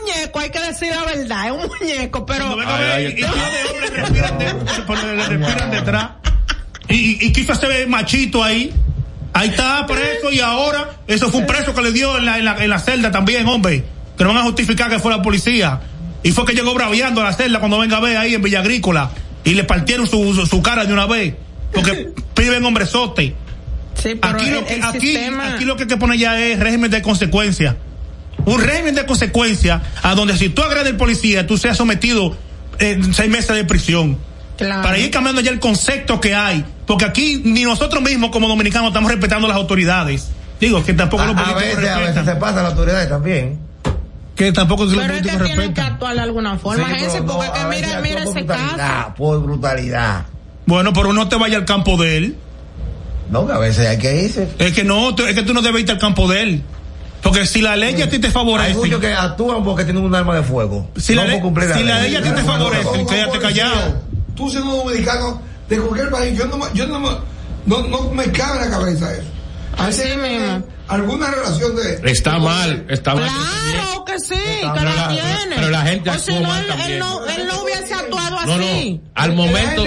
muñeco, 0.00 0.38
hay 0.38 0.50
que 0.50 0.60
decir 0.60 0.90
la 0.90 1.04
verdad, 1.04 1.46
es 1.46 1.52
un 1.52 1.68
muñeco, 1.80 2.26
pero 2.26 2.44
Cuando 2.46 2.56
venga 2.58 2.74
a 2.74 2.78
Ay, 2.78 2.84
ver. 2.84 3.06
ay, 3.06 3.12
Y 3.12 3.14
pila 3.16 3.30
de 3.50 3.70
hombres 3.70 3.90
respiran, 3.92 4.38
de- 4.38 4.82
por- 4.86 5.04
le 5.04 5.26
respiran 5.28 5.70
detrás. 5.70 6.10
Y, 6.88 6.94
y, 6.94 7.18
y 7.26 7.32
quiso 7.32 7.52
hacer 7.52 7.86
machito 7.88 8.42
ahí. 8.42 8.72
Ahí 9.34 9.48
está 9.48 9.86
preso 9.86 10.30
y 10.30 10.40
ahora, 10.40 10.90
eso 11.06 11.30
fue 11.30 11.40
un 11.40 11.46
preso 11.46 11.74
que 11.74 11.80
le 11.80 11.90
dio 11.92 12.18
en 12.18 12.26
la, 12.26 12.38
en 12.38 12.44
la, 12.44 12.62
en 12.62 12.68
la 12.68 12.78
celda 12.78 13.10
también, 13.10 13.46
hombre. 13.46 13.82
Que 14.18 14.24
no 14.24 14.30
van 14.30 14.38
a 14.38 14.42
justificar 14.42 14.90
que 14.90 14.98
fue 14.98 15.10
la 15.10 15.22
policía. 15.22 15.80
Y 16.22 16.32
fue 16.32 16.44
que 16.44 16.52
llegó 16.52 16.74
braviando 16.74 17.20
a 17.22 17.24
la 17.24 17.32
celda 17.32 17.58
cuando 17.58 17.78
venga 17.78 17.96
a 17.96 18.00
ver 18.00 18.18
ahí 18.18 18.34
en 18.34 18.42
Villa 18.42 18.60
Agrícola. 18.60 19.10
Y 19.42 19.54
le 19.54 19.64
partieron 19.64 20.06
su, 20.06 20.34
su, 20.34 20.44
su 20.46 20.62
cara 20.62 20.84
de 20.84 20.92
una 20.92 21.06
vez. 21.06 21.34
Porque 21.72 22.10
piden 22.34 22.62
hombrezote. 22.66 23.34
sí, 23.94 24.14
pero 24.20 24.34
Aquí 24.36 24.48
el, 24.48 24.54
lo, 24.54 24.66
que, 24.66 24.74
el 24.74 24.84
aquí, 24.84 25.00
sistema, 25.00 25.54
aquí 25.54 25.64
lo 25.64 25.76
que 25.76 25.84
hay 25.84 25.88
que 25.88 25.96
poner 25.96 26.18
ya 26.18 26.38
es 26.38 26.58
régimen 26.60 26.90
de 26.90 27.00
consecuencia. 27.00 27.76
Un 28.44 28.60
régimen 28.60 28.94
de 28.94 29.06
consecuencia 29.06 29.82
a 30.02 30.14
donde 30.14 30.36
si 30.36 30.48
tú 30.48 30.62
agredes 30.62 30.88
al 30.88 30.96
policía, 30.96 31.46
tú 31.46 31.56
seas 31.58 31.76
sometido 31.76 32.36
en 32.78 33.14
seis 33.14 33.30
meses 33.30 33.54
de 33.54 33.64
prisión. 33.64 34.18
claro. 34.56 34.82
Para 34.82 34.98
ir 34.98 35.10
cambiando 35.10 35.40
ya 35.40 35.50
el 35.50 35.60
concepto 35.60 36.20
que 36.20 36.34
hay. 36.34 36.64
Porque 36.86 37.04
aquí 37.04 37.40
ni 37.44 37.62
nosotros 37.62 38.02
mismos 38.02 38.30
como 38.30 38.48
dominicanos 38.48 38.88
estamos 38.88 39.10
respetando 39.10 39.46
las 39.48 39.56
autoridades. 39.56 40.28
Digo, 40.60 40.84
que 40.84 40.94
tampoco 40.94 41.24
los 41.24 41.36
A, 41.36 41.40
a 41.40 41.54
políticos 41.54 41.76
veces, 41.82 41.90
a 41.90 41.98
veces 41.98 42.24
se 42.24 42.34
pasa 42.36 42.62
las 42.62 42.72
autoridades 42.72 43.08
también. 43.08 43.58
Que 44.36 44.50
tampoco 44.52 44.84
los 44.84 44.94
pero 44.94 45.14
es 45.14 45.22
que 45.22 45.36
tienen 45.36 45.74
que 45.74 45.80
actuar 45.80 46.14
de 46.14 46.20
alguna 46.20 46.58
forma, 46.58 46.86
Sí, 46.88 47.18
no, 47.20 47.26
porque 47.26 47.46
a 47.48 47.52
que 47.52 47.76
mira, 47.76 48.00
mira 48.00 48.24
por 48.24 48.36
ese 48.38 48.46
caso. 48.46 48.60
brutalidad, 48.62 49.14
Por 49.14 49.42
brutalidad. 49.42 50.26
Bueno, 50.66 50.92
pero 50.92 51.12
no 51.12 51.28
te 51.28 51.36
vaya 51.36 51.58
al 51.58 51.64
campo 51.64 51.96
de 51.96 52.16
él. 52.16 52.36
No, 53.30 53.46
que 53.46 53.52
a 53.52 53.58
veces 53.58 53.86
hay 53.88 53.98
que 53.98 54.22
irse. 54.24 54.48
Es 54.58 54.72
que 54.72 54.84
no, 54.84 55.10
es 55.10 55.34
que 55.34 55.42
tú 55.42 55.52
no 55.54 55.62
debes 55.62 55.80
irte 55.80 55.92
al 55.92 55.98
campo 55.98 56.28
de 56.28 56.42
él. 56.42 56.62
Porque 57.22 57.46
si 57.46 57.60
la 57.62 57.76
ley 57.76 58.00
a 58.02 58.08
ti 58.08 58.18
te 58.18 58.26
Hay 58.28 58.32
favorece. 58.32 58.74
muchos 58.74 59.00
que 59.00 59.12
actúan 59.12 59.62
porque 59.64 59.84
tienen 59.84 60.02
un 60.04 60.14
arma 60.14 60.34
de 60.36 60.42
fuego. 60.42 60.88
Si 60.96 61.14
no 61.14 61.22
la 61.24 61.28
ley- 61.30 61.40
la 61.40 61.74
si 61.76 61.82
la 61.84 62.00
ley 62.00 62.16
a 62.16 62.22
ti 62.22 62.30
te 62.30 62.42
favorece, 62.42 63.06
quédate 63.08 63.38
callado. 63.38 64.00
Tú 64.34 64.50
siendo 64.50 64.72
dominicano 64.76 65.40
de 65.68 65.78
cualquier 65.78 66.10
país, 66.10 66.36
yo 66.38 66.46
no, 66.46 66.56
me- 66.58 66.66
yo 66.74 66.86
no, 66.86 66.98
me- 67.00 67.16
no, 67.66 67.82
no 67.86 68.10
me 68.10 68.24
cabe 68.32 68.64
en 68.64 68.70
la 68.70 68.78
cabeza 68.78 69.12
eso. 69.12 69.22
Hay 69.78 69.88
Así 69.90 70.02
que 70.02 70.16
mismo. 70.16 70.66
Alguna 70.88 71.30
relación 71.30 71.74
de. 71.76 72.10
Está 72.10 72.38
mal, 72.38 72.84
está 72.90 73.14
mal. 73.14 73.24
Claro 73.24 74.04
que 74.04 74.18
sí, 74.18 74.34
que 74.34 74.68
Pero 74.74 74.84
la 74.94 75.08
tiene. 75.08 75.56
pero 75.56 75.70
la 75.70 75.82
gente 75.82 76.10
o 76.10 76.18
si 76.18 76.34
no, 76.34 76.40
mal 76.42 76.60
él, 76.62 76.66
también. 76.68 76.90
él 76.92 76.98
no, 76.98 77.26
él 77.26 77.46
no 77.46 77.62
hubiese 77.62 77.94
actuado 77.94 78.30
No, 78.46 78.56
no. 78.58 78.64
así. 78.64 79.00
Al 79.14 79.32
momento, 79.32 79.84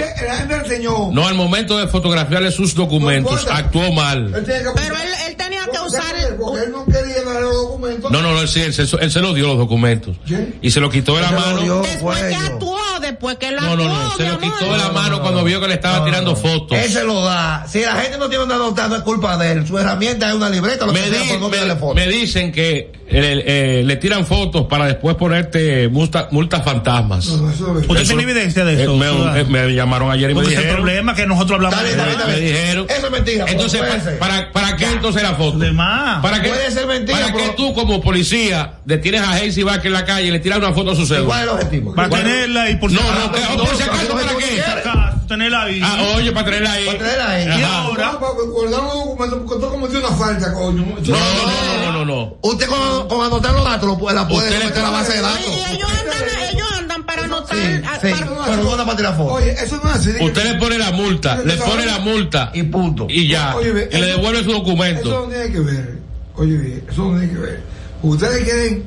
no, 1.12 1.26
al 1.28 1.34
momento 1.34 1.76
de 1.78 1.86
fotografiarle 1.86 2.50
sus 2.50 2.74
documentos, 2.74 3.46
actuó 3.50 3.92
mal. 3.92 4.34
Él 4.34 4.44
tiene 4.44 4.60
que 4.62 4.68
Pero 4.74 4.96
él, 4.96 5.08
él 5.28 5.36
tenía 5.66 5.80
que 6.28 6.36
Porque- 6.36 6.64
él 6.64 6.70
no 6.72 6.84
quería 6.86 7.22
darle 7.24 7.40
los 7.42 7.54
documentos. 7.56 8.10
No, 8.10 8.22
no, 8.22 8.32
no, 8.32 8.40
él, 8.40 8.48
sí, 8.48 8.60
él, 8.60 8.72
se- 8.74 8.82
él 8.82 9.10
se 9.10 9.20
los 9.20 9.34
dio 9.34 9.46
los 9.46 9.58
documentos. 9.58 10.16
¿Quién? 10.26 10.58
Y 10.62 10.70
se 10.70 10.80
lo 10.80 10.90
quitó 10.90 11.16
de 11.16 11.22
la 11.22 11.30
lo 11.32 11.40
mano. 11.40 11.82
Después 11.82 12.22
ellos. 12.22 12.42
actuó, 12.44 12.78
después 13.16 13.36
que 13.38 13.50
la 13.50 13.62
No, 13.62 13.76
no, 13.76 13.84
no, 13.84 14.16
se 14.16 14.28
lo 14.28 14.38
quitó 14.38 14.70
de 14.72 14.78
la 14.78 14.90
mano 14.90 15.20
cuando 15.22 15.42
vio 15.42 15.60
que 15.60 15.68
le 15.68 15.74
estaba 15.74 16.04
tirando 16.04 16.36
fotos. 16.36 16.78
Él 16.78 16.90
se 16.92 17.02
lo 17.04 17.24
da. 17.24 17.66
Si 17.68 17.80
la 17.80 17.96
gente 17.96 18.18
no 18.18 18.28
tiene 18.28 18.44
una 18.44 18.56
nota, 18.56 18.88
no 18.88 18.96
es 18.96 19.02
culpa 19.02 19.36
de 19.38 19.52
él. 19.52 19.66
Su 19.66 19.78
herramienta 19.78 20.28
es 20.28 20.34
una 20.34 20.48
libreta, 20.50 20.86
lo 20.86 20.92
Me, 20.92 21.00
que 21.02 21.10
sea, 21.10 21.22
di- 21.22 21.28
por 21.30 21.40
no 21.40 21.48
me- 21.48 21.76
foto. 21.76 21.94
me 21.94 22.06
dicen 22.06 22.52
que 22.52 22.92
eh, 23.08 23.44
eh, 23.46 23.82
le 23.84 23.96
tiran 23.96 24.26
fotos 24.26 24.66
para 24.66 24.86
después 24.86 25.14
ponerte 25.16 25.88
multa- 25.88 26.28
multas 26.32 26.64
fantasmas. 26.64 27.26
¿Usted 27.28 28.04
tiene 28.06 28.22
evidencia 28.22 28.64
de 28.64 28.82
eso? 28.82 28.92
Eh, 28.94 28.96
me, 28.98 29.40
eh, 29.40 29.44
me 29.44 29.74
llamaron 29.74 30.10
ayer 30.10 30.30
y 30.30 30.34
me 30.34 30.40
es 30.42 30.48
el 30.48 30.56
dijeron. 30.56 30.76
problema 30.76 31.14
que 31.14 31.26
nosotros 31.26 31.56
hablamos 31.56 31.78
Me 32.26 32.40
dijeron. 32.40 32.86
Eso 32.88 33.06
es 33.06 33.12
mentira. 33.12 33.44
Entonces, 33.48 33.80
pa- 33.80 34.00
ser. 34.00 34.18
¿para, 34.18 34.52
¿para 34.52 34.76
qué 34.76 34.86
entonces 34.86 35.22
la 35.22 35.34
foto? 35.34 35.58
de 35.58 35.72
más. 35.72 36.20
¿Para 36.22 36.42
qué, 36.42 36.48
Puede 36.48 36.70
ser 36.70 36.86
mentira, 36.86 37.18
¿Para 37.18 37.32
qué 37.32 37.54
tú 37.56 37.72
como 37.74 38.00
policía 38.00 38.74
detienes 38.84 39.20
a 39.22 39.32
Hayes 39.32 39.62
Vázquez 39.64 39.86
en 39.86 39.92
la 39.92 40.04
calle 40.04 40.26
y 40.28 40.30
le 40.30 40.40
tiras 40.40 40.58
una 40.58 40.72
foto 40.72 40.90
a 40.90 40.94
su 40.96 41.02
¿Y 41.02 41.06
cédula? 41.06 41.26
¿Cuál 41.26 41.38
es 41.38 41.44
el 41.44 41.48
objetivo? 41.50 41.94
Para 41.94 42.08
tenerla 42.10 42.70
y 42.70 42.76
por 42.76 42.90
No, 42.92 43.00
no, 43.12 43.24
acaso- 43.24 43.32
que- 43.52 43.58
por 43.66 43.76
si 43.76 43.82
acaso, 43.82 44.08
¿para 44.08 44.28
qué? 44.28 44.34
Por 44.34 44.42
si 44.42 44.60
acaso, 44.60 45.26
tenerla 45.28 45.62
ahí. 45.62 45.80
Ah, 45.82 46.06
oye, 46.16 46.32
para 46.32 46.44
tenerla 46.46 46.72
ahí. 46.72 46.86
Para 46.86 46.98
tenerla 46.98 47.30
ahí. 47.30 47.44
Y 47.46 47.62
Ajá. 47.62 47.78
ahora, 47.82 48.12
Para 48.20 48.32
guardar 48.32 48.82
los 48.82 48.94
documentos, 48.94 49.38
porque 49.46 49.64
tú 49.66 49.70
cometió 49.72 49.98
una 49.98 50.08
falta, 50.16 50.52
coño. 50.52 50.82
No, 50.82 50.94
no, 50.96 51.02
no, 51.06 51.82
no, 51.84 51.92
no, 51.92 52.04
no. 52.04 52.36
Usted 52.42 52.66
con, 52.66 53.08
con 53.08 53.26
anotar 53.26 53.52
los 53.52 53.64
datos 53.64 53.88
lo 53.88 53.98
puede, 53.98 54.14
la 54.16 54.28
puede 54.28 54.50
meter 54.58 54.78
a 54.78 54.82
la 54.82 54.90
base 54.90 55.12
de 55.12 55.18
Y 55.18 55.22
datos. 55.22 55.46
ellos 55.72 55.88
andan, 56.00 56.50
ellos 56.52 56.68
andan 56.78 57.06
para 57.06 57.24
anotar. 57.24 57.56
Sí, 57.56 57.62
a- 57.84 58.00
sí, 58.00 58.08
para- 58.12 58.26
no 58.56 58.96
tirar 58.96 59.16
fotos. 59.16 59.32
Oye, 59.42 59.52
eso 59.52 59.80
no 59.82 59.90
es 59.90 59.96
así. 59.96 60.10
Usted 60.20 60.44
le 60.52 60.54
pone 60.58 60.78
la 60.78 60.90
multa, 60.92 61.36
le 61.44 61.56
pone 61.56 61.84
la 61.86 61.98
multa 61.98 62.50
Y 62.54 62.62
punto. 62.64 63.06
y 63.10 63.28
ya. 63.28 63.54
Y 63.60 63.64
le 63.72 63.84
eso- 63.90 64.06
devuelve 64.06 64.44
su 64.44 64.50
Eso 64.50 64.58
documento. 64.58 65.08
no 65.10 65.22
tiene 65.32 65.52
que 65.52 65.60
ver. 65.60 65.98
Oye, 66.36 66.56
bien, 66.56 66.84
eso 66.88 67.02
no 67.10 67.18
tiene 67.18 67.32
que 67.34 67.38
ver. 67.40 67.62
Ustedes 68.02 68.44
quieren, 68.44 68.84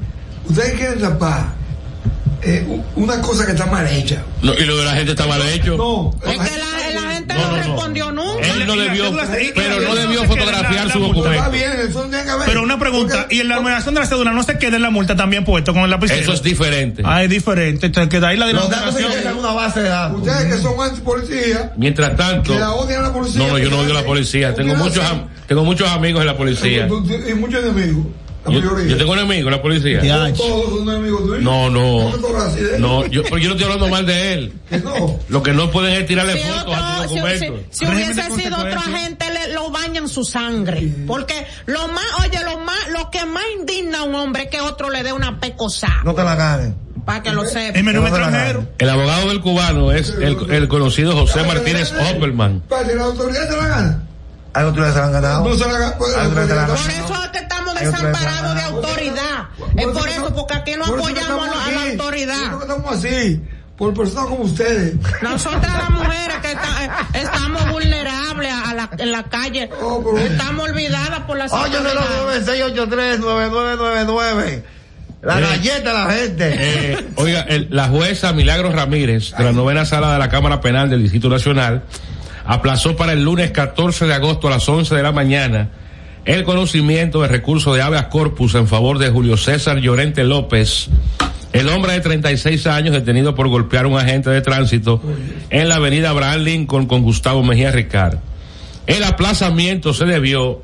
ustedes 0.47 0.73
quieren 0.75 0.99
tapar 1.01 1.53
eh, 2.41 2.65
una 2.95 3.21
cosa 3.21 3.45
que 3.45 3.51
está 3.53 3.65
mal 3.65 3.85
hecha. 3.87 4.23
No, 4.41 4.53
y 4.53 4.63
lo 4.65 4.77
de 4.77 4.85
la 4.85 4.93
gente 4.95 5.11
está 5.11 5.25
mal 5.27 5.41
hecho. 5.49 5.75
No, 5.77 6.11
Es 6.25 6.37
que 6.39 6.57
la, 6.57 7.01
la 7.01 7.11
gente 7.11 7.33
No, 7.33 7.39
no, 7.41 7.47
no, 7.47 7.57
no. 7.57 7.63
respondió 7.63 8.11
nunca. 8.11 8.47
Él 8.47 8.65
no 8.67 8.75
la 8.75 8.83
debió, 8.83 9.03
pero 9.55 9.79
la 9.79 9.87
no 9.89 9.95
debió 9.95 10.23
fotografiar 10.23 10.87
la- 10.87 10.93
su 10.93 10.99
la 10.99 11.05
está 11.07 11.19
documento. 11.19 11.51
bien, 11.51 11.71
eso 11.87 12.03
no 12.03 12.09
tiene 12.09 12.23
que 12.25 12.31
ver. 12.31 12.41
pero 12.45 12.63
una 12.63 12.79
pregunta, 12.79 13.15
Porque- 13.19 13.35
y 13.35 13.39
en 13.41 13.49
la 13.49 13.55
numeración 13.57 13.93
de 13.93 13.99
la 14.01 14.07
cédula 14.07 14.31
no 14.31 14.43
se 14.43 14.57
queda 14.57 14.75
en 14.77 14.81
la 14.83 14.89
multa 14.89 15.15
también 15.15 15.43
puesto 15.45 15.73
con 15.73 15.83
el 15.83 15.89
lapicero. 15.89 16.21
Eso 16.21 16.33
es 16.33 16.41
diferente. 16.43 17.01
Ah, 17.05 17.23
es 17.23 17.29
diferente. 17.29 17.87
Entonces 17.87 18.09
queda 18.09 18.29
ahí 18.29 18.37
la 18.37 18.47
denominación. 18.47 19.11
quedan 19.11 19.33
en 19.33 19.39
una 19.39 19.51
base 19.53 19.81
de 19.81 19.89
datos. 19.89 20.19
Ustedes 20.19 20.53
que 20.55 20.61
son 20.61 20.79
antipolicía, 20.81 21.71
Mientras 21.77 22.15
tanto, 22.15 22.53
que 22.53 22.59
la 22.59 22.71
odian 22.71 22.99
a 23.03 23.07
la 23.09 23.13
policía. 23.13 23.39
no, 23.41 23.47
no, 23.49 23.57
yo 23.57 23.69
no 23.69 23.79
odio 23.79 23.91
a 23.91 24.01
la 24.01 24.05
policía. 24.05 24.53
Tengo 24.55 24.73
¿qué 24.75 24.79
muchos, 24.79 25.03
tengo 25.47 25.63
muchos 25.65 25.89
amigos 25.89 26.21
en 26.21 26.27
la 26.27 26.37
policía. 26.37 26.87
Y 26.87 27.33
muchos 27.33 27.63
enemigos. 27.63 28.05
Yo, 28.47 28.97
tengo 28.97 29.13
enemigos 29.15 29.45
en 29.45 29.51
la 29.51 29.61
policía. 29.61 30.33
Todos 30.35 30.69
son 30.79 30.89
enemigos 30.89 31.21
tuyos. 31.23 31.41
No, 31.41 31.69
no. 31.69 32.11
No, 32.79 33.05
yo, 33.07 33.23
pero 33.23 33.37
yo 33.37 33.49
no 33.49 33.55
estoy 33.55 33.63
hablando 33.71 33.89
mal 33.89 34.05
de 34.05 34.33
él. 34.33 34.53
No. 34.83 35.19
Lo 35.27 35.43
que 35.43 35.51
no 35.53 35.69
pueden 35.71 35.93
es 36.01 36.07
tirarle 36.07 36.33
Si, 36.41 36.47
fotos 36.47 36.75
a 36.75 36.97
otro- 36.99 37.03
tu 37.03 37.09
si- 37.09 37.15
documento. 37.19 37.59
si- 37.69 37.79
si 37.79 37.85
Régimen 37.85 38.11
hubiese 38.11 38.21
sido 38.43 38.57
otra 38.57 38.69
consecuencias. 38.75 39.01
gente, 39.03 39.25
le, 39.33 39.53
lo 39.53 39.69
bañan 39.71 40.07
su 40.07 40.23
sangre. 40.23 40.89
Porque 41.05 41.45
lo 41.65 41.87
más, 41.89 42.05
oye, 42.25 42.39
lo 42.43 42.59
más, 42.59 42.89
lo 42.91 43.11
que 43.11 43.25
más 43.25 43.43
indigna 43.59 43.99
a 43.99 44.03
un 44.03 44.15
hombre 44.15 44.43
es 44.43 44.49
que 44.49 44.61
otro 44.61 44.89
le 44.89 45.03
dé 45.03 45.11
una 45.13 45.39
pecosa. 45.39 45.89
No 46.05 46.13
te 46.15 46.23
la 46.23 46.35
ganen. 46.35 46.75
Para 47.05 47.23
que 47.23 47.31
lo 47.33 47.43
sepa. 47.45 47.81
menú 47.81 48.01
extranjero. 48.05 48.67
El 48.77 48.89
abogado 48.89 49.29
del 49.29 49.41
cubano 49.41 49.91
es 49.91 50.09
el, 50.11 50.37
el 50.51 50.67
conocido 50.67 51.13
José 51.15 51.43
Martínez 51.43 51.91
Opperman. 51.91 52.61
Para 52.69 52.87
que 52.87 52.95
la 52.95 53.03
autoridad 53.05 53.49
se 53.49 53.57
la 53.57 53.67
gana. 53.67 54.03
Que 54.53 54.59
se 54.73 54.79
la 54.81 55.05
han 55.05 55.11
ganado. 55.13 55.47
No 55.47 55.55
se 55.55 55.65
la 55.65 55.71
gana. 55.79 55.97
pues, 55.97 56.11
la 56.11 56.17
la 56.17 56.23
han 56.23 56.29
autoridad- 56.37 56.67
Por 56.67 56.75
eso 56.77 57.23
es 57.23 57.29
que 57.29 57.37
estamos 57.39 57.79
desamparados 57.79 58.55
de 58.55 58.61
autoridad. 58.61 59.47
Es 59.77 59.85
por 59.87 60.09
eso, 60.09 60.35
porque 60.35 60.53
aquí 60.55 60.73
no 60.77 60.85
Por 60.85 60.99
apoyamos 60.99 61.47
a, 61.47 61.51
la- 61.51 61.57
la. 61.71 61.79
Por 61.81 61.89
autoridad. 61.91 62.57
que 62.57 62.61
estamos 62.61 62.91
así. 62.95 63.41
Por 63.77 63.93
personas 63.93 64.25
como 64.29 64.43
ustedes. 64.43 64.95
Nosotras 65.21 65.71
las 65.77 65.89
mujeres 65.91 66.37
que 66.41 66.51
está- 66.51 66.83
eh, 66.83 66.89
estamos 67.13 67.71
vulnerables 67.71 68.51
a 68.65 68.73
la, 68.73 68.89
en 68.97 69.11
la 69.13 69.23
calle, 69.23 69.69
Oh, 69.81 70.03
pero- 70.03 70.17
estamos 70.17 70.69
olvidadas 70.69 71.19
por 71.21 71.37
las 71.37 71.53
autoridades. 71.53 71.95
809-683-9999. 72.49 74.63
La 75.21 75.37
Eh. 75.39 75.41
galleta 75.41 75.89
de 75.89 75.93
la 75.97 76.09
gente. 76.13 76.55
Eh, 76.93 77.07
oiga, 77.15 77.41
el- 77.41 77.67
la 77.71 77.87
jueza 77.89 78.31
Milagros 78.33 78.73
Ramírez, 78.73 79.33
de 79.37 79.43
la 79.43 79.51
novena 79.53 79.85
sala 79.85 80.13
de 80.13 80.19
la 80.19 80.29
Cámara 80.29 80.59
Penal 80.61 80.89
del 80.89 81.01
Distrito 81.03 81.27
Nacional, 81.29 81.83
aplazó 82.49 82.95
para 82.95 83.13
el 83.13 83.23
lunes 83.23 83.51
14 83.51 84.07
de 84.07 84.13
agosto 84.15 84.47
a 84.47 84.49
las 84.49 84.67
11 84.67 84.95
de 84.95 85.03
la 85.03 85.11
mañana 85.11 85.69
el 86.25 86.43
conocimiento 86.43 87.21
de 87.21 87.27
recurso 87.27 87.75
de 87.75 87.83
habeas 87.83 88.07
corpus 88.07 88.55
en 88.55 88.67
favor 88.67 88.97
de 88.97 89.11
Julio 89.11 89.37
César 89.37 89.77
Llorente 89.77 90.23
López, 90.23 90.89
el 91.53 91.69
hombre 91.69 91.93
de 91.93 91.99
36 91.99 92.65
años 92.65 92.95
detenido 92.95 93.35
por 93.35 93.47
golpear 93.49 93.85
a 93.85 93.87
un 93.87 93.99
agente 93.99 94.31
de 94.31 94.41
tránsito 94.41 94.99
en 95.51 95.69
la 95.69 95.75
avenida 95.75 96.09
Abraham 96.09 96.41
Lincoln 96.41 96.87
con 96.87 97.03
Gustavo 97.03 97.43
Mejía 97.43 97.71
Ricard. 97.71 98.17
El 98.87 99.03
aplazamiento 99.03 99.93
se 99.93 100.05
debió 100.05 100.63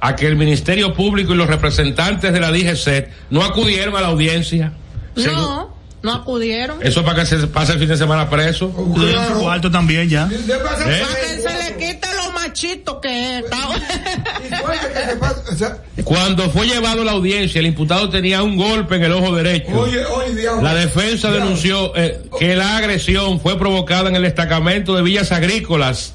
a 0.00 0.16
que 0.16 0.26
el 0.26 0.36
Ministerio 0.36 0.94
Público 0.94 1.34
y 1.34 1.36
los 1.36 1.48
representantes 1.48 2.32
de 2.32 2.40
la 2.40 2.50
DGCET 2.50 3.10
no 3.28 3.44
acudieron 3.44 3.94
a 3.94 4.00
la 4.00 4.08
audiencia. 4.08 4.72
No, 5.16 5.75
no 6.06 6.12
acudieron. 6.14 6.78
eso 6.86 7.04
para 7.04 7.20
que 7.20 7.26
se 7.26 7.46
pase 7.48 7.72
el 7.72 7.78
fin 7.80 7.88
de 7.88 7.96
semana 7.96 8.30
preso. 8.30 8.72
Dan 8.96 9.28
su 9.34 9.40
cuarto 9.40 9.70
también 9.70 10.08
ya. 10.08 10.28
¿Eh? 10.32 10.56
Para 10.62 10.86
que 10.86 11.42
se 11.42 11.70
le 11.72 11.76
quite 11.76 12.06
lo 12.16 12.32
machito 12.32 13.00
que 13.00 13.38
es. 13.38 13.44
Y 13.44 14.54
fuerte 14.54 14.86
que 14.94 15.10
se 15.10 15.16
pasa- 15.16 15.42
o 15.52 15.56
sea, 15.56 15.78
Cuando 16.04 16.48
fue 16.50 16.66
llevado 16.66 17.02
a 17.02 17.04
la 17.04 17.12
audiencia, 17.12 17.58
el 17.58 17.66
imputado 17.66 18.08
tenía 18.08 18.42
un 18.42 18.56
golpe 18.56 18.96
en 18.96 19.02
el 19.04 19.12
ojo 19.12 19.34
derecho. 19.34 19.72
Oye, 19.78 20.04
oye, 20.04 20.34
diablo. 20.34 20.62
La 20.62 20.74
defensa 20.74 21.28
Diablo. 21.28 21.44
denunció 21.46 21.92
eh, 21.96 22.22
que 22.38 22.54
la 22.54 22.76
agresión 22.76 23.40
fue 23.40 23.58
provocada 23.58 24.08
en 24.08 24.16
el 24.16 24.22
destacamento 24.22 24.94
de 24.94 25.02
Villas 25.02 25.32
Agrícolas 25.32 26.14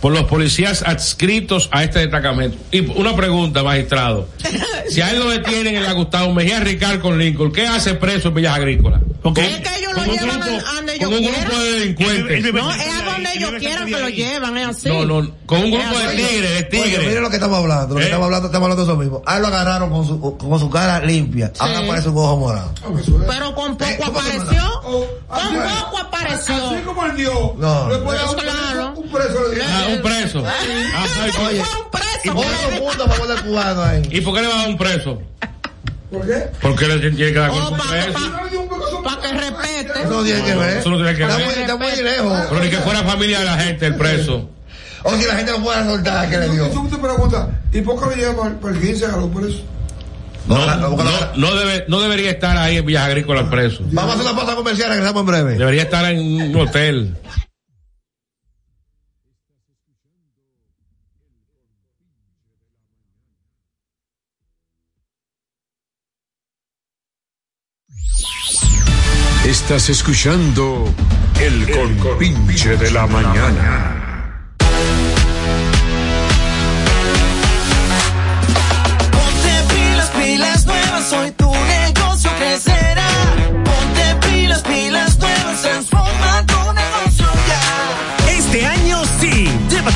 Por 0.00 0.12
los 0.12 0.24
policías 0.24 0.82
adscritos 0.82 1.68
a 1.72 1.84
este 1.84 2.00
destacamento. 2.00 2.56
Y 2.70 2.80
una 2.80 3.14
pregunta, 3.14 3.62
magistrado. 3.62 4.28
Si 4.88 5.00
a 5.00 5.10
él 5.10 5.18
lo 5.18 5.30
detienen 5.30 5.76
en 5.76 5.82
la 5.82 5.92
Gustavo 5.92 6.32
Mejía 6.32 6.60
Ricard 6.60 7.00
con 7.00 7.18
Lincoln, 7.18 7.52
¿qué 7.52 7.66
hace 7.66 7.94
preso 7.94 8.28
en 8.28 8.34
Villas 8.34 8.54
Agrícolas? 8.56 9.00
Porque 9.26 9.40
Es 9.44 9.56
que 9.60 9.78
ellos 9.78 9.92
lo 9.92 9.98
Con 10.00 10.08
un 10.10 10.16
llevan 10.18 10.40
grupo- 10.40 10.66
a 10.68 10.74
donde 10.74 10.98
con 10.98 11.12
ellos 11.12 11.20
un 11.30 11.34
grupo 11.34 11.50
quieran. 11.50 11.62
de 11.64 11.72
delincuentes. 11.72 12.54
No, 12.54 12.70
es 12.72 12.86
a 12.86 13.02
donde 13.12 13.32
ellos 13.34 13.50
quieran 13.58 13.84
que 13.86 13.90
lo 13.98 14.06
ahí. 14.06 14.12
llevan, 14.14 14.58
es 14.58 14.68
así. 14.68 14.88
No, 14.88 15.04
no, 15.04 15.30
con 15.46 15.60
un 15.64 15.70
grupo 15.72 15.98
de 15.98 16.08
tigres, 16.16 16.50
de 16.54 16.62
tigres. 16.64 16.98
miren 17.06 17.22
lo 17.22 17.30
que 17.30 17.36
estamos 17.36 17.58
hablando, 17.58 17.88
lo 17.88 17.94
que 17.96 18.02
¿Eh? 18.02 18.04
estamos 18.06 18.24
hablando, 18.26 18.46
estamos 18.46 18.64
hablando 18.66 18.84
de 18.86 18.92
eso 18.92 18.98
mismo. 19.00 19.22
A 19.26 19.36
él 19.36 19.42
lo 19.42 19.48
agarraron 19.48 19.90
con 19.90 20.06
su, 20.06 20.20
con 20.38 20.60
su 20.60 20.70
cara 20.70 21.00
limpia. 21.00 21.52
Ahora 21.58 21.78
aparece 21.80 22.08
un 22.08 22.18
ojo 22.18 22.36
morado. 22.36 22.72
Hombre, 22.84 23.02
eso 23.02 23.20
es- 23.20 23.26
Pero 23.28 23.54
con 23.54 23.72
Eh, 23.72 23.76
poco 23.98 24.12
¿cómo 24.12 24.22
se 24.22 24.36
apareció. 24.36 24.62
Oh, 24.84 25.06
Con 25.26 25.54
poco 25.56 25.98
apareció. 25.98 26.54
Así 26.70 26.82
como 26.84 27.04
el 27.06 27.16
Dios. 27.16 27.34
No. 27.58 27.88
Le 27.90 27.98
puede 27.98 28.18
dar 28.18 28.28
un 28.28 28.34
Pues 28.36 28.44
claro. 28.46 28.94
preso, 28.94 29.38
un 29.38 29.60
Ah, 29.60 29.86
un 29.90 30.02
preso. 30.02 30.44
Ah, 30.46 30.54
un 31.84 31.90
preso. 31.90 33.82
ahí. 33.82 34.02
¿Y 34.10 34.20
por 34.20 34.34
qué 34.34 34.42
le 34.42 34.48
va 34.48 34.54
a 34.54 34.58
dar 34.58 34.68
un 34.68 34.76
preso? 34.78 35.18
¿Por 36.10 36.26
qué? 36.26 36.44
Porque 36.62 36.86
le 36.86 36.98
tiene 37.10 37.16
que 37.16 37.38
dar 37.38 37.50
Oh, 37.50 37.54
con 37.54 37.72
un 37.72 37.78
pa- 37.78 37.84
preso. 37.88 38.12
pa- 39.02 39.02
Para 39.02 39.22
que 39.22 39.32
respete. 39.38 40.00
Eso 40.02 40.10
no 40.10 40.22
tiene 40.24 40.42
que 40.44 40.54
ver. 40.54 40.76
Eso 40.78 40.90
no 40.90 40.96
tiene 40.96 41.14
que 41.16 41.22
Está 41.22 41.36
ver. 41.36 41.46
muy, 41.46 41.54
está 41.54 41.76
muy 41.76 42.02
lejos. 42.02 42.40
Pero 42.48 42.60
ni 42.64 42.70
que 42.70 42.76
fuera 42.78 43.02
familia 43.02 43.38
de 43.40 43.44
la 43.44 43.58
gente, 43.58 43.86
el 43.86 43.94
preso. 43.96 44.50
O 45.02 45.14
si 45.16 45.24
la 45.24 45.34
gente 45.36 45.52
no 45.52 45.62
puede 45.62 45.84
soltar, 45.84 46.28
¿qué 46.28 46.38
le 46.38 46.48
dio? 46.50 46.66
Y 46.66 46.70
tú 46.70 46.88
te 46.88 46.96
preguntas, 46.96 47.46
¿y 47.72 47.80
por 47.80 47.98
qué 48.00 48.06
lo 48.06 48.16
llevan 48.16 48.36
para, 48.36 48.60
para 48.60 48.74
el 48.74 48.80
15 48.80 49.04
a 49.06 49.16
los 49.16 49.30
presos? 49.30 49.62
No, 50.48 50.64
la- 50.64 50.76
no, 50.76 50.96
la- 50.96 51.60
debe, 51.60 51.84
no 51.88 52.00
debería 52.00 52.30
estar 52.30 52.56
ahí 52.56 52.76
en 52.76 52.86
Villas 52.86 53.02
Agrícolas 53.04 53.48
preso. 53.48 53.82
Vamos 53.90 54.12
a 54.12 54.14
hacer 54.14 54.26
una 54.26 54.36
pausa 54.36 54.54
comercial, 54.54 54.88
regresamos 54.90 55.20
en 55.20 55.26
breve. 55.26 55.54
Debería 55.58 55.82
estar 55.82 56.04
en 56.06 56.18
un 56.20 56.56
hotel. 56.56 57.16
Estás 69.66 69.88
escuchando 69.88 70.94
El 71.40 71.68
Compinche 71.98 72.76
de 72.76 72.88
la 72.92 73.04
Mañana. 73.08 73.96
Hoy 81.12 81.30
tu 81.32 81.50
negocio 81.50 82.30
crecerá. 82.38 83.08
Ponte 83.64 84.28
pilas, 84.28 84.62
pilas 84.62 85.18
nuevas, 85.18 85.62
transforma 85.62 85.95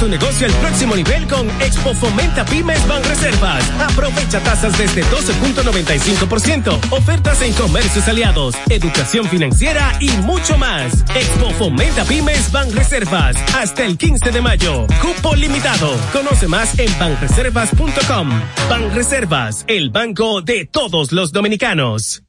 tu 0.01 0.09
negocio 0.09 0.47
al 0.47 0.53
próximo 0.55 0.97
nivel 0.97 1.27
con 1.29 1.47
Expo 1.61 1.95
Fomenta 1.95 2.43
Pymes 2.47 2.89
Banreservas. 2.89 3.71
Aprovecha 3.79 4.41
tasas 4.41 4.77
desde 4.79 5.03
12.95%, 5.05 6.79
ofertas 6.91 7.43
en 7.43 7.53
comercios 7.53 8.09
aliados, 8.09 8.55
educación 8.71 9.27
financiera 9.27 9.93
y 10.01 10.09
mucho 10.23 10.57
más. 10.57 11.05
Expo 11.15 11.51
Fomenta 11.51 12.05
Pymes 12.05 12.51
Banreservas 12.51 13.37
hasta 13.55 13.85
el 13.85 13.99
15 13.99 14.31
de 14.31 14.41
mayo. 14.41 14.87
Cupo 15.03 15.37
limitado. 15.37 15.95
Conoce 16.15 16.49
más 16.49 16.79
en 16.79 16.99
banreservas.com. 16.99 18.31
Banreservas, 18.71 19.65
el 19.69 19.91
banco 19.91 20.41
de 20.41 20.65
todos 20.65 21.13
los 21.13 21.31
dominicanos. 21.31 22.23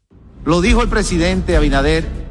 Lo 0.43 0.59
dijo 0.59 0.81
el 0.81 0.89
presidente 0.89 1.55
Abinader 1.55 2.30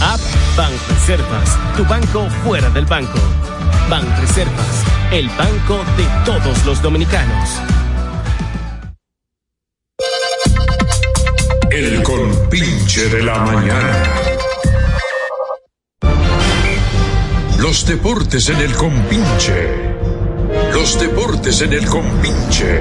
App 0.00 0.20
Banreservas, 0.56 1.58
tu 1.76 1.84
banco 1.84 2.28
fuera 2.44 2.68
del 2.70 2.86
banco. 2.86 3.18
Banreservas, 3.88 4.84
el 5.10 5.28
banco 5.30 5.84
de 5.96 6.06
todos 6.24 6.64
los 6.66 6.82
dominicanos. 6.82 7.60
El 11.70 12.02
compinche 12.02 13.08
de 13.08 13.22
la 13.22 13.38
mañana. 13.38 14.02
Los 17.58 17.86
deportes 17.86 18.48
en 18.48 18.56
el 18.56 18.74
compinche. 18.74 19.96
Los 20.72 20.98
deportes 21.00 21.60
en 21.62 21.72
el 21.72 21.86
compinche. 21.86 22.80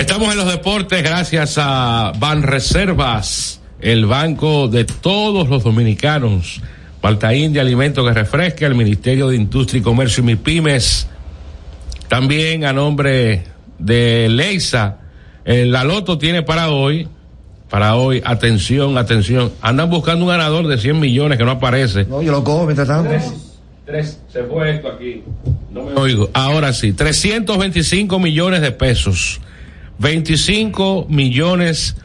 Estamos 0.00 0.32
en 0.32 0.38
los 0.38 0.50
deportes 0.50 1.02
gracias 1.02 1.56
a 1.58 2.12
Banreservas, 2.18 3.60
el 3.82 4.06
banco 4.06 4.66
de 4.66 4.86
todos 4.86 5.50
los 5.50 5.62
dominicanos. 5.62 6.62
Malta 7.02 7.34
India, 7.34 7.60
alimento 7.60 8.02
que 8.02 8.14
refresca, 8.14 8.66
el 8.66 8.74
Ministerio 8.74 9.28
de 9.28 9.36
Industria 9.36 9.80
y 9.80 9.82
Comercio 9.82 10.22
y 10.22 10.26
MIPIMES. 10.26 11.06
También 12.08 12.64
a 12.64 12.72
nombre 12.72 13.44
de 13.78 14.30
Leisa, 14.30 15.00
el 15.44 15.70
la 15.70 15.84
Loto 15.84 16.16
tiene 16.16 16.42
para 16.42 16.70
hoy, 16.70 17.06
para 17.68 17.94
hoy, 17.94 18.22
atención, 18.24 18.96
atención, 18.96 19.52
andan 19.60 19.90
buscando 19.90 20.24
un 20.24 20.30
ganador 20.30 20.66
de 20.66 20.78
100 20.78 20.98
millones 20.98 21.36
que 21.36 21.44
no 21.44 21.50
aparece. 21.50 22.06
No, 22.06 22.22
yo 22.22 22.32
lo 22.32 22.42
cojo 22.42 22.64
mientras 22.64 22.88
tanto. 22.88 23.10
Tres, 23.84 24.18
se 24.32 24.44
fue 24.44 24.76
esto 24.76 24.88
aquí. 24.88 25.22
No 25.70 25.82
me 25.82 25.92
oigo. 25.92 26.30
Ahora 26.32 26.72
sí, 26.72 26.94
325 26.94 28.18
millones 28.18 28.62
de 28.62 28.72
pesos. 28.72 29.42
25 30.00 31.06
millones 31.10 31.96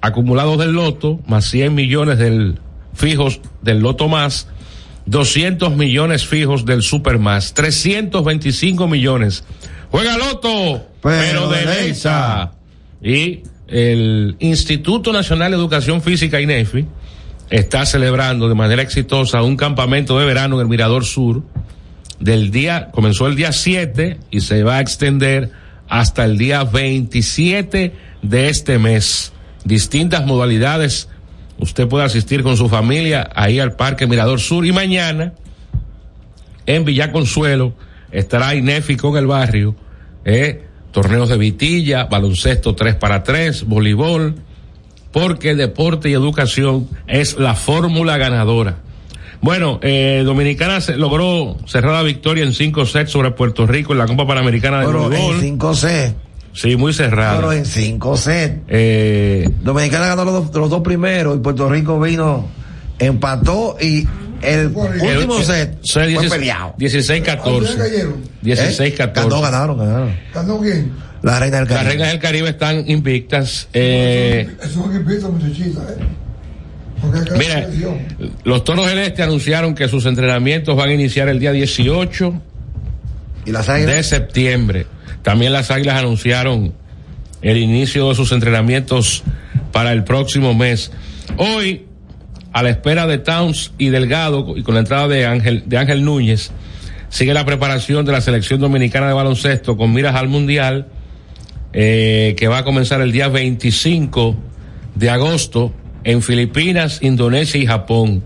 acumulados 0.00 0.58
del 0.58 0.72
loto, 0.72 1.20
más 1.26 1.44
100 1.50 1.74
millones 1.74 2.18
del 2.18 2.58
fijos 2.94 3.40
del 3.60 3.80
loto 3.80 4.08
más, 4.08 4.48
200 5.06 5.76
millones 5.76 6.26
fijos 6.26 6.64
del 6.64 6.82
super 6.82 7.18
más, 7.18 7.52
325 7.54 8.88
millones. 8.88 9.44
Juega 9.90 10.16
loto, 10.16 10.86
pero, 11.02 11.48
de 11.50 11.66
Leisa. 11.66 12.52
Y 13.02 13.42
el 13.68 14.36
Instituto 14.38 15.12
Nacional 15.12 15.50
de 15.50 15.58
Educación 15.58 16.00
Física, 16.00 16.40
INEFI, 16.40 16.86
está 17.50 17.84
celebrando 17.84 18.48
de 18.48 18.54
manera 18.54 18.80
exitosa 18.80 19.42
un 19.42 19.56
campamento 19.56 20.18
de 20.18 20.24
verano 20.24 20.56
en 20.56 20.62
el 20.62 20.68
Mirador 20.68 21.04
Sur. 21.04 21.42
Del 22.18 22.50
día, 22.50 22.90
comenzó 22.92 23.26
el 23.26 23.36
día 23.36 23.52
7 23.52 24.18
y 24.30 24.40
se 24.40 24.62
va 24.62 24.76
a 24.76 24.80
extender 24.80 25.50
hasta 25.92 26.24
el 26.24 26.38
día 26.38 26.64
27 26.64 27.92
de 28.22 28.48
este 28.48 28.78
mes. 28.78 29.34
Distintas 29.62 30.24
modalidades. 30.24 31.10
Usted 31.58 31.86
puede 31.86 32.06
asistir 32.06 32.42
con 32.42 32.56
su 32.56 32.70
familia 32.70 33.28
ahí 33.34 33.60
al 33.60 33.76
Parque 33.76 34.06
Mirador 34.06 34.40
Sur 34.40 34.64
y 34.64 34.72
mañana 34.72 35.34
en 36.64 36.86
Villaconsuelo 36.86 37.74
estará 38.10 38.54
INEFI 38.54 38.96
con 38.96 39.18
el 39.18 39.26
barrio, 39.26 39.76
eh, 40.24 40.64
torneos 40.92 41.28
de 41.28 41.36
vitilla, 41.36 42.04
baloncesto 42.04 42.74
3 42.74 42.94
para 42.94 43.22
3, 43.22 43.64
voleibol, 43.64 44.36
porque 45.12 45.54
deporte 45.54 46.08
y 46.08 46.14
educación 46.14 46.88
es 47.06 47.36
la 47.36 47.54
fórmula 47.54 48.16
ganadora. 48.16 48.78
Bueno, 49.42 49.80
eh, 49.82 50.22
Dominicana 50.24 50.80
se 50.80 50.96
logró 50.96 51.56
cerrar 51.66 51.92
la 51.94 52.02
victoria 52.02 52.44
en 52.44 52.52
5 52.54 52.86
sets 52.86 53.10
sobre 53.10 53.32
Puerto 53.32 53.66
Rico 53.66 53.92
en 53.92 53.98
la 53.98 54.06
Copa 54.06 54.26
Panamericana 54.26 54.80
de 54.80 54.86
Pero 54.86 55.12
en 55.12 55.40
5 55.40 55.74
sets. 55.74 56.14
Sí, 56.54 56.76
muy 56.76 56.92
cerrado. 56.92 57.36
Pero 57.40 57.52
en 57.52 57.66
5 57.66 58.16
sets. 58.16 58.60
Eh, 58.68 59.50
Dominicana 59.62 60.06
ganó 60.06 60.24
los, 60.24 60.32
dos- 60.50 60.54
los 60.54 60.70
dos 60.70 60.80
primeros 60.82 61.36
y 61.36 61.40
Puerto 61.40 61.68
Rico 61.68 61.98
vino, 61.98 62.46
empató 63.00 63.76
y 63.80 64.06
el 64.42 64.66
último 64.68 65.38
el- 65.38 65.44
set 65.44 65.78
fue 65.86 66.02
fue 66.02 66.06
16 66.08 66.32
peleado. 66.32 66.74
16-14. 66.78 67.76
cayeron? 67.76 68.14
16-14. 68.44 69.12
Ganó, 69.14 69.40
ganaron, 69.40 69.78
ganaron. 69.78 70.16
¿Ganó 70.32 70.60
quién? 70.60 70.92
La 71.22 71.38
reina 71.40 71.58
del 71.58 71.68
Las 71.68 71.74
Caribe. 71.78 71.92
reinas 71.94 72.08
del 72.12 72.20
Caribe 72.20 72.48
están 72.50 72.88
invictas. 72.88 73.68
Eh, 73.72 74.48
Es 74.62 74.76
un 74.76 74.94
equipito, 74.94 75.30
muchachita, 75.30 75.80
¿eh? 75.82 76.02
Mira, 77.36 77.68
los 78.44 78.64
Toros 78.64 78.86
del 78.86 78.98
Este 78.98 79.22
anunciaron 79.22 79.74
que 79.74 79.88
sus 79.88 80.06
entrenamientos 80.06 80.76
van 80.76 80.90
a 80.90 80.92
iniciar 80.92 81.28
el 81.28 81.38
día 81.38 81.52
18 81.52 82.40
¿Y 83.44 83.50
las 83.50 83.68
águilas? 83.68 83.96
de 83.96 84.02
septiembre. 84.02 84.86
También 85.22 85.52
las 85.52 85.70
Águilas 85.70 85.96
anunciaron 85.96 86.72
el 87.42 87.56
inicio 87.56 88.08
de 88.08 88.14
sus 88.14 88.32
entrenamientos 88.32 89.24
para 89.72 89.92
el 89.92 90.04
próximo 90.04 90.54
mes. 90.54 90.92
Hoy, 91.36 91.86
a 92.52 92.62
la 92.62 92.70
espera 92.70 93.06
de 93.06 93.18
Towns 93.18 93.72
y 93.78 93.88
Delgado 93.88 94.56
y 94.56 94.62
con 94.62 94.74
la 94.74 94.80
entrada 94.80 95.08
de 95.08 95.26
Ángel, 95.26 95.64
de 95.66 95.78
Ángel 95.78 96.04
Núñez, 96.04 96.50
sigue 97.08 97.34
la 97.34 97.44
preparación 97.44 98.04
de 98.04 98.12
la 98.12 98.20
selección 98.20 98.60
dominicana 98.60 99.08
de 99.08 99.12
baloncesto 99.12 99.76
con 99.76 99.92
miras 99.92 100.14
al 100.14 100.28
Mundial, 100.28 100.86
eh, 101.72 102.34
que 102.36 102.48
va 102.48 102.58
a 102.58 102.64
comenzar 102.64 103.00
el 103.00 103.12
día 103.12 103.28
25 103.28 104.36
de 104.94 105.10
agosto 105.10 105.72
en 106.04 106.22
Filipinas, 106.22 106.98
Indonesia 107.02 107.58
y 107.60 107.66
Japón. 107.66 108.22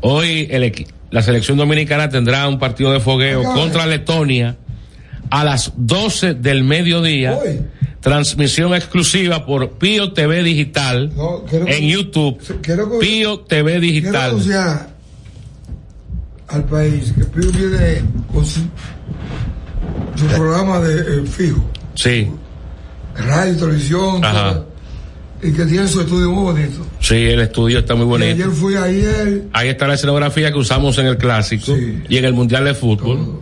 Hoy 0.00 0.48
el 0.50 0.86
la 1.10 1.22
selección 1.22 1.56
dominicana 1.56 2.08
tendrá 2.08 2.48
un 2.48 2.58
partido 2.58 2.92
de 2.92 3.00
fogueo 3.00 3.42
contra 3.54 3.86
Letonia 3.86 4.56
a 5.30 5.44
las 5.44 5.72
12 5.76 6.34
del 6.34 6.64
mediodía. 6.64 7.38
Transmisión 8.00 8.74
exclusiva 8.74 9.44
por 9.46 9.78
Pío 9.78 10.12
TV 10.12 10.42
Digital 10.42 11.12
quiero 11.48 11.66
en 11.66 11.88
YouTube. 11.88 12.38
quiero 12.62 12.98
Pío 12.98 13.40
TV 13.40 13.64
Quiero 13.72 13.80
Digital. 13.80 14.30
anunciar 14.30 14.90
al 16.48 16.64
país 16.64 17.12
que 17.16 17.24
Pío 17.24 17.50
viene 17.50 18.02
con 18.32 18.46
su, 18.46 18.60
su 20.16 20.26
programa 20.26 20.78
de 20.80 21.00
eh, 21.22 21.26
fijo, 21.26 21.64
Sí, 21.94 22.28
radio, 23.16 23.56
televisión, 23.56 24.24
Ajá. 24.24 24.52
todo, 24.54 24.68
y 25.42 25.52
que 25.52 25.64
tiene 25.66 25.86
su 25.88 26.00
estudio 26.00 26.30
muy 26.30 26.44
bonito. 26.52 26.86
sí, 27.00 27.14
el 27.14 27.40
estudio 27.40 27.78
está 27.80 27.94
muy 27.94 28.04
Y 28.04 28.08
bonito. 28.08 28.32
ayer 28.34 28.50
fui 28.50 28.74
ayer, 28.74 29.44
Ahí 29.52 29.68
está 29.68 29.86
la 29.86 29.94
escenografía 29.94 30.50
que 30.50 30.58
usamos 30.58 30.96
en 30.98 31.06
el 31.06 31.16
clásico 31.18 31.74
y 32.08 32.16
en 32.16 32.24
el 32.24 32.32
Mundial 32.32 32.64
de 32.64 32.74
Fútbol. 32.74 33.40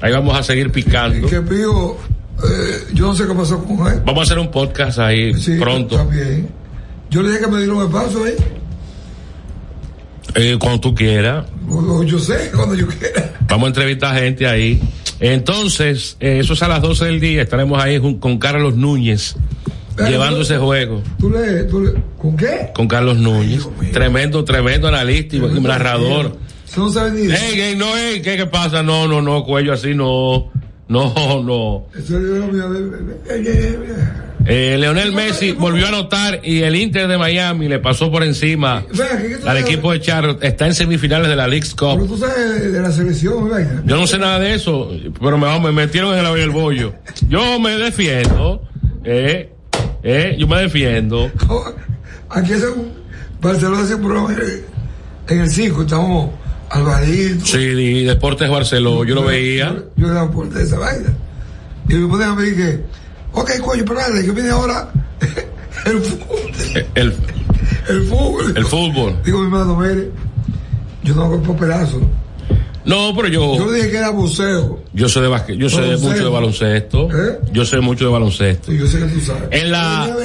Ahí 0.00 0.12
vamos 0.12 0.36
a 0.38 0.42
seguir 0.42 0.70
picando. 0.72 1.26
que 1.28 1.40
Pío, 1.40 1.96
eh, 2.42 2.84
yo 2.94 3.06
no 3.06 3.14
sé 3.14 3.26
qué 3.26 3.34
pasó 3.34 3.62
con 3.64 3.86
él. 3.92 4.00
Vamos 4.04 4.20
a 4.20 4.22
hacer 4.24 4.38
un 4.38 4.50
podcast 4.50 4.98
ahí 4.98 5.32
Sí, 5.34 5.56
pronto. 5.58 5.96
También. 5.96 6.48
Yo 7.10 7.22
le 7.22 7.28
dije 7.30 7.40
que 7.42 7.46
me 7.50 7.58
dieron 7.58 7.80
el 7.82 7.88
paso 7.88 8.24
ahí. 8.24 8.34
Eh, 10.34 10.56
cuando 10.58 10.80
tú 10.80 10.94
quieras. 10.94 11.46
Yo 12.06 12.18
sé, 12.18 12.50
cuando 12.54 12.74
yo 12.74 12.86
quiera. 12.88 13.34
Vamos 13.48 13.64
a 13.66 13.68
entrevistar 13.68 14.18
gente 14.18 14.46
ahí. 14.46 14.80
Entonces, 15.20 16.16
eh, 16.20 16.38
eso 16.40 16.54
es 16.54 16.62
a 16.62 16.68
las 16.68 16.82
12 16.82 17.04
del 17.04 17.20
día. 17.20 17.42
Estaremos 17.42 17.82
ahí 17.82 18.00
con 18.18 18.38
Carlos 18.38 18.74
Núñez, 18.74 19.36
llevando 19.98 20.40
ese 20.42 20.56
juego. 20.58 21.02
¿Tú 21.18 21.30
le, 21.30 21.64
tú 21.64 21.80
le, 21.82 21.92
¿Con 22.18 22.36
qué? 22.36 22.70
Con 22.74 22.88
Carlos 22.88 23.16
Núñez. 23.18 23.66
Tremendo, 23.92 24.44
tremendo 24.44 24.88
analista 24.88 25.36
y 25.36 25.40
narrador. 25.60 26.36
No 26.76 26.90
sabe 26.90 27.12
ni 27.12 27.74
no, 27.76 27.96
ey, 27.96 28.20
¿qué, 28.22 28.36
¿qué 28.36 28.46
pasa? 28.46 28.82
No, 28.82 29.06
no, 29.06 29.22
no, 29.22 29.44
cuello 29.44 29.72
así, 29.72 29.94
no. 29.94 30.50
No, 30.88 31.14
no. 31.44 31.86
Eso. 31.98 32.18
Eh, 34.46 34.76
Leonel 34.78 35.12
Messi 35.12 35.52
volvió 35.52 35.86
a 35.86 35.88
anotar 35.88 36.40
y 36.44 36.60
el 36.60 36.76
Inter 36.76 37.08
de 37.08 37.16
Miami 37.16 37.66
le 37.66 37.78
pasó 37.78 38.10
por 38.10 38.22
encima 38.22 38.84
Venga, 38.90 39.16
¿qué- 39.22 39.28
qué 39.28 39.36
tú 39.38 39.48
al 39.48 39.56
equipo 39.56 39.92
de 39.92 40.00
Charlotte. 40.02 40.44
Está 40.44 40.66
en 40.66 40.74
semifinales 40.74 41.28
de 41.28 41.36
la 41.36 41.46
League's 41.48 41.74
Pero 41.74 41.96
Cup. 41.96 42.08
tú 42.08 42.18
sabes 42.18 42.70
de 42.70 42.78
la 42.80 42.92
selección, 42.92 43.48
vaina. 43.48 43.82
Yo 43.86 43.96
no 43.96 44.06
sé 44.06 44.18
nada 44.18 44.38
de 44.38 44.52
eso, 44.54 44.90
pero 45.18 45.38
me, 45.38 45.58
me 45.60 45.72
metieron 45.72 46.14
en 46.18 46.26
el 46.26 46.50
bollo. 46.50 46.92
Yo 47.30 47.58
me 47.58 47.70
defiendo, 47.78 48.62
eh, 49.04 49.53
eh, 50.04 50.36
yo 50.38 50.46
me 50.46 50.58
defiendo. 50.62 51.30
Aquí 52.30 52.52
es 52.52 52.62
un. 52.64 52.92
Barcelona 53.40 53.82
hace 53.82 53.94
un 53.96 54.02
programa 54.02 54.32
en- 55.28 55.40
el 55.40 55.50
5, 55.50 55.82
estamos 55.82 56.30
Alvarito. 56.70 57.44
Sí, 57.44 57.58
y 57.58 58.04
Deportes 58.04 58.48
Barceló, 58.50 59.04
yo 59.04 59.14
lo 59.14 59.24
veía. 59.24 59.76
Yo 59.96 60.10
era 60.10 60.30
por 60.30 60.48
de 60.50 60.62
esa 60.62 60.78
vaina. 60.78 61.12
Y 61.88 61.94
me 61.94 62.08
ponen 62.08 62.28
a 62.28 62.34
mí 62.34 62.52
que, 62.54 62.80
ok, 63.32 63.50
coño, 63.64 63.84
pero 63.86 64.00
dale, 64.00 64.24
que 64.24 64.30
viene 64.32 64.50
ahora 64.50 64.90
el 65.86 65.98
fútbol. 66.00 66.38
El, 66.94 67.14
El 67.88 68.02
fútbol. 68.04 68.54
el 68.56 68.64
fútbol. 68.64 69.16
Digo, 69.24 69.38
mi 69.40 69.44
hermano, 69.46 69.76
mire, 69.76 70.10
yo 71.02 71.14
no 71.14 71.24
hago 71.24 71.42
papelazo. 71.42 72.00
No, 72.84 73.12
pero 73.16 73.28
yo, 73.28 73.56
Yo 73.56 73.72
dije 73.72 73.90
que 73.90 73.96
era 73.96 74.10
buceo. 74.10 74.80
yo 74.92 75.08
sé 75.08 75.20
de 75.20 75.28
basque- 75.28 75.56
yo 75.56 75.68
sé 75.70 75.80
de 75.80 75.96
mucho 75.96 76.24
de 76.24 76.30
baloncesto. 76.30 77.08
¿Eh? 77.10 77.38
Yo 77.52 77.64
sé 77.64 77.80
mucho 77.80 78.04
de 78.06 78.10
baloncesto. 78.12 78.72
Y 78.72 78.78
yo 78.78 78.86
sé 78.86 78.98
que 78.98 79.06
tú 79.06 79.20
sabes. 79.20 79.42
En 79.50 79.70
la, 79.70 80.16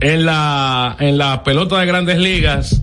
en 0.00 0.24
la, 0.26 0.96
en 0.98 1.18
la 1.18 1.42
pelota 1.44 1.78
de 1.80 1.86
grandes 1.86 2.18
ligas, 2.18 2.80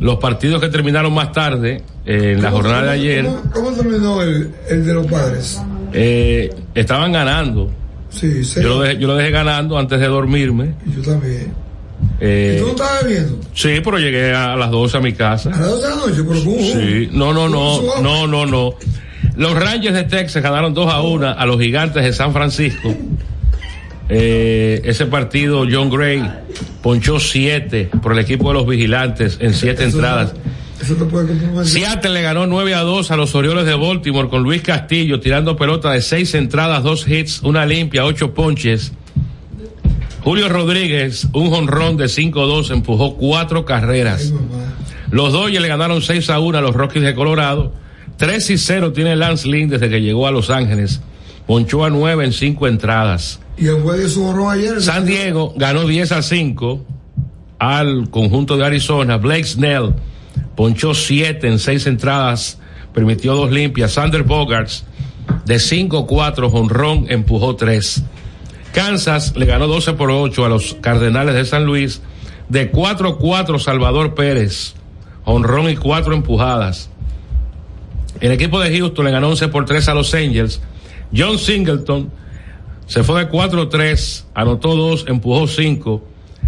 los 0.00 0.16
partidos 0.18 0.60
que 0.60 0.68
terminaron 0.68 1.12
más 1.14 1.32
tarde, 1.32 1.82
eh, 2.06 2.32
en 2.36 2.42
la 2.42 2.50
¿Cómo- 2.50 2.62
jornada 2.62 2.82
de 2.84 2.90
ayer, 2.90 3.24
¿Cómo, 3.24 3.42
cómo 3.52 3.70
terminó 3.72 4.22
el, 4.22 4.52
el 4.68 4.84
de 4.86 4.94
los 4.94 5.06
padres? 5.06 5.60
eh, 5.92 6.54
estaban 6.74 7.12
ganando. 7.12 7.70
Sí, 8.10 8.44
sí. 8.44 8.60
Yo 8.62 8.68
lo, 8.68 8.80
dejé, 8.80 8.98
yo 8.98 9.06
lo 9.08 9.16
dejé 9.16 9.30
ganando 9.30 9.78
antes 9.78 9.98
de 10.00 10.06
dormirme. 10.06 10.74
Yo 10.96 11.02
también. 11.02 11.52
Eh, 12.20 12.56
¿Y 12.56 12.60
tú 12.60 12.66
no 12.66 12.72
estabas 12.72 13.04
bebiendo? 13.04 13.38
sí, 13.54 13.80
pero 13.84 13.98
llegué 13.98 14.32
a 14.34 14.56
las 14.56 14.70
12 14.70 14.96
a 14.96 15.00
mi 15.00 15.12
casa. 15.12 15.50
A 15.50 15.58
las 15.58 15.68
12 15.70 15.82
de 15.82 15.88
la 15.88 15.96
noche, 15.96 16.24
pero 16.26 16.50
un 16.50 16.58
Sí, 16.60 17.08
no, 17.12 17.32
no, 17.32 17.48
no, 17.48 18.02
no, 18.02 18.26
no, 18.26 18.46
no. 18.46 18.74
Los 19.36 19.54
Rangers 19.54 19.94
de 19.94 20.04
Texas 20.04 20.42
ganaron 20.42 20.74
2 20.74 20.92
a 20.92 21.00
1 21.00 21.28
a 21.38 21.46
los 21.46 21.60
gigantes 21.60 22.02
de 22.02 22.12
San 22.12 22.32
Francisco. 22.32 22.92
Eh, 24.08 24.80
ese 24.84 25.06
partido, 25.06 25.64
John 25.70 25.90
Gray 25.90 26.28
ponchó 26.82 27.20
7 27.20 27.90
por 28.02 28.12
el 28.12 28.18
equipo 28.20 28.48
de 28.48 28.54
los 28.54 28.66
vigilantes 28.66 29.36
en 29.40 29.54
7 29.54 29.84
entradas. 29.84 30.32
Eso 30.80 30.94
te 30.94 31.04
puede. 31.04 31.64
Seattle 31.64 32.10
le 32.10 32.22
ganó 32.22 32.46
9 32.46 32.74
a 32.74 32.80
2 32.80 33.10
a 33.10 33.16
los 33.16 33.34
Orioles 33.34 33.66
de 33.66 33.74
Baltimore 33.74 34.28
con 34.28 34.42
Luis 34.42 34.62
Castillo 34.62 35.20
tirando 35.20 35.56
pelota 35.56 35.90
de 35.90 36.00
6 36.00 36.34
entradas, 36.34 36.82
2 36.82 37.08
hits, 37.08 37.42
una 37.42 37.66
limpia, 37.66 38.04
8 38.04 38.32
ponches. 38.32 38.92
Julio 40.28 40.50
Rodríguez, 40.50 41.26
un 41.32 41.48
jonrón 41.48 41.96
de 41.96 42.04
5-2, 42.04 42.70
empujó 42.70 43.16
4 43.16 43.64
carreras. 43.64 44.30
Los 45.10 45.32
Dodgers 45.32 45.62
le 45.62 45.68
ganaron 45.68 46.02
6 46.02 46.28
a 46.28 46.38
1 46.38 46.58
a 46.58 46.60
los 46.60 46.74
Rockies 46.74 47.02
de 47.02 47.14
Colorado. 47.14 47.72
3 48.18 48.50
y 48.50 48.58
0 48.58 48.92
tiene 48.92 49.16
Lance 49.16 49.48
Lynn 49.48 49.70
desde 49.70 49.88
que 49.88 50.02
llegó 50.02 50.26
a 50.26 50.30
Los 50.30 50.50
Ángeles. 50.50 51.00
Ponchó 51.46 51.82
a 51.82 51.88
9 51.88 52.26
en 52.26 52.34
5 52.34 52.66
entradas. 52.66 53.40
Y 53.56 53.68
el 53.68 53.82
de 53.82 54.06
su 54.10 54.22
horror 54.22 54.52
ayer. 54.52 54.82
San 54.82 55.06
Diego 55.06 55.54
ganó 55.56 55.86
10 55.86 56.12
a 56.12 56.20
5 56.20 56.84
al 57.58 58.10
conjunto 58.10 58.58
de 58.58 58.66
Arizona. 58.66 59.16
Blake 59.16 59.44
Snell 59.44 59.94
ponchó 60.54 60.92
7 60.92 61.48
en 61.48 61.58
6 61.58 61.86
entradas, 61.86 62.58
permitió 62.92 63.34
dos 63.34 63.50
limpias. 63.50 63.92
Sander 63.92 64.24
Bogarts 64.24 64.84
de 65.46 65.56
5-4, 65.56 66.50
jonrón, 66.50 67.06
empujó 67.08 67.56
3. 67.56 68.02
Kansas 68.78 69.34
le 69.34 69.44
ganó 69.44 69.66
12 69.66 69.94
por 69.94 70.08
8 70.08 70.44
a 70.44 70.48
los 70.48 70.74
Cardenales 70.80 71.34
de 71.34 71.44
San 71.44 71.64
Luis. 71.64 72.00
De 72.48 72.70
4-4, 72.70 73.58
Salvador 73.58 74.14
Pérez, 74.14 74.74
honrón 75.24 75.68
y 75.68 75.74
4 75.74 76.14
empujadas. 76.14 76.88
El 78.20 78.30
equipo 78.30 78.60
de 78.60 78.78
Houston 78.78 79.04
le 79.04 79.10
ganó 79.10 79.30
11 79.30 79.48
por 79.48 79.64
3 79.64 79.88
a 79.88 79.94
los 79.94 80.14
Angels. 80.14 80.60
John 81.12 81.40
Singleton 81.40 82.12
se 82.86 83.02
fue 83.02 83.24
de 83.24 83.28
4-3, 83.32 84.26
anotó 84.32 84.76
2, 84.76 85.06
empujó 85.08 85.48
5. 85.48 86.04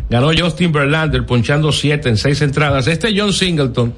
Ganó 0.08 0.30
Justin 0.32 0.70
Verlander 0.70 1.26
ponchando 1.26 1.72
7 1.72 2.10
en 2.10 2.16
6 2.16 2.42
entradas. 2.42 2.86
Este 2.86 3.12
John 3.12 3.32
Singleton 3.32 3.92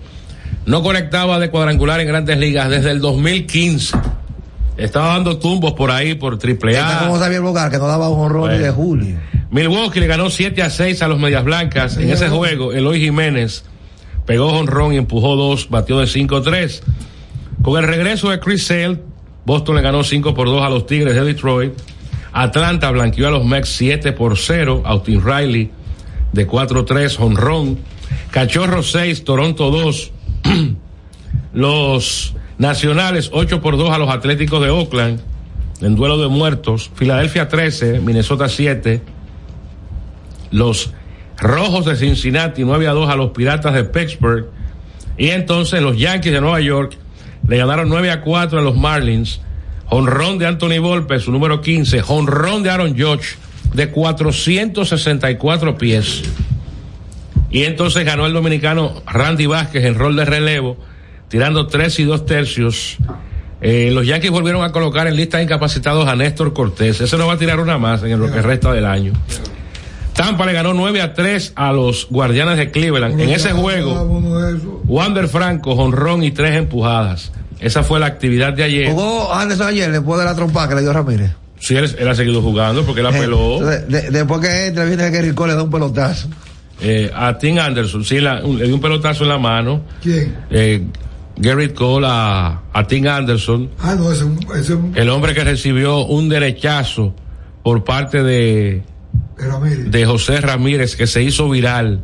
no 0.64 0.82
conectaba 0.82 1.38
de 1.38 1.50
cuadrangular 1.50 2.00
en 2.00 2.08
grandes 2.08 2.38
ligas 2.38 2.70
desde 2.70 2.92
el 2.92 3.00
2015. 3.02 3.94
Estaba 4.76 5.08
dando 5.08 5.38
tumbos 5.38 5.74
por 5.74 5.90
ahí 5.90 6.14
por 6.14 6.38
triple 6.38 6.72
Está 6.72 7.00
como 7.00 7.16
A. 7.16 7.18
Xavier 7.18 7.42
Bogar, 7.42 7.70
que 7.70 7.78
no 7.78 7.86
daba 7.86 8.08
un 8.08 8.20
honrón 8.20 8.52
ni 8.52 8.58
de 8.58 8.70
Bueno. 8.70 8.74
Julio. 8.74 9.16
Milwaukee 9.50 10.00
le 10.00 10.06
ganó 10.06 10.30
7 10.30 10.62
a 10.62 10.70
6 10.70 11.02
a 11.02 11.08
los 11.08 11.18
Medias 11.18 11.44
Blancas. 11.44 11.98
En 11.98 12.10
ese 12.10 12.30
juego, 12.30 12.72
Eloy 12.72 13.00
Jiménez 13.00 13.64
pegó 14.24 14.50
jonrón 14.50 14.94
y 14.94 14.96
empujó 14.96 15.36
2, 15.36 15.68
batió 15.68 15.98
de 15.98 16.06
5-3. 16.06 16.80
Con 17.62 17.78
el 17.78 17.86
regreso 17.86 18.30
de 18.30 18.40
Chris 18.40 18.66
Sale, 18.66 18.98
Boston 19.44 19.76
le 19.76 19.82
ganó 19.82 20.04
5 20.04 20.32
por 20.32 20.46
2 20.46 20.62
a 20.62 20.70
los 20.70 20.86
Tigres 20.86 21.14
de 21.14 21.22
Detroit. 21.22 21.74
Atlanta 22.32 22.90
blanqueó 22.90 23.28
a 23.28 23.30
los 23.30 23.44
Mets 23.44 23.68
7 23.68 24.12
por 24.12 24.38
0. 24.38 24.82
Austin 24.86 25.22
Riley 25.22 25.70
de 26.32 26.48
4-3, 26.48 27.16
jonrón. 27.16 27.78
Cachorro 28.30 28.82
6, 28.82 29.24
Toronto 29.24 29.70
2. 29.70 30.12
los 31.52 32.34
Nacionales 32.62 33.30
8 33.32 33.60
por 33.60 33.76
2 33.76 33.90
a 33.90 33.98
los 33.98 34.08
Atléticos 34.08 34.62
de 34.62 34.70
Oakland 34.70 35.20
en 35.80 35.96
duelo 35.96 36.16
de 36.16 36.28
muertos. 36.28 36.92
Filadelfia 36.94 37.48
13, 37.48 37.98
Minnesota 37.98 38.48
7. 38.48 39.02
Los 40.52 40.92
Rojos 41.38 41.86
de 41.86 41.96
Cincinnati 41.96 42.62
9 42.62 42.86
a 42.86 42.92
2 42.92 43.10
a 43.10 43.16
los 43.16 43.32
Piratas 43.32 43.74
de 43.74 43.82
Pittsburgh. 43.82 44.46
Y 45.18 45.30
entonces 45.30 45.82
los 45.82 45.98
Yankees 45.98 46.32
de 46.32 46.40
Nueva 46.40 46.60
York 46.60 46.96
le 47.48 47.56
ganaron 47.56 47.88
9 47.88 48.12
a 48.12 48.20
4 48.20 48.60
a 48.60 48.62
los 48.62 48.76
Marlins. 48.76 49.40
Honrón 49.88 50.38
de 50.38 50.46
Anthony 50.46 50.78
Volpe, 50.80 51.18
su 51.18 51.32
número 51.32 51.60
15. 51.60 52.04
Honrón 52.06 52.62
de 52.62 52.70
Aaron 52.70 52.96
Judge 52.96 53.38
de 53.74 53.90
464 53.90 55.76
pies. 55.78 56.22
Y 57.50 57.64
entonces 57.64 58.04
ganó 58.04 58.24
el 58.24 58.32
dominicano 58.32 59.02
Randy 59.04 59.46
Vázquez 59.46 59.84
en 59.84 59.96
rol 59.96 60.14
de 60.14 60.26
relevo, 60.26 60.76
tirando 61.32 61.66
3 61.66 61.98
y 62.00 62.04
2 62.04 62.26
tercios. 62.26 62.98
Eh, 63.62 63.90
los 63.90 64.06
Yankees 64.06 64.30
volvieron 64.30 64.62
a 64.62 64.70
colocar 64.70 65.06
en 65.06 65.16
lista 65.16 65.38
de 65.38 65.44
incapacitados 65.44 66.06
a 66.06 66.14
Néstor 66.14 66.52
Cortés. 66.52 67.00
Ese 67.00 67.16
no 67.16 67.26
va 67.26 67.32
a 67.32 67.38
tirar 67.38 67.58
una 67.58 67.78
más 67.78 68.02
en 68.02 68.20
lo 68.20 68.30
que 68.30 68.42
resta 68.42 68.70
del 68.70 68.84
año. 68.84 69.12
Tampa 70.14 70.44
le 70.44 70.52
ganó 70.52 70.74
9 70.74 71.00
a 71.00 71.14
3 71.14 71.54
a 71.56 71.72
los 71.72 72.06
Guardianes 72.10 72.58
de 72.58 72.70
Cleveland. 72.70 73.18
En 73.18 73.30
ese 73.30 73.52
juego, 73.52 74.02
Wander 74.84 75.26
Franco, 75.26 75.74
jonrón 75.74 76.22
y 76.22 76.32
tres 76.32 76.54
empujadas. 76.54 77.32
Esa 77.60 77.82
fue 77.82 77.98
la 77.98 78.06
actividad 78.06 78.52
de 78.52 78.64
ayer. 78.64 78.90
Jugó 78.90 79.32
Anderson 79.32 79.68
ayer 79.68 79.90
después 79.90 80.18
de 80.18 80.26
la 80.26 80.34
trompa 80.34 80.68
que 80.68 80.74
le 80.74 80.82
dio 80.82 80.92
Ramírez. 80.92 81.30
Sí, 81.58 81.74
él, 81.76 81.88
él 81.98 82.08
ha 82.08 82.14
seguido 82.14 82.42
jugando 82.42 82.84
porque 82.84 83.00
él 83.00 83.06
Eh, 83.06 83.16
apeló 83.16 83.54
entonces, 83.58 83.88
de- 83.88 84.10
después 84.10 84.40
que 84.42 84.66
entra, 84.66 84.84
viene 84.84 85.10
que 85.10 85.22
Rico 85.22 85.46
le 85.46 85.54
da 85.54 85.62
un 85.62 85.70
pelotazo. 85.70 86.28
eh, 86.82 87.10
a 87.14 87.38
Tim 87.38 87.58
Anderson. 87.60 88.04
Sí, 88.04 88.20
la- 88.20 88.44
un- 88.44 88.58
le 88.58 88.64
dio 88.66 88.74
un 88.74 88.80
pelotazo 88.80 89.22
en 89.22 89.28
la 89.30 89.38
mano. 89.38 89.82
¿Quién? 90.02 90.36
Eh, 90.50 90.82
Garrett 91.36 91.74
Cole 91.74 92.06
a, 92.08 92.62
a 92.72 92.86
Tim 92.86 93.06
Anderson. 93.06 93.70
Ah, 93.80 93.94
no, 93.98 94.12
ese, 94.12 94.24
ese 94.58 94.76
El 94.94 95.08
hombre 95.10 95.34
que 95.34 95.44
recibió 95.44 96.04
un 96.06 96.28
derechazo 96.28 97.14
por 97.62 97.84
parte 97.84 98.22
de, 98.22 98.82
Ramírez. 99.36 99.90
de 99.90 100.04
José 100.06 100.40
Ramírez 100.40 100.96
que 100.96 101.06
se 101.06 101.22
hizo 101.22 101.48
viral. 101.48 102.00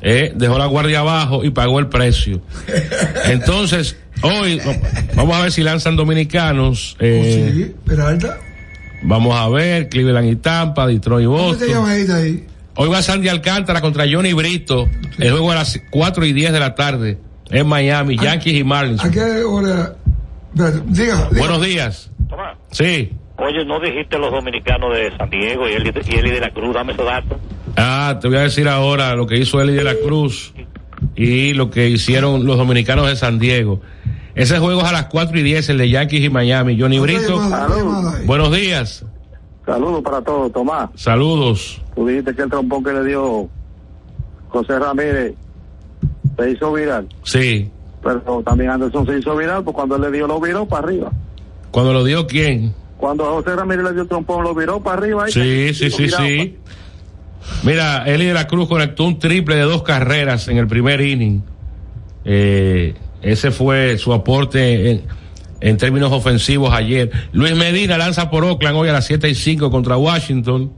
Eh, 0.00 0.32
dejó 0.34 0.58
la 0.58 0.66
guardia 0.66 1.00
abajo 1.00 1.44
y 1.44 1.50
pagó 1.50 1.78
el 1.78 1.86
precio. 1.88 2.40
Entonces, 3.26 3.96
hoy 4.22 4.60
vamos 5.14 5.36
a 5.36 5.42
ver 5.42 5.52
si 5.52 5.62
lanzan 5.62 5.96
dominicanos. 5.96 6.96
eh, 6.98 7.48
Oh, 7.50 7.54
Sí, 7.56 7.74
Peralta. 7.86 8.38
Vamos 9.04 9.36
a 9.36 9.48
ver, 9.48 9.88
Cleveland 9.88 10.30
y 10.30 10.36
Tampa, 10.36 10.86
Detroit 10.86 11.24
y 11.24 11.26
¿Cómo 11.26 11.38
Boston. 11.38 11.68
llama 11.68 11.96
esta 11.96 12.16
ahí? 12.16 12.46
Hoy 12.76 12.88
va 12.88 13.02
Sandy 13.02 13.28
Alcántara 13.28 13.80
contra 13.80 14.04
Johnny 14.10 14.32
Brito. 14.32 14.88
El 15.18 15.30
juego 15.32 15.50
a 15.52 15.56
las 15.56 15.78
4 15.90 16.24
y 16.24 16.32
10 16.32 16.52
de 16.52 16.60
la 16.60 16.74
tarde 16.74 17.18
en 17.52 17.66
Miami, 17.66 18.16
Yankees 18.16 18.54
y 18.54 18.64
Marlins. 18.64 19.04
¿A 19.04 19.10
qué 19.10 19.44
hora? 19.44 19.94
Espérate, 20.54 20.82
diga, 20.86 21.28
diga. 21.30 21.38
Buenos 21.38 21.64
días. 21.64 22.10
Sí. 22.70 23.12
Oye, 23.36 23.64
¿no 23.64 23.78
dijiste 23.80 24.18
los 24.18 24.30
dominicanos 24.30 24.94
de 24.94 25.14
San 25.16 25.28
Diego 25.28 25.68
y 25.68 25.72
Eli, 25.72 25.92
y 26.06 26.14
Eli 26.14 26.30
de 26.30 26.40
la 26.40 26.50
Cruz? 26.50 26.74
Dame 26.74 26.92
esos 26.92 27.04
datos. 27.04 27.38
Ah, 27.76 28.18
te 28.20 28.28
voy 28.28 28.38
a 28.38 28.42
decir 28.42 28.68
ahora 28.68 29.14
lo 29.14 29.26
que 29.26 29.36
hizo 29.36 29.60
Eli 29.60 29.74
de 29.74 29.84
la 29.84 29.94
Cruz 29.94 30.54
y 31.14 31.52
lo 31.52 31.70
que 31.70 31.88
hicieron 31.88 32.46
los 32.46 32.56
dominicanos 32.56 33.06
de 33.06 33.16
San 33.16 33.38
Diego. 33.38 33.80
Ese 34.34 34.58
juego 34.58 34.80
es 34.80 34.86
a 34.86 34.92
las 34.92 35.06
4 35.06 35.38
y 35.38 35.42
10, 35.42 35.70
el 35.70 35.78
de 35.78 35.90
Yankees 35.90 36.24
y 36.24 36.30
Miami. 36.30 36.80
Johnny 36.80 36.98
Brito, 36.98 37.38
buenos 38.24 38.50
días. 38.54 39.04
Saludos 39.66 40.02
para 40.02 40.22
todos, 40.22 40.50
Tomás. 40.52 40.90
Saludos. 40.94 41.82
Tú 41.94 42.06
dijiste 42.06 42.34
que 42.34 42.42
el 42.42 42.50
trompón 42.50 42.82
que 42.82 42.92
le 42.92 43.04
dio 43.04 43.48
José 44.48 44.78
Ramírez 44.78 45.34
se 46.42 46.50
hizo 46.50 46.72
viral. 46.72 47.08
Sí. 47.24 47.70
Pero 48.02 48.42
también 48.44 48.70
Anderson 48.70 49.06
se 49.06 49.18
hizo 49.18 49.36
viral, 49.36 49.62
pues 49.62 49.74
cuando 49.74 49.96
él 49.96 50.02
le 50.02 50.10
dio 50.10 50.26
lo 50.26 50.40
viró 50.40 50.66
para 50.66 50.86
arriba. 50.86 51.12
¿Cuando 51.70 51.92
lo 51.92 52.04
dio 52.04 52.26
quién? 52.26 52.74
Cuando 52.98 53.24
José 53.24 53.56
Ramírez 53.56 53.84
le 53.84 53.92
dio 53.92 54.02
el 54.02 54.08
trompón, 54.08 54.44
lo 54.44 54.54
viró 54.54 54.80
para 54.82 54.98
arriba. 54.98 55.28
y 55.28 55.32
Sí, 55.32 55.74
sí, 55.74 55.90
sí, 55.90 56.08
sí. 56.08 56.58
Mira, 57.64 58.04
Eli 58.06 58.26
de 58.26 58.34
la 58.34 58.46
Cruz 58.46 58.68
conectó 58.68 59.04
un 59.04 59.18
triple 59.18 59.56
de 59.56 59.62
dos 59.62 59.82
carreras 59.82 60.48
en 60.48 60.58
el 60.58 60.66
primer 60.66 61.00
inning. 61.00 61.42
Eh, 62.24 62.94
ese 63.20 63.50
fue 63.50 63.98
su 63.98 64.12
aporte 64.12 64.90
en, 64.90 65.02
en 65.60 65.76
términos 65.76 66.12
ofensivos 66.12 66.72
ayer. 66.72 67.10
Luis 67.32 67.56
Medina 67.56 67.98
lanza 67.98 68.30
por 68.30 68.44
Oakland 68.44 68.76
hoy 68.76 68.88
a 68.88 68.92
las 68.92 69.06
7 69.06 69.28
y 69.28 69.34
5 69.34 69.70
contra 69.70 69.96
Washington. 69.96 70.72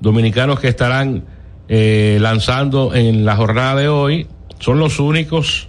Dominicanos 0.00 0.60
que 0.60 0.68
estarán 0.68 1.24
eh, 1.68 2.18
lanzando 2.20 2.94
en 2.94 3.24
la 3.24 3.36
jornada 3.36 3.76
de 3.76 3.88
hoy. 3.88 4.26
Son 4.58 4.78
los 4.78 4.98
únicos. 4.98 5.68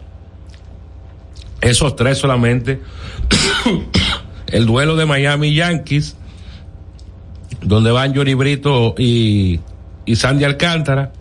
Esos 1.62 1.96
tres 1.96 2.18
solamente. 2.18 2.82
el 4.48 4.66
duelo 4.66 4.96
de 4.96 5.06
Miami 5.06 5.54
Yankees, 5.54 6.16
donde 7.62 7.92
van 7.92 8.16
Johnny 8.16 8.34
Brito 8.34 8.96
y, 8.98 9.60
y 10.06 10.16
Sandy 10.16 10.44
Alcántara, 10.44 11.12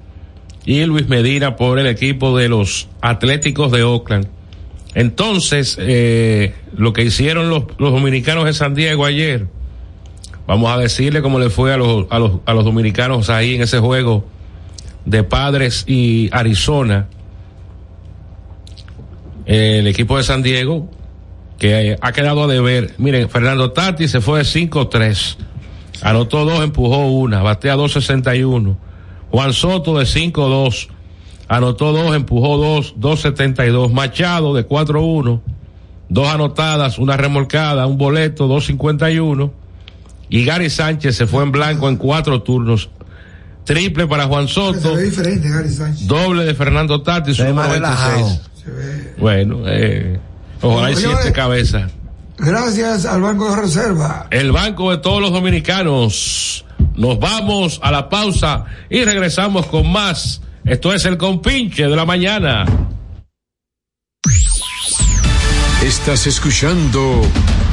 y 0.67 0.85
Luis 0.85 1.09
Medina 1.09 1.57
por 1.57 1.79
el 1.79 1.87
equipo 1.87 2.37
de 2.37 2.49
los 2.49 2.89
Atléticos 3.01 3.71
de 3.71 3.83
Oakland. 3.83 4.29
Entonces, 4.95 5.77
eh, 5.81 6.55
lo 6.77 6.93
que 6.93 7.03
hicieron 7.03 7.51
los, 7.51 7.65
los 7.79 7.93
dominicanos 7.93 8.45
de 8.45 8.53
San 8.53 8.75
Diego 8.75 9.05
ayer, 9.05 9.49
vamos 10.47 10.71
a 10.71 10.79
decirle 10.79 11.21
cómo 11.21 11.39
le 11.39 11.51
fue 11.51 11.73
a 11.73 11.77
los, 11.77 12.07
a 12.11 12.19
los, 12.19 12.41
a 12.47 12.55
los 12.55 12.65
dominicanos 12.65 13.29
ahí 13.29 13.57
en 13.57 13.63
ese 13.63 13.79
juego 13.81 14.25
de 15.05 15.25
Padres 15.25 15.85
y 15.87 16.29
Arizona. 16.33 17.09
El 19.47 19.87
equipo 19.87 20.17
de 20.17 20.23
San 20.23 20.43
Diego, 20.43 20.89
que 21.59 21.93
eh, 21.93 21.99
ha 22.01 22.13
quedado 22.13 22.45
a 22.45 22.47
deber. 22.47 22.95
Miren, 22.99 23.29
Fernando 23.29 23.73
Tati 23.73 24.09
se 24.09 24.21
fue 24.21 24.39
de 24.41 24.45
5-3. 24.45 25.37
Anotó 26.03 26.45
dos, 26.45 26.63
empujó 26.63 27.07
una, 27.07 27.43
batea 27.43 27.77
2.61. 27.77 28.77
Juan 29.31 29.53
Soto 29.53 29.99
de 29.99 30.05
5-2. 30.05 30.89
Anotó 31.49 31.93
dos, 31.93 32.15
empujó 32.15 32.57
dos, 32.57 32.95
2.72. 32.97 33.93
Machado 33.93 34.55
de 34.55 34.67
4-1. 34.67 35.41
Dos 36.09 36.29
anotadas, 36.29 36.99
una 36.99 37.17
remolcada, 37.17 37.87
un 37.87 37.99
boleto, 37.99 38.49
2.51. 38.49 39.51
Y 40.29 40.45
Gary 40.45 40.71
Sánchez 40.71 41.17
se 41.17 41.27
fue 41.27 41.43
en 41.43 41.53
blanco 41.53 41.89
en 41.89 41.97
cuatro 41.97 42.43
turnos. 42.43 42.91
Triple 43.65 44.07
para 44.07 44.27
Juan 44.27 44.47
Se 44.47 44.55
Soto. 44.55 44.95
ve 44.95 45.05
diferente, 45.05 45.49
Gary 45.49 45.71
Sánchez. 45.71 46.07
Doble 46.07 46.45
de 46.45 46.55
Fernando 46.55 47.03
Tati, 47.03 47.35
su 47.35 47.45
Se 48.65 48.71
ve 48.71 48.87
número 48.87 49.15
más 49.15 49.15
relajado. 49.15 49.15
26. 49.15 49.17
Bueno, 49.19 49.63
eh, 49.67 50.21
ojalá 50.61 50.91
y 50.91 50.97
siete 50.97 51.33
cabezas. 51.33 51.93
Gracias 52.39 53.07
al 53.07 53.23
Banco 53.23 53.51
de 53.51 53.63
Reserva. 53.63 54.27
El 54.31 54.53
banco 54.53 54.91
de 54.91 54.99
todos 54.99 55.21
los 55.21 55.33
dominicanos. 55.33 56.65
Nos 56.97 57.19
vamos 57.19 57.81
a 57.83 57.91
la 57.91 58.09
pausa 58.09 58.65
y 58.89 59.05
regresamos 59.05 59.67
con 59.67 59.91
más. 59.91 60.41
Esto 60.65 60.93
es 60.93 61.05
el 61.05 61.17
compinche 61.17 61.87
de 61.87 61.97
la 61.97 62.05
mañana. 62.05 62.65
Estás 65.83 66.27
escuchando 66.27 67.21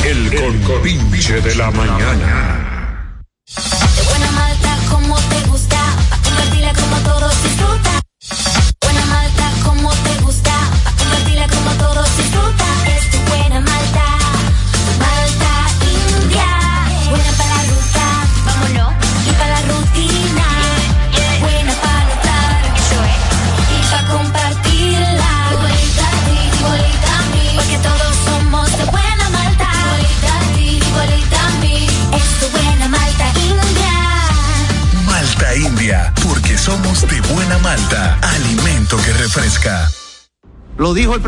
el 0.06 0.62
compinche 0.64 1.40
de 1.42 1.56
la 1.56 1.72
mañana. 1.72 3.22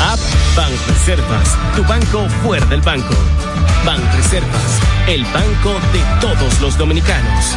App 0.00 0.18
Banreservas, 0.56 1.56
tu 1.76 1.84
banco 1.84 2.26
fuera 2.42 2.64
del 2.66 2.80
banco. 2.80 3.14
Banreservas, 3.84 4.80
el 5.06 5.24
banco 5.24 5.74
de 5.92 6.20
todos 6.20 6.60
los 6.60 6.78
dominicanos. 6.78 7.56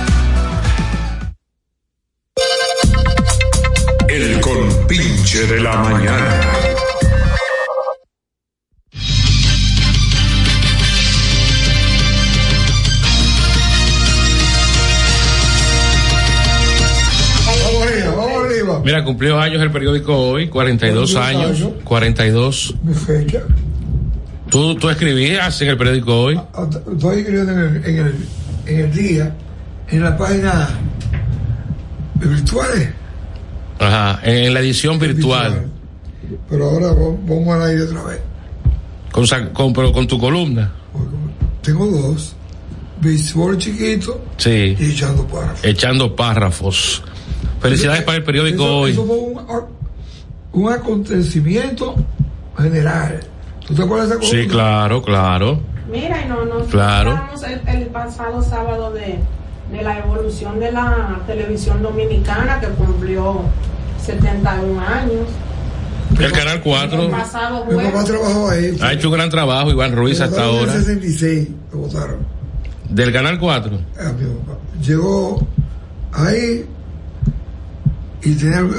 El 4.07 4.41
compinche 4.41 5.47
de 5.47 5.59
la 5.61 5.75
mañana. 5.77 6.41
Mira, 18.83 19.03
cumplió 19.03 19.39
años 19.39 19.61
el 19.61 19.71
periódico 19.71 20.15
hoy, 20.17 20.47
42 20.49 21.13
42 21.13 21.15
años, 21.15 21.73
42. 21.83 22.75
Mi 22.83 22.93
fecha. 22.93 23.41
¿Tú, 24.49 24.75
tú 24.75 24.89
escribías 24.89 25.61
en 25.61 25.69
el 25.69 25.77
periódico 25.77 26.21
hoy? 26.21 26.39
Estoy 26.93 27.19
escribiendo 27.19 27.51
en 27.53 27.59
el, 27.59 27.85
en 27.85 27.97
el, 28.05 28.15
en 28.67 28.79
el 28.81 28.91
día, 28.93 29.35
en 29.89 30.03
la 30.03 30.17
página 30.17 30.69
de 32.15 32.27
virtuales, 32.27 32.89
Ajá, 33.79 34.19
en 34.23 34.53
la 34.53 34.59
edición 34.59 34.99
virtual. 34.99 35.65
pero 36.49 36.69
ahora 36.69 36.87
vamos 36.93 37.47
al 37.55 37.63
aire 37.69 37.83
otra 37.83 38.03
vez. 38.03 38.19
Con, 39.11 39.25
con, 39.53 39.73
pero 39.73 39.91
con 39.91 40.07
tu 40.07 40.19
columna. 40.19 40.71
Tengo 41.61 41.85
dos, 41.87 42.35
béisbol 43.01 43.57
chiquito 43.57 44.23
Sí. 44.37 44.75
y 44.79 44.91
echando 44.91 45.25
párrafos. 45.25 45.63
Echando 45.65 46.15
párrafos. 46.15 47.03
Felicidades 47.61 48.03
para 48.03 48.17
el 48.17 48.23
periódico 48.23 48.63
Eso- 48.63 48.79
hoy. 48.79 48.91
Eso 48.91 49.05
fue 49.05 49.17
un, 49.17 50.63
un 50.65 50.71
acontecimiento 50.73 51.95
general. 52.57 53.19
¿Tú 53.67 53.73
te 53.73 53.83
acuerdas 53.83 54.09
de 54.09 54.15
esa 54.15 54.25
Sí, 54.25 54.47
claro, 54.47 55.01
claro. 55.01 55.59
Mira, 55.91 56.21
y 56.25 56.27
no, 56.29 56.45
nos 56.45 56.67
Claro. 56.67 57.19
el, 57.45 57.75
el 57.75 57.87
pasado 57.87 58.41
sábado 58.41 58.91
de, 58.91 59.19
de 59.71 59.81
la 59.83 59.99
evolución 59.99 60.59
de 60.59 60.71
la 60.71 61.19
televisión 61.27 61.81
dominicana 61.81 62.59
que 62.59 62.67
cumplió 62.69 63.41
71 64.03 64.81
años. 64.81 65.27
El 66.19 66.31
Canal 66.31 66.61
4 66.61 67.03
Mi 67.03 67.09
papá 67.09 68.03
trabajó 68.05 68.49
ahí. 68.49 68.77
ha 68.81 68.93
hecho 68.93 69.07
un 69.09 69.13
gran 69.15 69.29
trabajo, 69.29 69.71
Iván 69.71 69.95
Ruiz, 69.95 70.19
hasta 70.21 70.43
ahora. 70.43 70.71
En 70.73 70.77
el 70.79 70.83
66 70.85 71.47
lo 71.71 71.79
votaron. 71.79 72.17
Del 72.89 73.11
Canal 73.13 73.39
4. 73.39 73.71
a 73.99 74.03
mi 74.11 74.25
papá. 74.35 74.59
Llegó 74.85 75.47
ahí 76.11 76.65
y 78.23 78.33
tenía 78.35 78.59
el, 78.59 78.69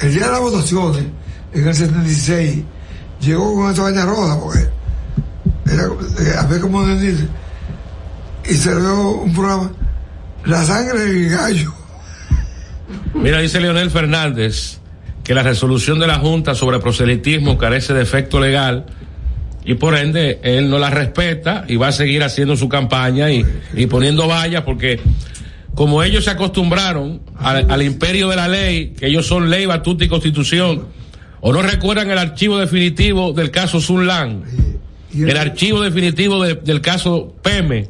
el- 0.00 0.10
día 0.12 0.26
de 0.26 0.30
las 0.32 0.40
votaciones, 0.40 1.04
en 1.52 1.68
el 1.68 1.74
76, 1.74 2.62
llegó 3.20 3.54
con 3.54 3.70
esa 3.72 3.82
vaina 3.82 4.06
roja, 4.06 4.40
porque 4.40 4.60
era, 5.66 5.84
eh, 5.84 6.34
había 6.38 6.60
como 6.60 6.86
decir, 6.86 7.28
y 8.48 8.54
se 8.54 8.70
dio 8.74 9.10
un 9.10 9.32
programa, 9.34 9.70
La 10.46 10.64
sangre 10.64 11.00
del 11.04 11.28
gallo. 11.30 11.74
Mira, 13.14 13.40
dice 13.40 13.60
Leonel 13.60 13.90
Fernández 13.90 14.78
que 15.22 15.34
la 15.34 15.42
resolución 15.42 15.98
de 16.00 16.06
la 16.06 16.18
Junta 16.18 16.54
sobre 16.54 16.78
proselitismo 16.80 17.58
carece 17.58 17.92
de 17.92 18.02
efecto 18.02 18.40
legal 18.40 18.86
y 19.64 19.74
por 19.74 19.94
ende 19.96 20.40
él 20.42 20.70
no 20.70 20.78
la 20.78 20.88
respeta 20.90 21.64
y 21.68 21.76
va 21.76 21.88
a 21.88 21.92
seguir 21.92 22.22
haciendo 22.24 22.56
su 22.56 22.68
campaña 22.70 23.30
y, 23.30 23.44
y 23.74 23.86
poniendo 23.86 24.26
vallas 24.26 24.62
porque 24.62 24.98
como 25.74 26.02
ellos 26.02 26.24
se 26.24 26.30
acostumbraron 26.30 27.20
al, 27.38 27.70
al 27.70 27.82
imperio 27.82 28.28
de 28.28 28.36
la 28.36 28.48
ley, 28.48 28.94
que 28.98 29.06
ellos 29.06 29.26
son 29.26 29.48
ley, 29.50 29.66
batuta 29.66 30.04
y 30.04 30.08
constitución, 30.08 30.86
o 31.40 31.52
no 31.52 31.62
recuerdan 31.62 32.10
el 32.10 32.18
archivo 32.18 32.58
definitivo 32.58 33.32
del 33.32 33.50
caso 33.50 33.80
Sunlan, 33.80 34.42
el 35.14 35.36
archivo 35.36 35.80
definitivo 35.80 36.42
de- 36.44 36.54
del 36.56 36.80
caso 36.80 37.34
Peme. 37.42 37.88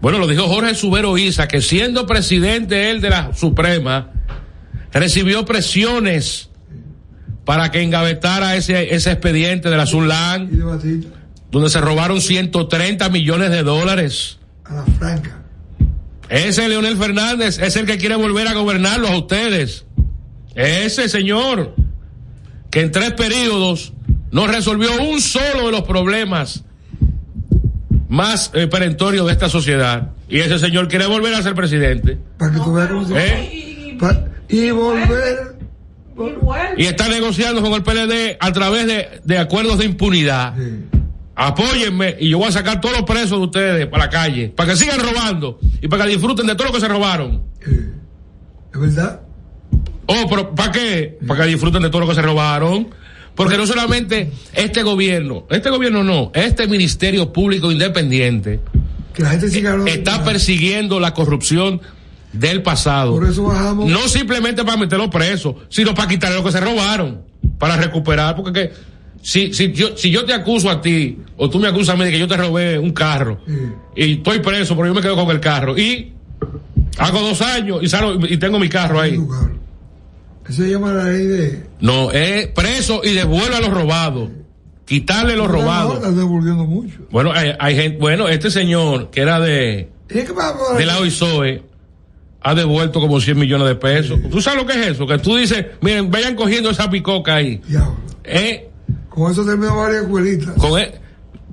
Bueno, 0.00 0.18
lo 0.18 0.26
dijo 0.26 0.44
Jorge 0.48 0.74
Subero 0.74 1.18
Isa, 1.18 1.46
que 1.48 1.60
siendo 1.60 2.06
presidente 2.06 2.90
él 2.90 3.00
de 3.00 3.10
la 3.10 3.34
Suprema, 3.34 4.10
recibió 4.92 5.44
presiones 5.44 6.48
para 7.44 7.70
que 7.70 7.82
engavetara 7.82 8.56
ese, 8.56 8.94
ese 8.94 9.12
expediente 9.12 9.68
de 9.68 9.76
la 9.76 9.86
Sunlan, 9.86 10.48
donde 11.50 11.70
se 11.70 11.80
robaron 11.80 12.20
130 12.20 13.08
millones 13.10 13.50
de 13.50 13.62
dólares. 13.62 14.38
a 14.64 14.74
la 14.74 14.84
franca. 14.84 15.42
Ese 16.28 16.68
Leonel 16.68 16.96
Fernández 16.96 17.58
es 17.58 17.76
el 17.76 17.86
que 17.86 17.98
quiere 17.98 18.16
volver 18.16 18.48
a 18.48 18.54
gobernarlos 18.54 19.10
a 19.10 19.16
ustedes. 19.16 19.84
Ese 20.54 21.08
señor 21.08 21.74
que 22.70 22.80
en 22.80 22.90
tres 22.90 23.12
periodos 23.12 23.92
no 24.32 24.46
resolvió 24.46 24.88
un 25.02 25.20
solo 25.20 25.66
de 25.66 25.72
los 25.72 25.82
problemas 25.82 26.64
más 28.08 28.50
eh, 28.54 28.66
perentorios 28.66 29.26
de 29.26 29.32
esta 29.32 29.48
sociedad. 29.48 30.10
Y 30.28 30.40
ese 30.40 30.58
señor 30.58 30.88
quiere 30.88 31.06
volver 31.06 31.34
a 31.34 31.42
ser 31.42 31.54
presidente. 31.54 32.18
Para 32.38 32.52
que 32.52 32.58
tú 32.60 32.72
veas 32.72 32.88
cómo 32.88 33.06
se 33.06 33.14
¿Eh? 33.16 33.96
Pa- 34.00 34.24
y 34.48 34.70
volver. 34.70 35.56
Y 36.78 36.86
está 36.86 37.08
negociando 37.08 37.60
con 37.62 37.72
el 37.74 37.82
PLD 37.82 38.36
a 38.40 38.52
través 38.52 38.86
de, 38.86 39.20
de 39.24 39.38
acuerdos 39.38 39.78
de 39.78 39.84
impunidad. 39.84 40.54
Apóyenme 41.38 42.16
y 42.18 42.30
yo 42.30 42.38
voy 42.38 42.48
a 42.48 42.52
sacar 42.52 42.80
todos 42.80 42.96
los 42.96 43.04
presos 43.04 43.38
de 43.38 43.44
ustedes 43.44 43.86
para 43.86 44.04
la 44.06 44.10
calle, 44.10 44.48
para 44.48 44.70
que 44.70 44.76
sigan 44.76 44.98
robando 44.98 45.60
y 45.82 45.86
para 45.86 46.04
que 46.04 46.10
disfruten 46.10 46.46
de 46.46 46.54
todo 46.54 46.68
lo 46.68 46.72
que 46.72 46.80
se 46.80 46.88
robaron. 46.88 47.42
¿Es 47.60 48.80
verdad? 48.80 49.20
Oh, 50.06 50.26
pero 50.30 50.54
¿para 50.54 50.72
qué? 50.72 51.18
Para 51.26 51.44
que 51.44 51.50
disfruten 51.50 51.82
de 51.82 51.90
todo 51.90 52.00
lo 52.00 52.08
que 52.08 52.14
se 52.14 52.22
robaron. 52.22 52.88
Porque 53.34 53.58
no 53.58 53.66
solamente 53.66 54.32
este 54.54 54.82
gobierno, 54.82 55.46
este 55.50 55.68
gobierno 55.68 56.02
no, 56.02 56.32
este 56.34 56.66
Ministerio 56.66 57.34
Público 57.34 57.70
Independiente 57.70 58.60
Que 59.12 59.22
la 59.22 59.28
gente 59.28 59.50
siga 59.50 59.76
está 59.84 60.24
persiguiendo 60.24 60.98
la 61.00 61.12
corrupción 61.12 61.82
del 62.32 62.62
pasado. 62.62 63.12
Por 63.12 63.28
eso 63.28 63.44
bajamos. 63.44 63.90
No 63.90 64.08
simplemente 64.08 64.64
para 64.64 64.78
meterlos 64.78 65.08
presos, 65.08 65.54
sino 65.68 65.94
para 65.94 66.08
quitarle 66.08 66.38
lo 66.38 66.44
que 66.44 66.52
se 66.52 66.60
robaron, 66.60 67.22
para 67.58 67.76
recuperar, 67.76 68.36
porque 68.36 68.52
que, 68.52 68.72
si, 69.26 69.52
si, 69.52 69.72
yo, 69.72 69.96
si 69.96 70.10
yo 70.12 70.24
te 70.24 70.32
acuso 70.32 70.70
a 70.70 70.80
ti, 70.80 71.18
o 71.36 71.50
tú 71.50 71.58
me 71.58 71.66
acusas 71.66 71.96
a 71.96 71.98
mí 71.98 72.04
de 72.04 72.12
que 72.12 72.18
yo 72.20 72.28
te 72.28 72.36
robé 72.36 72.78
un 72.78 72.92
carro, 72.92 73.40
y 73.96 74.12
estoy 74.18 74.38
preso, 74.38 74.76
pero 74.76 74.86
yo 74.86 74.94
me 74.94 75.00
quedo 75.02 75.16
con 75.16 75.28
el 75.30 75.40
carro, 75.40 75.76
y 75.76 76.12
hago 76.96 77.20
dos 77.20 77.42
años 77.42 77.80
y, 77.82 77.88
salgo, 77.88 78.24
y 78.24 78.36
tengo 78.36 78.60
mi 78.60 78.68
carro 78.68 79.00
ahí. 79.00 79.18
Eso 80.48 80.62
se 80.62 80.70
llama 80.70 80.92
la 80.92 81.04
ley 81.10 81.26
de. 81.26 81.66
No, 81.80 82.12
es 82.12 82.46
preso 82.48 83.00
y 83.02 83.14
devuelve 83.14 83.56
a 83.56 83.60
los 83.60 83.70
robados. 83.70 84.28
Quitarle 84.84 85.34
los 85.36 85.48
robados. 85.50 86.00
Devolviendo 86.16 86.64
mucho. 86.64 86.98
Bueno, 87.10 87.32
hay, 87.34 87.50
hay 87.58 87.74
gente, 87.74 87.98
bueno, 87.98 88.28
este 88.28 88.52
señor 88.52 89.10
que 89.10 89.22
era 89.22 89.40
de, 89.40 89.88
¿Y 90.08 90.18
es 90.18 90.24
que 90.24 90.32
vamos 90.32 90.62
a- 90.72 90.78
de 90.78 90.86
la 90.86 90.98
OISOE 91.00 91.64
ha 92.42 92.54
devuelto 92.54 93.00
como 93.00 93.20
100 93.20 93.36
millones 93.40 93.66
de 93.66 93.74
pesos. 93.74 94.20
¿Tú 94.30 94.40
sabes 94.40 94.60
lo 94.62 94.66
que 94.68 94.78
es 94.80 94.86
eso? 94.86 95.04
Que 95.04 95.18
tú 95.18 95.34
dices, 95.34 95.66
miren, 95.80 96.12
vayan 96.12 96.36
cogiendo 96.36 96.70
esa 96.70 96.88
picoca 96.88 97.34
ahí. 97.34 97.60
Eh, 98.22 98.68
Con 99.16 99.32
eso 99.32 99.44
terminó 99.46 99.74
varias 99.76 100.02
escuelitas. 100.02 100.54
con 100.56 100.78
e- 100.78 100.92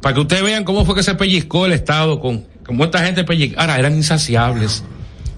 para 0.01 0.13
que 0.15 0.19
ustedes 0.21 0.43
vean 0.43 0.65
cómo 0.65 0.83
fue 0.85 0.95
que 0.95 1.03
se 1.03 1.15
pellizcó 1.15 1.65
el 1.65 1.71
Estado 1.71 2.19
con, 2.19 2.45
con 2.65 2.79
esta 2.81 2.99
gente 3.05 3.23
pellizcada. 3.23 3.61
Ahora, 3.63 3.79
eran 3.79 3.95
insaciables. 3.95 4.83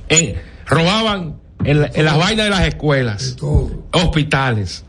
Eh, 0.10 0.42
robaban 0.66 1.36
en, 1.64 1.88
en 1.94 2.04
las 2.06 2.18
vainas 2.18 2.46
de 2.46 2.50
las 2.50 2.68
escuelas, 2.68 3.36
hospitales, 3.94 4.84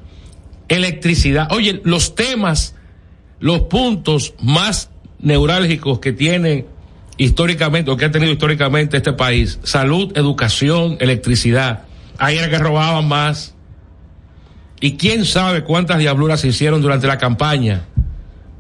electricidad. 0.69 1.53
Oye, 1.53 1.83
los 1.85 2.15
temas, 2.15 2.75
los 3.39 3.61
puntos 3.63 4.33
más 4.41 4.89
neurálgicos 5.21 5.99
que 6.01 6.13
tiene 6.13 6.65
históricamente, 7.19 7.91
o 7.91 7.99
que 7.99 8.07
ha 8.07 8.11
tenido 8.11 8.33
históricamente 8.33 8.97
este 8.97 9.13
país, 9.13 9.59
salud, 9.63 10.17
educación, 10.17 10.97
electricidad. 11.01 11.83
Ahí 12.19 12.39
era 12.39 12.49
que 12.49 12.59
robaban 12.59 13.07
más. 13.09 13.55
Y 14.81 14.97
quién 14.97 15.25
sabe 15.25 15.65
cuántas 15.65 15.99
diabluras 15.99 16.41
se 16.41 16.49
hicieron 16.49 16.83
durante 16.83 17.07
la 17.07 17.19
campaña 17.19 17.83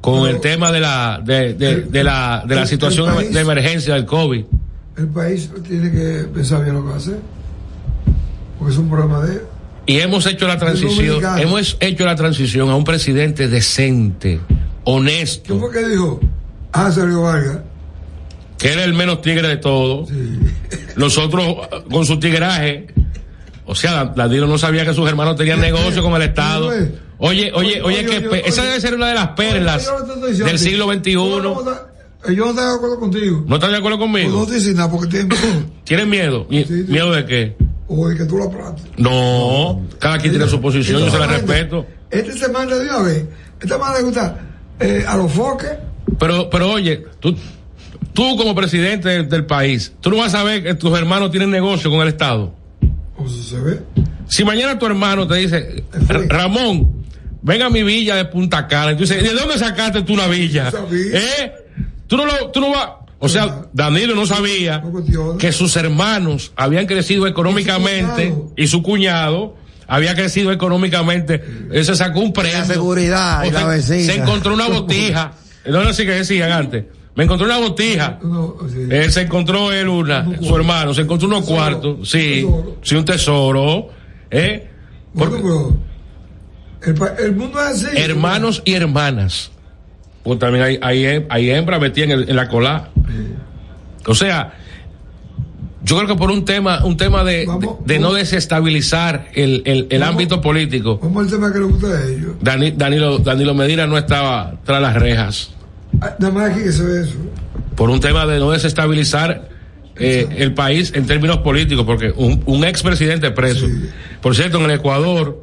con 0.01 0.29
el 0.29 0.41
tema 0.41 0.73
de 0.73 0.81
la, 0.81 1.21
de, 1.25 1.55
de- 1.55 1.83
de 1.83 2.05
la, 2.05 2.45
de 2.47 2.55
la 2.55 2.63
el- 2.63 2.69
situación 2.69 3.09
el 3.11 3.15
país- 3.17 3.33
de 3.35 3.41
emergencia 3.41 3.95
del 3.95 4.07
COVID. 4.07 4.45
El 4.97 5.09
país 5.09 5.51
tiene 5.69 5.91
que 5.91 6.25
pensar 6.33 6.63
bien 6.63 6.75
lo 6.77 6.83
que 6.83 6.89
va 6.89 6.95
a 6.95 6.99
hacer. 6.99 7.19
Porque 8.59 8.73
es 8.73 8.79
un 8.79 8.89
programa 8.89 9.21
de. 9.27 9.43
Y 9.87 9.99
hemos 10.01 10.25
hecho 10.27 10.49
la 10.49 10.59
transición, 10.59 11.23
hemos 11.39 11.77
hecho 11.81 12.05
la 12.07 12.17
transición 12.17 12.71
a 12.71 12.75
un 12.77 12.83
presidente 12.85 13.47
decente, 13.49 14.41
honesto, 14.85 15.59
¿Quién 15.59 15.61
fue 15.61 15.71
que 15.83 15.89
dijo? 15.89 16.21
Ah, 16.73 16.91
Sergio 16.91 17.23
Vargas. 17.23 17.59
que 18.59 18.73
era 18.73 18.85
el 18.85 18.95
menos 18.95 19.21
tigre 19.23 19.47
de 19.47 19.59
todos. 19.59 20.09
Nosotros, 20.97 21.69
con 21.91 22.05
su 22.07 22.19
tigraje, 22.19 22.87
o 23.67 23.75
sea, 23.75 24.05
Danilo 24.07 24.47
no 24.47 24.59
sabía 24.59 24.85
que 24.85 24.95
sus 24.95 25.09
hermanos 25.09 25.37
tenían 25.37 25.61
negocio 25.61 26.03
con 26.03 26.15
el 26.15 26.23
Estado. 26.23 26.71
Oye, 27.19 27.51
oye, 27.55 27.81
oye, 27.83 28.05
que 28.05 28.43
esa 28.47 28.63
debe 28.65 28.81
ser 28.81 28.95
una 28.95 29.09
de 29.09 29.15
las 29.15 29.29
perlas 29.29 29.83
estoy 29.87 30.31
diciendo 30.31 30.45
del 30.47 30.55
a 30.55 30.59
siglo 30.59 30.93
XXI. 30.93 31.13
Yo 31.13 31.41
no 31.43 31.55
voy 31.55 31.73
a- 31.73 32.31
eh, 32.31 32.35
Yo 32.35 32.45
no 32.45 32.51
estoy 32.51 32.65
de 32.67 32.75
acuerdo 32.75 33.01
contigo. 33.01 33.45
¿No 33.47 33.55
estás 33.57 33.71
de 33.71 33.77
acuerdo 33.77 33.99
Pues 33.99 34.11
no 34.11 34.31
conmigo? 34.31 34.47
te 34.47 34.55
dicen 34.55 34.77
nada 34.77 34.91
porque 34.91 35.09
tienen. 35.09 35.31
¿Tienen 35.85 36.11
miedo? 36.11 36.47
¿Mi- 36.51 36.65
¿Miedo 36.65 37.13
de 37.13 37.25
qué? 37.25 37.57
o 37.89 38.09
de 38.09 38.17
que 38.17 38.25
tú 38.25 38.37
la 38.37 38.51
plantes. 38.51 38.85
No, 38.97 39.81
cada 40.01 40.19
quien 40.19 40.33
tiene 40.33 40.49
su 40.49 40.61
posición, 40.61 41.01
yo 41.03 41.11
se 41.11 41.19
la 41.21 41.27
respeto. 41.29 41.87
Este 42.11 42.33
se 42.33 42.49
manda 42.49 42.77
de 42.77 42.85
una 42.89 42.99
vez. 43.03 43.25
Esta 43.61 43.79
man 43.79 43.95
le 43.95 44.03
gusta 44.03 44.39
eh, 44.81 45.05
a 45.07 45.17
los 45.17 45.31
foques. 45.33 45.71
Pero, 46.19 46.51
pero 46.51 46.73
oye, 46.73 47.05
tú, 47.21 47.35
tú 48.13 48.37
como 48.37 48.55
presidente 48.57 49.09
del, 49.09 49.29
del 49.29 49.47
país, 49.47 49.93
tú 50.01 50.11
no 50.11 50.17
vas 50.17 50.35
a 50.35 50.39
saber 50.39 50.65
que 50.65 50.75
tus 50.75 50.97
hermanos 50.99 51.31
tienen 51.31 51.51
negocio 51.51 51.89
con 51.91 52.01
el 52.01 52.09
Estado. 52.09 52.55
O 53.19 53.29
se 53.29 53.59
ve. 53.61 53.81
Si 54.29 54.45
mañana 54.45 54.79
tu 54.79 54.87
hermano 54.87 55.27
te 55.27 55.37
dice, 55.37 55.85
"R- 56.09 56.27
Ramón, 56.29 57.05
venga 57.43 57.67
a 57.67 57.71
mi 57.71 57.83
villa 57.83 58.17
de 58.17 58.25
Punta 58.27 58.67
Cana, 58.67 58.93
y 58.93 58.95
tú 58.97 59.03
dices, 59.03 59.23
¿de 59.23 59.31
dónde 59.35 59.57
sacaste 59.59 60.03
tú 60.03 60.15
una 60.15 60.27
villa? 60.27 60.71
¿Eh? 61.13 61.53
Tú 62.07 62.17
no 62.17 62.27
lo, 62.27 62.51
tú 62.51 62.61
no 62.61 62.71
vas, 62.71 62.89
o 63.19 63.29
sea, 63.29 63.67
Danilo 63.73 64.15
no 64.15 64.27
sabía 64.27 64.83
que 65.39 65.53
sus 65.53 65.77
hermanos 65.77 66.53
habían 66.57 66.87
crecido 66.87 67.27
económicamente 67.27 68.35
y 68.57 68.67
su 68.67 68.83
cuñado 68.83 69.57
había 69.89 70.15
crecido 70.15 70.53
económicamente. 70.53 71.43
Él 71.73 71.85
se 71.85 71.95
sacó 71.95 72.21
un 72.21 72.33
premio. 72.33 72.59
La 72.59 72.65
seguridad 72.65 73.45
y 73.45 73.51
la 73.51 73.61
se- 73.61 73.67
vecina. 73.67 74.13
Se 74.13 74.19
encontró 74.21 74.55
una 74.55 74.69
botija. 74.69 75.33
No 75.67 75.93
sé 75.93 76.05
qué 76.05 76.13
decían 76.13 76.53
antes. 76.53 76.85
Me 77.17 77.25
encontré 77.25 77.47
una 77.47 77.59
botija. 77.59 78.19
Él 78.91 79.11
se 79.11 79.23
encontró 79.23 79.73
él 79.73 79.89
una, 79.89 80.27
su 80.41 80.55
hermano, 80.55 80.93
se 80.95 81.01
encontró 81.03 81.27
unos 81.29 81.45
cuartos. 81.47 82.09
Sí, 82.09 82.47
sí, 82.83 82.95
un 82.95 83.05
tesoro. 83.05 83.89
¿Eh? 84.31 84.69
Porque- 85.15 85.37
El, 87.19 87.35
mundo 87.35 87.59
es 87.61 87.85
así. 87.85 87.97
hermanos 87.97 88.63
y 88.65 88.75
hermanas. 88.75 89.51
Pues 90.23 90.39
también 90.39 90.65
hay, 90.65 90.79
hay, 90.83 91.03
hem- 91.05 91.27
hay 91.31 91.51
hembras 91.51 91.81
metidas 91.81 92.11
en, 92.11 92.19
el- 92.21 92.29
en 92.31 92.37
la 92.37 92.49
cola. 92.49 92.91
O 94.07 94.15
sea, 94.15 94.53
yo 95.85 95.97
creo 95.97 96.09
que 96.09 96.15
por 96.17 96.31
un 96.31 96.45
tema, 96.45 96.85
un 96.85 96.97
tema 96.97 97.25
de, 97.25 97.47
de, 97.47 97.69
de 97.85 97.99
no 97.99 98.13
desestabilizar 98.13 99.29
el, 99.35 99.63
el, 99.65 99.87
el 99.91 100.03
ámbito 100.03 100.41
político, 100.41 100.99
Vamos 101.03 101.25
al 101.25 101.31
tema 101.31 101.53
que 101.53 101.59
le 101.61 101.65
gusta 101.65 101.87
a 101.89 102.05
ellos. 102.07 102.33
Dani- 102.43 102.75
Danilo, 102.77 103.19
Danilo 103.19 103.55
Medina 103.55 103.87
no 103.87 103.97
estaba 103.97 104.55
tras 104.65 104.83
las 104.83 104.95
rejas. 104.95 105.51
Ah, 106.01 106.15
Nada 106.19 106.33
más 106.33 106.51
aquí 106.51 106.63
que 106.63 106.73
se 106.73 106.83
ve 106.85 107.03
eso. 107.03 107.15
Por 107.75 107.91
un 107.91 108.01
tema 108.01 108.27
de 108.27 108.39
no 108.39 108.51
desestabilizar 108.51 109.49
eh, 109.97 110.29
el 110.39 110.55
país 110.55 110.93
en 110.95 111.07
términos 111.07 111.39
políticos, 111.39 111.85
porque 111.87 112.13
un, 112.17 112.43
un 112.47 112.65
expresidente 112.65 113.31
preso. 113.31 113.67
Por 114.21 114.35
cierto, 114.35 114.59
en 114.59 114.65
el 114.65 114.73
Ecuador, 114.73 115.43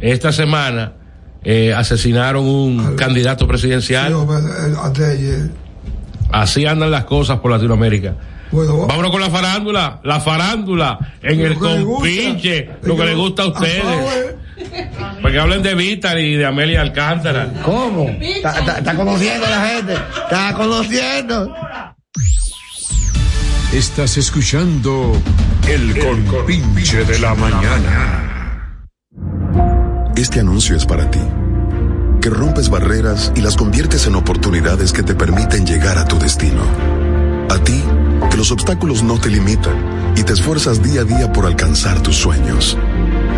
esta 0.00 0.32
semana, 0.32 0.92
eh, 1.44 1.72
asesinaron 1.72 2.44
un 2.44 2.96
candidato 2.96 3.46
presidencial. 3.46 4.12
Sí, 4.94 5.02
ayer. 5.02 5.50
Así 6.30 6.66
andan 6.66 6.90
las 6.90 7.04
cosas 7.04 7.38
por 7.38 7.50
Latinoamérica. 7.52 8.16
Bueno, 8.50 8.86
Vámonos 8.86 9.10
con 9.10 9.20
la 9.20 9.30
farándula, 9.30 10.00
la 10.04 10.20
farándula 10.20 10.98
en 11.22 11.40
el 11.40 11.50
le 11.50 11.54
compinche, 11.56 12.68
lo 12.82 12.96
que 12.96 13.04
les 13.04 13.16
gusta 13.16 13.42
a 13.44 13.46
ustedes. 13.46 14.35
Porque 15.22 15.38
hablen 15.38 15.62
de 15.62 15.74
Víctor 15.74 16.18
y 16.18 16.36
de 16.36 16.46
Amelia 16.46 16.80
Alcántara. 16.80 17.52
¿Cómo? 17.62 18.08
Está, 18.20 18.94
conociendo 18.94 19.46
a 19.46 19.50
la 19.50 19.66
gente. 19.68 19.94
Está 19.94 20.54
conociendo. 20.54 21.54
Estás 23.72 24.16
escuchando 24.16 25.20
el 25.68 25.98
compinche 25.98 27.04
de 27.04 27.18
la 27.18 27.34
mañana. 27.34 28.22
Este 30.16 30.40
anuncio 30.40 30.76
es 30.76 30.86
para 30.86 31.10
ti, 31.10 31.20
que 32.22 32.30
rompes 32.30 32.70
barreras 32.70 33.32
y 33.36 33.42
las 33.42 33.56
conviertes 33.56 34.06
en 34.06 34.14
oportunidades 34.14 34.92
que 34.92 35.02
te 35.02 35.14
permiten 35.14 35.66
llegar 35.66 35.98
a 35.98 36.06
tu 36.06 36.18
destino. 36.18 36.62
A 37.50 37.58
ti, 37.58 37.82
que 38.30 38.36
los 38.36 38.50
obstáculos 38.50 39.02
no 39.02 39.20
te 39.20 39.28
limitan 39.28 40.14
y 40.16 40.22
te 40.22 40.32
esfuerzas 40.32 40.82
día 40.82 41.02
a 41.02 41.04
día 41.04 41.32
por 41.32 41.44
alcanzar 41.44 42.02
tus 42.02 42.16
sueños. 42.16 42.78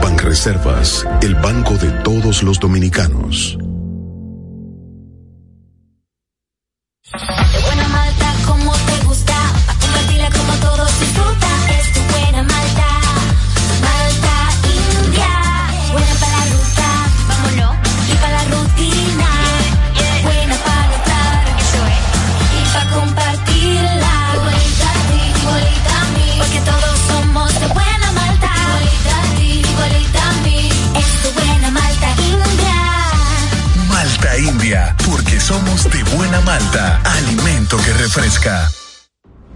Banreservas, 0.00 1.06
el 1.22 1.34
banco 1.36 1.74
de 1.74 1.90
todos 2.02 2.42
los 2.42 2.58
dominicanos. 2.60 3.55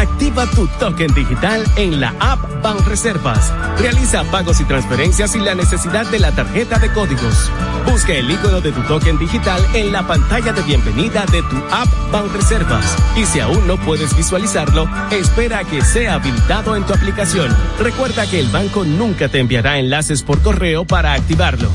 Activa 0.00 0.46
tu 0.46 0.66
token 0.78 1.12
digital 1.12 1.62
en 1.76 2.00
la 2.00 2.14
app 2.20 2.40
Banreservas. 2.62 3.52
Realiza 3.78 4.24
pagos 4.30 4.58
y 4.58 4.64
transferencias 4.64 5.32
sin 5.32 5.44
la 5.44 5.54
necesidad 5.54 6.06
de 6.10 6.18
la 6.18 6.32
tarjeta 6.32 6.78
de 6.78 6.90
códigos. 6.90 7.50
Busca 7.84 8.14
el 8.14 8.30
icono 8.30 8.62
de 8.62 8.72
tu 8.72 8.80
token 8.84 9.18
digital 9.18 9.62
en 9.74 9.92
la 9.92 10.06
pantalla 10.06 10.54
de 10.54 10.62
bienvenida 10.62 11.26
de 11.26 11.42
tu 11.42 11.56
app 11.70 11.86
Banreservas. 12.10 12.96
Y 13.14 13.26
si 13.26 13.40
aún 13.40 13.66
no 13.66 13.76
puedes 13.76 14.16
visualizarlo, 14.16 14.88
espera 15.10 15.58
a 15.58 15.64
que 15.64 15.82
sea 15.82 16.14
habilitado 16.14 16.76
en 16.76 16.86
tu 16.86 16.94
aplicación. 16.94 17.54
Recuerda 17.78 18.26
que 18.26 18.40
el 18.40 18.48
banco 18.48 18.86
nunca 18.86 19.28
te 19.28 19.38
enviará 19.38 19.78
enlaces 19.78 20.22
por 20.22 20.40
correo 20.40 20.86
para 20.86 21.12
activarlo. 21.12 21.68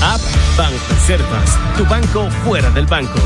App 0.00 0.20
Banreservas, 0.56 1.58
tu 1.76 1.84
banco 1.86 2.30
fuera 2.44 2.70
del 2.70 2.86
banco. 2.86 3.18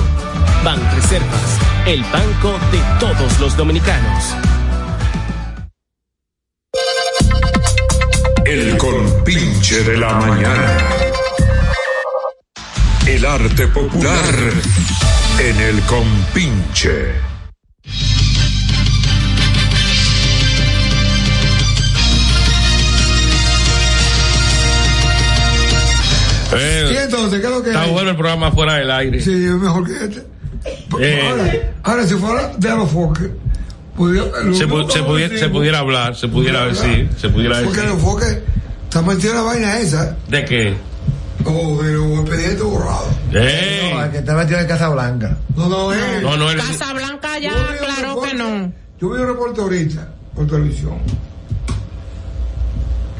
Banreservas, 0.64 1.58
el 1.86 2.02
banco 2.04 2.58
de 2.72 2.80
todos 3.00 3.38
los 3.40 3.56
dominicanos. 3.56 4.34
El 8.44 8.76
compinche 8.78 9.82
de 9.84 9.96
la 9.98 10.12
mañana. 10.14 10.78
El 13.06 13.24
arte 13.24 13.66
popular 13.68 14.34
en 15.38 15.60
el 15.60 15.80
compinche. 15.82 17.12
Eh, 26.52 26.90
Y 26.92 26.96
entonces, 26.96 27.40
¿qué 27.40 27.46
es 27.46 27.52
lo 27.52 27.62
que 27.62 27.68
está 27.70 27.82
hay? 27.82 27.90
bueno 27.92 28.10
el 28.10 28.16
programa 28.16 28.50
fuera 28.52 28.74
del 28.76 28.90
aire. 28.90 29.20
Sí, 29.20 29.32
es 29.32 29.52
mejor 29.52 29.86
que 29.86 30.04
este. 30.04 30.26
Eh. 31.00 31.28
Ahora, 31.28 31.52
ahora, 31.82 32.06
si 32.06 32.14
fuera 32.14 32.52
de 32.56 32.68
Alofoque, 32.70 33.30
pudiera, 33.96 34.26
Se, 34.54 34.66
pu- 34.66 34.90
se 34.90 35.02
pudiera, 35.02 35.38
se 35.38 35.48
pudiera 35.48 35.78
hablar, 35.80 36.16
se 36.16 36.28
pudiera 36.28 36.66
decir, 36.66 37.10
se 37.18 37.28
pudiera 37.28 37.56
Porque 37.62 37.80
decir. 37.80 37.90
Alofoque 37.90 38.42
está 38.84 39.02
metido 39.02 39.30
en 39.32 39.36
la 39.36 39.42
vaina 39.44 39.78
esa, 39.80 40.16
¿De 40.28 40.44
qué? 40.44 40.74
o 41.44 41.82
de 41.82 41.92
los 41.92 42.20
expedientes 42.20 42.62
borrados. 42.62 43.08
¡Ey! 43.32 43.92
No, 43.94 44.02
el 44.04 44.10
que 44.10 44.18
está 44.18 44.34
metido 44.34 44.58
en 44.60 44.66
Casablanca. 44.66 45.36
No, 45.56 45.68
no, 45.68 45.92
eh. 45.92 46.20
No, 46.22 46.36
no, 46.36 46.46
Casa 46.56 46.92
Blanca 46.92 47.38
ya 47.38 47.52
aclaró 47.52 48.14
reporte- 48.14 48.30
que 48.30 48.36
no. 48.36 48.72
Yo 49.00 49.10
vi 49.10 49.20
un 49.20 49.26
reporte 49.28 49.60
ahorita 49.60 50.08
por 50.34 50.46
televisión. 50.46 50.98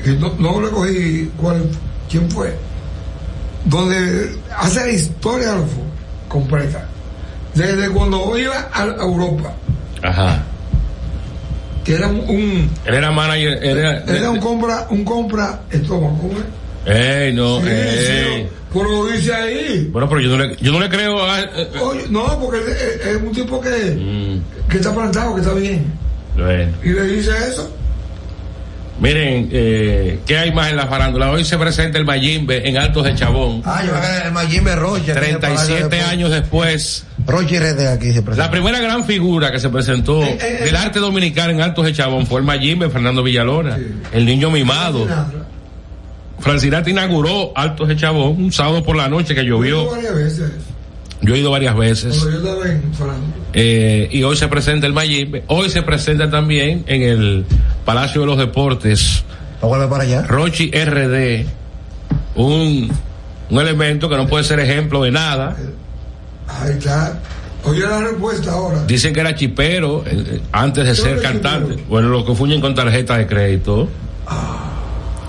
Que 0.03 0.11
no, 0.13 0.35
no 0.39 0.61
le 0.61 0.71
cogí 0.71 1.31
cuál, 1.37 1.69
quién 2.11 2.31
fue. 2.31 2.57
Donde 3.65 4.37
hace 4.57 4.81
la 4.87 4.93
historia 4.93 5.53
de 5.55 5.63
completa. 6.29 6.89
Desde 7.59 7.89
cuando 7.91 8.39
iba 8.39 8.69
a 8.73 8.83
a 8.83 9.03
Europa, 9.03 9.53
Ajá. 10.03 10.43
que 11.85 11.95
era 11.95 12.07
un, 12.09 12.21
un- 12.29 12.71
Él 12.85 12.95
era 12.95 13.11
manager, 13.11 13.59
era. 13.65 14.05
era 14.05 14.31
un 14.31 14.39
compra, 14.41 14.87
un 14.91 15.05
compra 15.05 15.61
estómago. 15.71 16.19
¿cómo 16.19 16.33
es? 16.39 16.45
¡Ey, 16.95 17.33
no! 17.35 17.61
Sí, 17.61 17.67
ey. 17.69 18.43
sí, 18.43 18.49
pero 18.73 18.85
lo 18.85 19.07
dice 19.07 19.35
ahí. 19.35 19.89
Bueno, 19.91 20.09
pero 20.09 20.21
yo 20.21 20.31
no 20.37 20.45
le, 20.45 20.57
yo 20.57 20.73
no 20.73 20.81
le 20.81 20.89
creo 20.89 21.23
a. 21.25 21.41
eh, 21.41 21.51
eh, 21.57 21.69
Oye, 21.83 22.05
no, 22.11 22.39
porque 22.41 22.59
es, 22.59 23.07
es 23.07 23.17
un 23.17 23.33
tipo 23.33 23.61
que, 23.61 23.69
mm, 23.69 24.69
que 24.71 24.77
está 24.79 24.95
plantado, 24.95 25.35
que 25.35 25.41
está 25.41 25.55
bien. 25.55 25.93
bueno. 26.37 26.73
Y 26.85 26.91
le 26.91 27.03
dice 27.05 27.31
eso. 27.51 27.75
Miren, 29.01 29.49
eh, 29.53 30.19
¿qué 30.27 30.39
hay 30.39 30.53
más 30.53 30.71
en 30.71 30.77
la 30.77 30.87
farándula? 30.89 31.31
Hoy 31.31 31.45
se 31.45 31.57
presenta 31.57 31.99
el 31.99 32.05
Mayimbe 32.05 32.69
en 32.69 32.77
Altos 32.79 33.05
de 33.05 33.15
Chabón. 33.15 33.63
Ah, 33.65 33.83
yo 33.87 33.93
me 33.93 34.27
el 34.27 34.33
Mayimbe 34.33 34.75
Roche. 34.75 35.13
37 35.13 36.01
años 36.01 36.31
después. 36.31 37.05
Roche 37.29 37.61
RD 37.61 37.87
aquí 37.89 38.13
se 38.13 38.23
presenta. 38.23 38.47
La 38.47 38.51
primera 38.51 38.81
gran 38.81 39.05
figura 39.05 39.53
que 39.53 39.61
se 39.61 39.69
presentó 39.69 40.23
eh, 40.25 40.63
del 40.65 40.75
arte 40.75 40.99
dominicano 40.99 41.51
en 41.51 41.61
Altos 41.61 41.85
de 41.85 41.93
Chabón 41.93 42.27
fue 42.27 42.41
el 42.41 42.47
Mayimbe 42.47 42.89
Fernando 42.89 43.23
Villalona, 43.23 43.79
el 44.13 44.25
niño 44.25 44.51
mimado. 44.51 45.07
Francirata 46.41 46.89
inauguró 46.89 47.53
Altos 47.55 47.89
de 47.89 47.97
Chabón 47.97 48.43
un 48.43 48.51
sábado 48.51 48.83
por 48.83 48.97
la 48.97 49.09
noche 49.09 49.35
que 49.35 49.45
llovió. 49.45 49.89
Yo 51.21 51.35
he 51.35 51.39
ido 51.39 51.51
varias 51.51 51.77
veces. 51.77 52.27
Eh, 53.53 54.09
y 54.11 54.23
hoy 54.23 54.37
se 54.37 54.49
presenta 54.49 54.87
el 54.87 54.95
Mayimbe. 54.95 55.45
Hoy 55.49 55.69
se 55.69 55.83
presenta 55.83 56.31
también 56.31 56.85
en 56.87 57.03
el 57.03 57.45
Palacio 57.85 58.23
de 58.23 58.27
los 58.29 58.39
Deportes. 58.39 59.25
vuelve 59.61 59.89
para 59.89 60.05
allá? 60.05 60.23
Rochi 60.23 60.71
RD. 60.71 61.45
Un, 62.37 62.91
un 63.51 63.61
elemento 63.61 64.09
que 64.09 64.17
no 64.17 64.27
puede 64.29 64.45
ser 64.45 64.61
ejemplo 64.61 65.03
de 65.03 65.11
nada. 65.11 65.57
Ahí 66.49 66.73
está. 66.79 67.21
Oye 67.65 67.81
la 67.81 68.01
respuesta 68.01 68.53
ahora. 68.53 68.85
Dicen 68.87 69.13
que 69.13 69.21
era 69.21 69.35
chipero 69.35 70.05
eh, 70.07 70.25
eh, 70.27 70.41
antes 70.53 70.85
de 70.85 70.91
¿Qué 70.91 70.97
ser 70.97 71.21
cantante. 71.23 71.83
Bueno, 71.89 72.09
lo 72.09 72.25
confunden 72.25 72.61
con 72.61 72.75
tarjeta 72.75 73.19
de 73.19 73.27
crédito. 73.27 73.89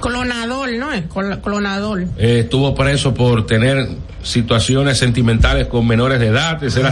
Clonador. 0.02 0.70
clonador, 0.70 0.70
¿no? 0.78 0.94
Es 0.94 1.04
clonador. 1.42 2.02
eh, 2.18 2.40
estuvo 2.44 2.74
preso 2.76 3.14
por 3.14 3.46
tener 3.46 3.88
situaciones 4.24 4.98
sentimentales 4.98 5.68
con 5.68 5.86
menores 5.88 6.20
de 6.20 6.28
edad. 6.28 6.62
era- 6.64 6.92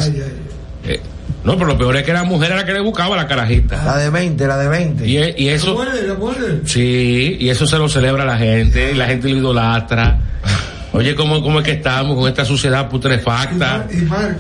eh, 0.86 0.99
no, 1.43 1.53
pero 1.55 1.67
lo 1.67 1.78
peor 1.78 1.95
es 1.97 2.03
que 2.03 2.11
la 2.13 2.23
mujer 2.23 2.47
era 2.51 2.61
la 2.61 2.65
que 2.65 2.73
le 2.73 2.80
buscaba 2.82 3.15
la 3.15 3.28
carajita. 3.28 3.82
La 3.84 3.97
de 3.97 4.09
20, 4.09 4.47
la 4.47 4.57
de 4.57 4.67
20. 4.67 5.07
Y, 5.07 5.17
y 5.38 5.49
eso. 5.49 5.73
muerde, 5.75 6.05
la 6.07 6.13
muerde. 6.15 6.61
Sí, 6.65 7.38
y 7.39 7.49
eso 7.49 7.65
se 7.65 7.78
lo 7.78 7.88
celebra 7.88 8.25
la 8.25 8.38
gente, 8.38 8.91
y 8.91 8.95
la 8.95 9.05
gente 9.07 9.30
lo 9.30 9.38
idolatra. 9.38 10.19
Oye, 10.98 11.14
¿cómo, 11.14 11.43
cómo 11.43 11.60
es 11.60 11.66
que 11.66 11.74
estamos 11.74 12.16
con 12.18 12.28
esta 12.28 12.43
sociedad 12.43 12.89
putrefacta? 12.89 13.86
Y 13.91 13.98
Mar 13.98 14.36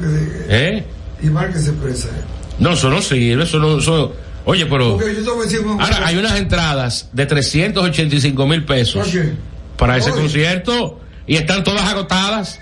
¿Eh? 0.49 0.83
y 1.21 1.27
Mar 1.27 1.53
que 1.53 1.59
se 1.59 1.69
expresa. 1.69 2.09
No, 2.57 2.71
eso 2.71 2.89
no 2.89 2.99
sirve, 2.99 3.43
eso 3.43 3.59
no. 3.59 3.77
Eso, 3.77 4.15
oye, 4.43 4.65
pero. 4.65 4.97
Porque 4.97 5.13
yo 5.13 5.23
te 5.23 5.29
voy 5.29 5.41
a 5.41 5.43
decir 5.43 5.59
una 5.59 5.83
Ahora, 5.83 6.07
hay 6.07 6.17
unas 6.17 6.35
entradas 6.39 7.09
de 7.13 7.27
385 7.27 8.47
mil 8.47 8.65
pesos 8.65 9.03
¿Por 9.07 9.11
qué? 9.11 9.33
para 9.77 9.97
ese 9.97 10.09
Oye. 10.11 10.21
concierto 10.21 10.99
y 11.27 11.35
están 11.35 11.63
todas 11.63 11.83
agotadas. 11.83 12.59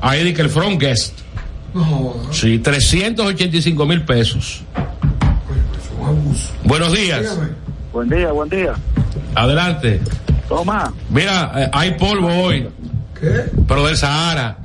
Ahí 0.00 0.22
di 0.22 0.32
que 0.32 0.42
el 0.42 0.50
front 0.50 0.80
guest. 0.80 1.18
No 1.74 1.84
joda, 1.84 2.32
Sí, 2.32 2.58
385 2.60 3.84
mil 3.84 4.02
pesos. 4.02 4.62
es 4.76 5.98
un 6.00 6.06
abuso. 6.06 6.52
Buenos 6.62 6.92
días. 6.92 7.20
Dígame. 7.22 7.48
Buen 7.92 8.08
día, 8.08 8.30
buen 8.30 8.48
día. 8.48 8.74
Adelante. 9.34 10.00
Toma. 10.48 10.92
Mira, 11.10 11.52
eh, 11.56 11.70
hay 11.72 11.90
polvo 11.92 12.28
hoy, 12.28 12.68
¿Qué? 13.20 13.44
pero 13.66 13.86
del 13.86 13.96
Sahara. 13.96 14.56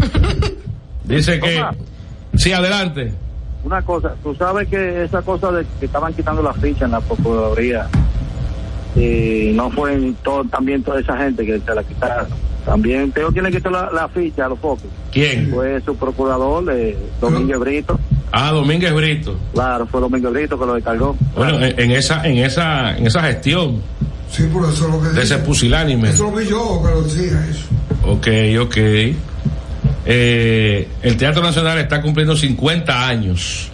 Dice 1.03 1.39
que. 1.39 1.63
Sí, 2.35 2.51
adelante. 2.53 3.13
Una 3.63 3.81
cosa, 3.81 4.13
tú 4.23 4.35
sabes 4.35 4.67
que 4.67 5.03
esa 5.03 5.21
cosa 5.21 5.51
de 5.51 5.65
que 5.79 5.85
estaban 5.85 6.13
quitando 6.13 6.41
la 6.41 6.53
ficha 6.53 6.85
en 6.85 6.91
la 6.91 6.99
Procuraduría, 7.01 7.87
y 8.95 9.51
no 9.55 9.69
fue 9.71 9.93
en 9.93 10.13
todo, 10.15 10.43
también 10.45 10.83
toda 10.83 10.99
esa 10.99 11.17
gente 11.17 11.45
que 11.45 11.59
se 11.59 11.75
la 11.75 11.83
quitaron. 11.83 12.27
También, 12.65 13.11
tengo 13.11 13.29
quien 13.31 13.43
le 13.43 13.51
quitó 13.51 13.69
la, 13.69 13.89
la 13.91 14.07
ficha 14.07 14.45
a 14.45 14.49
los 14.49 14.59
focos. 14.59 14.85
¿Quién? 15.11 15.51
Fue 15.51 15.81
su 15.81 15.95
procurador, 15.95 16.63
eh, 16.71 16.97
Domínguez 17.19 17.59
Brito. 17.59 17.99
Ah, 18.31 18.51
Domínguez 18.51 18.93
Brito. 18.93 19.37
Claro, 19.53 19.85
fue 19.85 19.99
Domínguez 19.99 20.31
Brito 20.31 20.57
que 20.59 20.65
lo 20.65 20.73
descargó. 20.75 21.15
Bueno, 21.35 21.63
en, 21.63 21.79
en 21.79 21.91
esa, 21.91 22.25
en 22.25 22.37
esa, 22.37 22.97
en 22.97 23.07
esa 23.07 23.21
gestión 23.23 23.81
Sí, 24.35 24.43
por 24.51 24.63
eso 24.69 24.85
es 24.87 24.91
lo 24.91 25.01
que 25.01 25.09
de 25.09 25.21
ese 25.23 25.37
pusilánime. 25.37 26.09
Eso 26.09 26.23
lo 26.23 26.31
vi 26.31 26.45
yo 26.47 26.81
que 26.83 26.89
lo 26.89 27.03
decía 27.03 27.45
eso. 27.49 27.65
Ok, 28.05 28.27
ok. 28.61 28.77
Eh, 30.05 30.87
el 31.01 31.17
Teatro 31.17 31.41
Nacional 31.43 31.77
está 31.77 32.01
cumpliendo 32.01 32.35
50 32.35 33.07
años. 33.07 33.69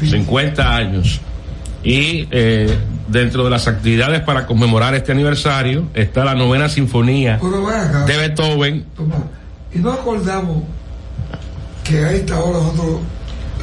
50 0.00 0.76
años. 0.76 1.20
Y 1.82 2.26
eh, 2.30 2.76
dentro 3.08 3.44
de 3.44 3.50
las 3.50 3.68
actividades 3.68 4.20
para 4.22 4.46
conmemorar 4.46 4.94
este 4.94 5.12
aniversario 5.12 5.88
está 5.94 6.24
la 6.24 6.34
novena 6.34 6.68
sinfonía 6.68 7.36
acá. 7.36 8.04
de 8.06 8.16
Beethoven. 8.16 8.84
Toma. 8.96 9.16
Y 9.74 9.78
no 9.78 9.92
acordamos 9.92 10.62
que 11.84 11.98
a 12.04 12.12
esta 12.12 12.38
hora 12.40 12.58
nosotros 12.60 13.00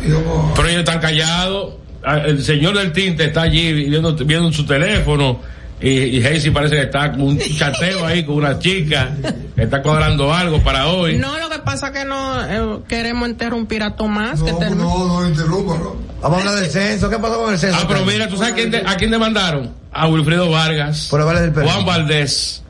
íbamos. 0.05 0.51
Pero 0.55 0.67
ellos 0.67 0.79
están 0.79 0.99
callados. 0.99 1.75
Ah, 2.05 2.17
El 2.17 2.43
señor 2.43 2.77
del 2.77 2.91
tinte 2.91 3.25
está 3.25 3.43
allí 3.43 3.71
viendo, 3.89 4.13
viendo 4.15 4.51
su 4.51 4.65
teléfono. 4.65 5.39
Y, 5.81 5.89
y 5.89 6.25
Hazy 6.25 6.49
parece 6.51 6.75
que 6.75 6.81
está 6.83 7.11
con 7.11 7.21
un 7.23 7.39
chateo 7.39 8.05
ahí 8.05 8.23
con 8.25 8.35
una 8.35 8.57
chica. 8.59 9.11
que 9.55 9.63
está 9.63 9.81
cuadrando 9.81 10.33
algo 10.33 10.63
para 10.63 10.87
hoy. 10.87 11.17
No, 11.17 11.37
lo 11.37 11.49
que 11.49 11.59
pasa 11.59 11.87
es 11.87 11.93
que 11.93 12.05
no 12.05 12.41
eh, 12.45 12.79
queremos 12.87 13.27
interrumpir 13.27 13.83
a 13.83 13.95
Tomás. 13.95 14.41
que 14.41 14.51
No, 14.51 14.59
term- 14.59 14.75
no, 14.75 15.07
no, 15.21 15.27
interrúmpalo. 15.27 15.97
Vamos 16.21 16.37
a 16.37 16.41
hablar 16.41 16.61
del 16.63 16.71
censo. 16.71 17.09
¿Qué 17.09 17.17
pasó 17.17 17.41
con 17.41 17.51
el 17.51 17.59
censo? 17.59 17.77
Ah, 17.81 17.85
pero 17.87 18.05
mira, 18.05 18.29
¿tú 18.29 18.37
sabes 18.37 18.53
quién 18.53 18.71
de- 18.71 18.77
a 18.85 18.95
quién 18.95 19.11
demandaron? 19.11 19.73
A 19.91 20.07
Wilfredo 20.07 20.49
Vargas. 20.49 21.07
Por 21.09 21.19
el 21.19 21.25
vale 21.25 21.41
del 21.41 21.51
perro. 21.51 21.67
Juan 21.69 21.85
Valdés. 21.85 22.63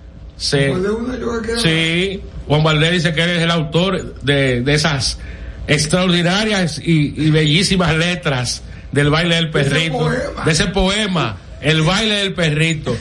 Que 0.49 0.73
sí, 1.61 2.21
Juan 2.47 2.63
Valdés 2.63 2.91
dice 2.93 3.13
que 3.13 3.23
él 3.23 3.29
es 3.29 3.41
el 3.43 3.51
autor 3.51 4.15
de, 4.23 4.61
de 4.61 4.73
esas 4.73 5.19
extraordinarias 5.67 6.79
y, 6.79 7.13
y 7.15 7.29
bellísimas 7.29 7.95
letras 7.95 8.63
del 8.91 9.09
baile 9.09 9.35
del 9.35 9.49
perrito. 9.51 9.97
poema. 9.99 10.43
De 10.45 10.51
ese 10.51 10.65
poema, 10.67 11.37
el 11.63 11.81
baile 11.81 12.15
del 12.15 12.33
perrito. 12.33 12.95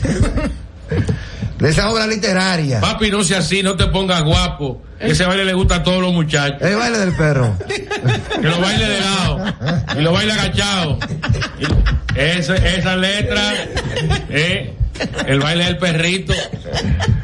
De 1.59 1.69
esa 1.71 1.91
obra 1.91 2.07
literaria. 2.07 2.81
Papi, 2.81 3.11
no 3.11 3.23
sea 3.23 3.39
así, 3.39 3.63
no 3.63 3.77
te 3.77 3.87
pongas 3.87 4.23
guapo. 4.25 4.83
Ese 4.99 5.25
baile 5.25 5.45
le 5.45 5.53
gusta 5.55 5.77
a 5.77 5.83
todos 5.83 6.01
los 6.03 6.13
muchachos. 6.13 6.61
El 6.63 6.77
baile 6.77 6.99
del 6.99 7.13
perro. 7.17 7.57
Que 7.69 8.49
lo 8.49 8.59
baile 8.61 8.89
de 8.89 9.01
lado. 9.01 9.45
Y 9.99 10.03
lo 10.03 10.13
baile 10.13 10.33
agachado. 10.33 10.99
Esa, 12.15 12.57
esa 12.57 12.97
letra, 12.97 13.53
eh, 14.29 14.75
el 15.27 15.41
baile 15.41 15.65
del 15.65 15.79
perrito, 15.79 16.35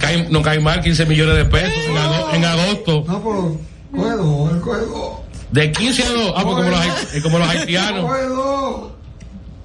cae, 0.01 0.27
no 0.31 0.41
cae 0.43 0.61
mal 0.61 0.81
15 0.83 1.07
millones 1.07 1.37
de 1.37 1.45
pesos 1.45 1.79
en, 1.89 1.97
ago- 1.97 2.31
en 2.33 2.45
agosto. 2.45 3.05
No, 3.07 3.23
pero 3.23 4.61
coge 4.61 4.81
dos. 4.81 5.19
De 5.51 5.73
15 5.73 6.03
a 6.05 6.11
2. 6.11 6.33
Ah, 6.37 6.43
pues 6.45 6.57
como 6.57 6.71
los, 6.71 7.23
como 7.23 7.39
los 7.39 7.49
haitianos. 7.49 8.11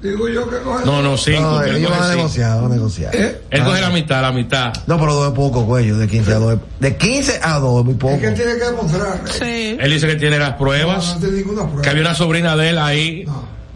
Digo 0.04 0.28
yo 0.28 0.50
que 0.50 0.58
coge 0.58 0.86
No, 0.86 1.02
no, 1.02 1.18
5. 1.18 1.42
No, 1.42 1.64
ellos 1.64 1.90
van 1.90 2.04
a 2.04 2.16
negociar, 2.16 2.62
van 2.62 2.72
a 2.72 2.76
negociar. 2.76 3.16
¿Eh? 3.16 3.42
Él 3.50 3.64
coge 3.64 3.80
la 3.82 3.90
mitad, 3.90 4.22
la 4.22 4.32
mitad. 4.34 4.74
No, 4.86 5.00
pero 5.00 5.14
dos 5.14 5.28
es 5.30 5.34
poco, 5.34 5.66
cuello, 5.66 5.98
de 5.98 6.08
15 6.10 6.34
a 6.34 6.40
2. 6.40 6.60
De 6.82 6.98
15 6.98 7.40
a 7.42 7.60
2 7.60 7.80
es 7.80 7.86
muy 7.86 7.94
poco. 7.96 8.14
Es 8.16 8.20
que 8.20 8.32
tiene 8.32 8.54
que 8.58 8.66
demostrar. 8.66 9.22
Sí. 9.32 9.78
Él 9.80 9.90
dice 9.92 10.06
que 10.08 10.16
tiene 10.18 10.38
las 10.38 10.52
No, 10.52 10.58
pruebas. 10.58 11.14
no 11.16 11.20
tiene 11.22 11.38
ninguna 11.38 11.62
prueba. 11.64 11.82
Que 11.82 11.90
había 11.90 12.02
una 12.02 12.16
sobrina 12.16 12.56
de 12.58 12.70
él 12.70 12.78
ahí. 12.78 13.26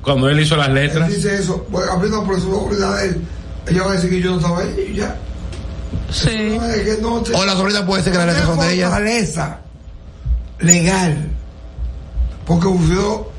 Cuando 0.01 0.30
él 0.30 0.39
hizo 0.39 0.55
las 0.57 0.67
Él 0.67 0.73
letras. 0.75 1.09
dice 1.09 1.36
eso. 1.36 1.65
Bueno, 1.69 1.91
abriendo 1.93 2.23
por 2.25 2.36
su 2.41 2.47
seguridad 2.51 2.97
de 2.97 3.05
él. 3.05 3.21
Ella 3.67 3.84
va 3.84 3.91
a 3.91 3.93
decir 3.95 4.09
que 4.09 4.21
yo 4.21 4.32
no 4.32 4.38
estaba 4.38 4.59
ahí 4.59 4.89
y 4.93 4.95
ya. 4.97 5.15
Sí. 6.11 6.57
No, 6.57 6.65
es 6.65 6.82
que 6.95 7.01
no 7.01 7.21
te- 7.21 7.34
O 7.34 7.45
la 7.45 7.53
sobrina 7.53 7.86
puede 7.86 8.03
ser 8.03 8.11
que 8.11 8.17
las 8.17 8.28
letras 8.28 8.45
son 8.45 8.59
de 8.59 8.73
ella. 8.73 8.89
fortaleza 8.89 9.59
legal. 10.59 11.30
Porque 12.45 12.67
Ufrido, 12.67 13.32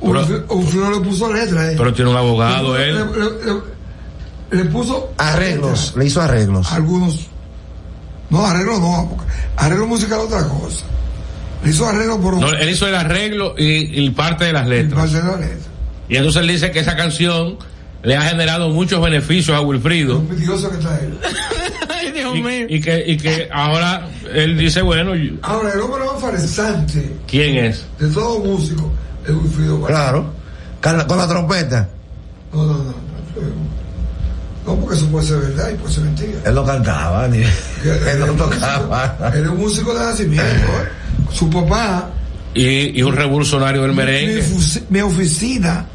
Ufrido 0.00 0.90
le 0.90 1.00
puso 1.00 1.32
letra. 1.32 1.72
eh. 1.72 1.74
Pero 1.76 1.92
tiene 1.92 2.10
un 2.10 2.16
abogado 2.16 2.76
le, 2.76 2.88
él. 2.88 2.96
le- 2.96 3.52
le- 3.52 3.80
le 4.62 4.64
puso 4.70 5.12
Arreglos, 5.18 5.94
le 5.96 6.06
hizo 6.06 6.20
arreglos. 6.20 6.72
algunos. 6.72 7.26
No, 8.30 8.44
arreglo 8.46 8.78
no, 8.78 9.08
porque 9.16 9.32
arreglo 9.56 9.86
musical 9.86 10.20
es 10.20 10.24
otra 10.26 10.48
cosa. 10.48 10.84
Le 11.64 11.70
hizo 11.70 11.86
arreglo 11.86 12.20
por 12.20 12.36
No, 12.40 12.48
él 12.52 12.68
hizo 12.70 12.86
el 12.88 12.94
arreglo 12.94 13.54
y, 13.58 14.04
y 14.04 14.10
parte 14.10 14.46
de 14.46 14.52
las 14.52 14.66
letras. 14.66 15.00
parte 15.00 15.16
de 15.18 15.22
la 15.22 15.36
letra. 15.36 15.68
Y 16.08 16.16
entonces 16.16 16.42
él 16.42 16.48
dice 16.48 16.70
que 16.70 16.80
esa 16.80 16.96
canción 16.96 17.58
le 18.02 18.16
ha 18.16 18.22
generado 18.22 18.70
muchos 18.70 19.00
beneficios 19.02 19.56
a 19.56 19.60
Wilfrido. 19.60 20.26
Que 20.28 20.34
está 20.44 20.98
él. 21.00 21.18
Ay, 21.88 22.10
Dios 22.12 22.34
Y, 22.34 22.42
mío. 22.42 22.66
y 22.68 22.80
que, 22.80 23.04
y 23.06 23.16
que 23.18 23.48
ahora 23.52 24.08
él 24.34 24.56
dice, 24.56 24.80
bueno, 24.82 25.14
yo- 25.14 25.34
Ahora, 25.42 25.70
el 25.74 25.80
hombre 25.80 26.00
más 26.06 26.20
farsante 26.20 27.14
¿quién 27.28 27.56
es? 27.66 27.84
de 27.98 28.08
todo 28.08 28.38
músico 28.40 28.90
es 29.26 29.30
Wilfrido 29.34 29.80
Vargas. 29.80 30.00
Claro. 30.00 31.06
Con 31.06 31.18
la, 31.18 31.28
trompeta. 31.28 31.88
No, 32.52 32.64
no, 32.66 32.72
no. 32.78 32.94
No, 34.66 34.76
porque 34.76 34.96
eso 34.96 35.06
puede 35.08 35.26
ser 35.26 35.38
verdad 35.38 35.70
y 35.70 35.74
puede 35.74 35.94
ser 35.94 36.04
mentira. 36.04 36.38
Él 36.44 36.54
no 36.54 36.64
cantaba, 36.64 37.26
ni. 37.28 37.38
Él 37.38 38.18
no 38.20 38.26
tocaba. 38.32 39.16
Él 39.34 39.44
es 39.44 39.48
un 39.50 39.58
músico 39.58 39.94
de 39.94 40.00
nacimiento. 40.00 40.44
¿eh? 40.46 40.88
Su 41.32 41.48
papá, 41.50 42.10
Y, 42.54 42.98
y 42.98 43.02
un 43.02 43.14
revolucionario 43.14 43.82
del 43.82 43.92
mi, 43.92 43.96
merengue. 43.98 44.42
fusi- 44.44 44.82
mi 44.90 45.00
oficina 45.00 45.86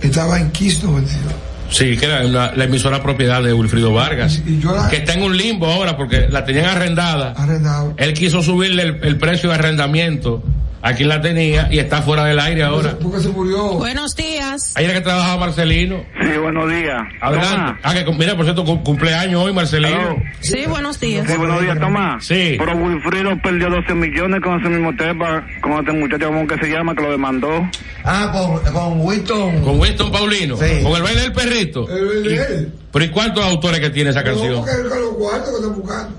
estaba 0.00 0.38
en 0.38 0.50
Kiss 0.50 0.82
92. 0.84 1.32
Sí, 1.70 1.96
que 1.98 2.06
era 2.06 2.24
una- 2.26 2.52
la 2.52 2.64
emisora 2.64 3.02
propiedad 3.02 3.42
de 3.42 3.52
Wilfrido 3.52 3.92
Vargas. 3.92 4.40
Y 4.46 4.58
yo 4.58 4.74
la 4.74 4.88
Que 4.88 4.96
está 4.98 5.14
en 5.14 5.22
un 5.22 5.36
limbo 5.36 5.66
ahora 5.70 5.96
porque 5.96 6.26
la 6.28 6.44
tenían 6.44 6.66
arrendada. 6.66 7.32
arrendado. 7.32 7.92
Él 7.96 8.14
quiso 8.14 8.42
subirle 8.42 8.82
el, 8.84 9.00
el 9.04 9.18
precio 9.18 9.50
de 9.50 9.56
arrendamiento 9.56 10.42
a 10.80 10.92
quien 10.94 11.08
la 11.08 11.20
tenía 11.20 11.68
y 11.70 11.78
está 11.78 12.02
fuera 12.02 12.24
del 12.24 12.38
aire 12.38 12.62
ahora. 12.62 12.96
Porque 13.02 13.20
se 13.20 13.28
murió. 13.30 13.72
Buenos 13.74 14.14
días. 14.14 14.72
Ahí 14.76 14.84
era 14.84 14.94
que 14.94 15.00
trabajaba 15.00 15.38
Marcelino. 15.46 16.04
Sí, 16.20 16.38
buenos 16.38 16.68
días. 16.70 17.00
Adelante. 17.20 17.80
Ah, 17.82 17.94
que 17.94 18.04
mira, 18.12 18.36
por 18.36 18.44
cierto, 18.44 18.64
cum- 18.64 18.82
cumpleaños 18.84 19.42
hoy, 19.42 19.52
Marcelino. 19.52 20.00
Aló. 20.00 20.16
Sí, 20.40 20.64
buenos 20.68 21.00
días. 21.00 21.26
Sí, 21.28 21.36
buenos 21.36 21.60
días, 21.60 21.78
Tomás. 21.80 22.24
Sí. 22.24 22.54
Pero 22.58 22.76
Wilfrido 22.76 23.30
perdió 23.42 23.70
12 23.70 23.94
millones 23.94 24.40
con 24.42 24.60
ese 24.60 24.68
mismo 24.68 24.94
tema, 24.96 25.46
con 25.60 25.72
este 25.72 25.92
muchacho, 25.92 26.26
¿cómo 26.28 26.46
que 26.46 26.56
se 26.58 26.70
llama? 26.70 26.94
Que 26.94 27.02
lo 27.02 27.10
demandó. 27.10 27.68
Ah, 28.04 28.30
con, 28.32 28.72
con 28.72 29.00
Winston. 29.00 29.60
Con 29.62 29.80
Winston 29.80 30.12
Paulino. 30.12 30.56
Sí. 30.56 30.82
Con 30.82 30.92
el 30.92 31.02
baile 31.02 31.20
del 31.22 31.32
perrito. 31.32 31.88
El 31.88 32.22
de 32.22 32.36
él. 32.36 32.72
Pero 32.92 33.04
¿y 33.04 33.08
cuántos 33.10 33.44
autores 33.44 33.80
que 33.80 33.90
tiene 33.90 34.10
esa 34.10 34.22
No, 34.22 34.26
canción? 34.26 34.64
él 34.68 34.88
con 34.88 35.00
los 35.00 35.10
cuartos 35.16 35.50
que 35.50 35.56
está 35.56 35.68
buscando. 35.68 36.16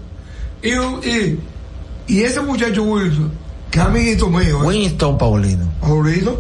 Y, 0.62 1.08
y, 1.10 1.40
y 2.08 2.24
ese 2.24 2.42
muchacho 2.42 2.84
Wilson, 2.84 3.32
es 3.78 3.86
amiguito 3.86 4.30
mío, 4.30 4.64
¿eh? 4.64 4.68
Winston 4.68 5.18
Paulino. 5.18 5.70
Paulino, 5.82 6.36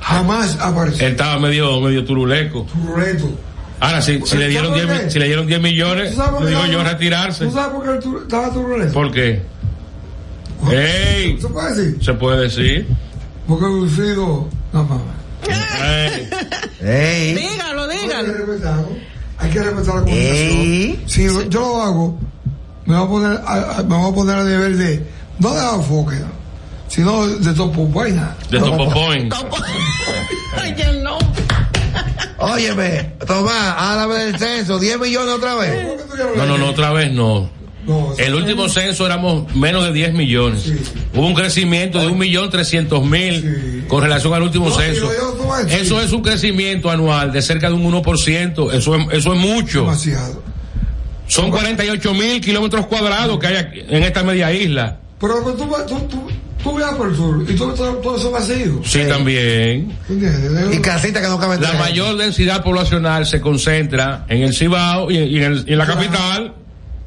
jamás 0.00 0.56
apareció. 0.60 1.06
Él 1.06 1.12
estaba 1.12 1.38
medio, 1.38 1.80
medio 1.80 2.04
turuleco. 2.04 2.62
Turuleto. 2.72 3.28
Ahora, 3.80 4.00
si, 4.00 4.20
si 4.24 4.36
le 4.38 4.48
dieron 4.48 4.72
10, 4.72 4.86
mi- 5.04 5.10
si 5.10 5.18
le 5.18 5.26
dieron 5.26 5.46
10 5.46 5.60
millones, 5.60 6.10
¿Tú 6.10 6.16
sabes 6.16 6.30
por 6.32 6.42
le 6.44 6.50
qué 6.50 6.56
digo 6.56 6.66
yo 6.72 6.84
retirarse. 6.84 7.44
¿Tú 7.46 7.50
sabes 7.52 7.68
por 7.74 7.82
qué 7.84 8.00
tu- 8.02 8.18
estaba 8.18 8.50
turuleto? 8.52 8.92
¿Por 8.92 9.10
qué? 9.12 9.42
¡Ey! 10.70 11.38
¿Se 11.40 11.48
puede 11.48 11.74
decir? 11.74 12.04
Se 12.04 12.14
puede 12.14 12.40
decir. 12.42 12.86
Porque 13.46 13.64
Wilfrido, 13.66 14.48
no 14.72 14.84
mames. 14.84 15.04
Ey. 15.82 16.30
Ey. 16.80 17.34
Dígalo, 17.34 17.86
dígalo. 17.88 18.28
hay 19.38 19.50
que 19.50 19.62
respetar 19.62 19.94
la 19.96 20.00
comunicación. 20.02 20.96
Si 21.06 21.24
yo, 21.24 21.42
yo 21.50 21.60
lo 21.60 21.82
hago, 21.82 22.18
me 22.86 22.96
voy 22.96 23.04
a 23.04 23.08
poner 23.08 23.40
a, 23.44 23.78
a- 23.78 23.82
me 23.82 23.94
voy 23.96 24.10
a 24.10 24.14
poner 24.14 24.36
a 24.36 24.44
nivel 24.44 24.78
de, 24.78 25.06
no 25.40 25.52
de 25.54 25.76
enfoque, 25.76 26.16
sino 26.88 27.26
de 27.26 27.52
topo 27.54 27.86
buena. 27.86 28.36
De 28.50 28.58
Topo 28.58 28.88
Point. 28.90 29.32
Oye, 30.62 30.92
no. 31.02 31.18
Óyeme, 32.38 33.14
Tomás, 33.26 33.74
háblame 33.76 34.24
del 34.24 34.38
censo, 34.38 34.78
10 34.78 34.98
millones 35.00 35.34
otra 35.34 35.54
vez. 35.54 35.86
No, 36.36 36.46
no, 36.46 36.58
no, 36.58 36.70
otra 36.70 36.92
vez 36.92 37.12
no. 37.12 37.48
El 38.18 38.34
último 38.34 38.68
censo 38.68 39.04
éramos 39.04 39.54
menos 39.54 39.84
de 39.84 39.92
10 39.92 40.14
millones. 40.14 40.72
Hubo 41.14 41.26
un 41.26 41.34
crecimiento 41.34 42.00
de 42.00 42.06
un 42.06 42.18
millón 42.18 42.48
trescientos 42.50 43.04
mil 43.04 43.84
con 43.88 44.02
relación 44.02 44.32
al 44.34 44.42
último 44.42 44.68
No, 44.70 44.74
censo. 44.74 45.10
Eso 45.68 46.00
es 46.00 46.12
un 46.12 46.22
crecimiento 46.22 46.90
anual 46.90 47.30
de 47.32 47.42
cerca 47.42 47.68
de 47.68 47.74
un 47.74 47.84
1%. 47.84 48.72
Eso 48.72 48.94
es, 48.96 49.06
eso 49.12 49.34
es 49.34 49.38
mucho. 49.40 49.80
Demasiado. 49.80 50.42
Son 51.26 51.50
48 51.50 52.14
mil 52.14 52.40
kilómetros 52.40 52.86
cuadrados 52.86 53.38
que 53.38 53.46
hay 53.46 53.56
aquí- 53.56 53.80
en 53.88 54.02
esta 54.02 54.22
media 54.22 54.50
isla. 54.52 54.98
Pero 55.20 55.40
tú, 55.54 55.66
vas- 55.66 55.86
tú, 55.86 55.98
tú, 56.10 56.26
tú 56.64 56.76
viajas 56.76 56.96
por 56.96 57.08
el 57.08 57.14
sur 57.16 57.44
y 57.48 57.54
tú 57.54 57.66
ves 57.68 57.76
todo, 57.76 57.92
todo 57.98 58.16
eso 58.16 58.30
vacío. 58.32 58.80
Sí, 58.84 59.00
también. 59.08 59.96
¿Entiendes? 60.08 60.74
Y 60.76 60.80
casita 60.80 61.20
que 61.20 61.28
no 61.28 61.38
caben 61.38 61.60
La 61.60 61.74
mayor 61.74 62.16
densidad 62.16 62.64
poblacional 62.64 63.24
se 63.26 63.40
concentra 63.40 64.24
en 64.28 64.42
el 64.42 64.52
Cibao 64.54 65.10
y, 65.10 65.18
y 65.18 65.36
en, 65.36 65.42
el- 65.52 65.64
y 65.68 65.72
en 65.72 65.78
la 65.78 65.86
capital. 65.86 66.54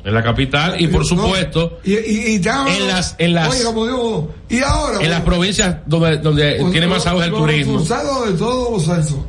En 0.06 0.14
la 0.14 0.24
capital 0.24 0.80
y 0.80 0.88
por 0.88 1.04
supuesto 1.06 1.80
Y, 1.84 1.92
y, 1.96 2.36
y 2.36 2.40
ya, 2.40 2.66
en 2.74 2.88
las 2.88 3.16
en 3.18 3.34
las 3.34 3.50
Oye, 3.50 3.64
como 3.66 3.86
digo 3.86 4.34
y 4.48 4.62
ahora. 4.62 5.02
en 5.04 5.10
las 5.12 5.20
provincias 5.24 5.78
donde 5.86 6.18
donde 6.20 6.56
Pues, 6.62 6.72
tiene 6.72 6.88
más 6.88 7.06
auge 7.08 7.26
el 7.26 7.32
los 7.32 7.40
turismo. 7.42 7.74
resultados 7.74 8.28
de 8.32 8.34
todos 8.38 8.72
los 8.72 8.84
censos 8.86 9.20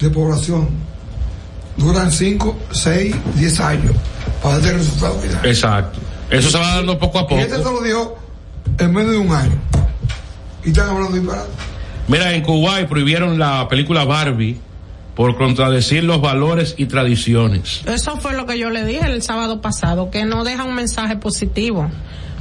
de 0.00 0.10
población 0.10 0.68
duran 1.76 2.10
5, 2.10 2.58
6, 2.72 3.14
10 3.36 3.60
años 3.60 3.92
para 4.42 4.58
tener 4.58 4.76
resultados. 4.78 5.18
Exacto. 5.44 6.00
Eso 6.30 6.50
se 6.50 6.58
va 6.58 6.74
dando 6.76 6.98
poco 6.98 7.20
a 7.20 7.26
Y 7.34 7.40
este 7.40 7.56
te 7.58 7.62
poco. 7.62 7.80
lo 7.80 7.82
dijo 7.86 8.18
en 8.84 8.92
menos 8.92 9.12
de 9.12 9.18
un 9.18 9.32
año. 9.32 9.58
Y 10.64 10.68
están 10.68 10.90
hablando 10.90 11.16
disparate. 11.16 11.50
Mira, 12.08 12.34
en 12.34 12.42
Kuwait 12.42 12.88
prohibieron 12.88 13.38
la 13.38 13.68
película 13.68 14.04
Barbie 14.04 14.58
por 15.14 15.36
contradecir 15.36 16.04
los 16.04 16.20
valores 16.20 16.74
y 16.78 16.86
tradiciones. 16.86 17.82
Eso 17.86 18.16
fue 18.16 18.34
lo 18.34 18.46
que 18.46 18.58
yo 18.58 18.70
le 18.70 18.84
dije 18.84 19.06
el 19.06 19.22
sábado 19.22 19.60
pasado, 19.60 20.10
que 20.10 20.24
no 20.24 20.44
deja 20.44 20.64
un 20.64 20.74
mensaje 20.74 21.16
positivo 21.16 21.90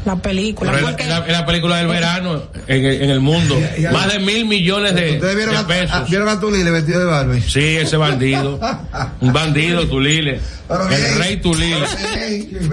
la 0.05 0.15
película. 0.15 0.71
Pero 0.71 0.79
es 0.79 0.83
la, 0.83 0.89
porque- 0.91 1.03
es 1.03 1.09
la- 1.09 1.25
es 1.25 1.31
la 1.31 1.45
película 1.45 1.77
del 1.77 1.87
verano 1.87 2.43
en, 2.67 2.85
el- 2.85 3.01
en 3.03 3.09
el 3.09 3.19
mundo. 3.19 3.59
Más 3.91 4.11
de 4.11 4.19
mil 4.19 4.45
millones 4.45 4.95
de, 4.95 5.11
¿Ustedes 5.13 5.35
vieron 5.35 5.53
de 5.55 5.61
a, 5.61 5.67
pesos. 5.67 5.95
a- 5.95 6.03
vieron 6.05 6.27
a 6.29 6.39
Tulile 6.39 6.71
vestido 6.71 6.99
de 6.99 7.05
Barbie? 7.05 7.41
Sí, 7.41 7.77
ese 7.77 7.97
bandido. 7.97 8.59
Un 9.21 9.31
bandido, 9.33 9.87
Tulile. 9.87 10.39
Pero 10.67 10.89
El 10.89 11.01
bien. 11.01 11.17
rey 11.19 11.37
Tulile. 11.37 11.85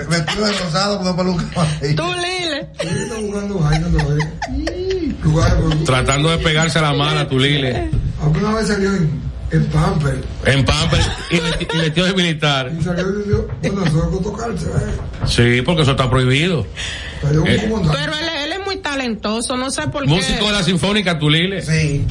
Vestido 0.09 0.47
de 0.47 0.53
rosado 0.53 0.97
con 0.99 1.05
dos 1.07 1.17
pelucas. 1.17 1.81
Tú, 1.97 2.05
Lile. 2.15 2.69
Tratando 5.85 6.31
de 6.31 6.39
pegarse 6.39 6.79
a 6.79 6.83
la 6.83 6.93
mala, 6.93 7.29
Tulile. 7.29 7.91
Alguna 8.23 8.55
vez 8.55 8.69
salió 8.69 8.91
en, 8.95 9.11
en 9.51 9.65
Pamper 9.67 10.21
En 10.45 10.65
Pamper 10.65 11.01
y, 11.31 11.37
vesti- 11.37 11.69
y 11.75 11.79
vestido 11.79 12.07
de 12.07 12.15
militar. 12.15 12.71
y 12.79 12.83
salió 12.83 13.09
y 13.09 13.29
dijo, 13.29 13.47
bueno, 13.63 13.85
eso 13.87 14.11
es 14.17 14.23
tocarse, 14.23 14.67
¿eh? 14.67 15.27
Sí, 15.27 15.63
porque 15.63 15.83
eso 15.83 15.93
está 15.93 16.09
prohibido. 16.11 16.67
Un 17.23 17.47
Eh. 17.49 17.71
Pero 17.93 18.13
él, 18.13 18.29
él 18.45 18.53
es 18.53 18.65
muy 18.67 18.77
talentoso, 18.77 19.57
no 19.57 19.71
sé 19.71 19.89
por 19.89 20.07
Músico 20.07 20.45
de 20.45 20.51
qué. 20.51 20.53
la 20.53 20.63
Sinfónica 20.63 21.19
Tulile. 21.19 21.63
Sí. 21.63 22.05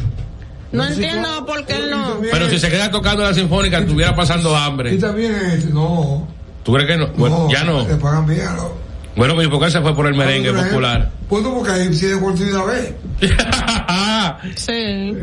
No 0.72 0.86
entiendo 0.86 1.46
por 1.46 1.66
qué 1.66 1.76
él 1.76 1.92
no. 1.92 2.20
Pero 2.30 2.50
si 2.50 2.60
se 2.60 2.70
queda 2.70 2.92
tocando 2.92 3.24
la 3.24 3.34
Sinfónica, 3.34 3.78
estuviera 3.80 4.16
pasando 4.16 4.52
Y 4.52 4.56
hambre. 4.56 4.98
también 4.98 5.34
este, 5.54 5.72
no, 5.74 6.28
¿Tú 6.64 6.74
crees 6.74 6.88
que 6.90 6.98
no? 6.98 7.08
Bueno, 7.16 7.48
ya 7.50 7.64
no. 7.64 7.88
le 7.88 7.96
pagan 7.96 8.26
bien. 8.26 8.46
¿no? 8.58 8.72
Bueno, 9.16 9.34
pero 9.36 9.48
¿y 9.48 9.52
por 9.52 9.64
qué 9.64 9.72
se 9.72 9.80
fue 9.82 9.96
por 9.96 10.06
el 10.08 10.14
merengue 10.16 10.52
popular? 10.52 11.10
Pues 11.30 11.42
no, 11.42 11.54
porque 11.56 11.72
ahí 11.72 11.94
sí 11.94 12.06
de 12.08 12.16
oportunidad 12.16 12.66
vez. 12.66 12.94
Sí. 14.56 15.14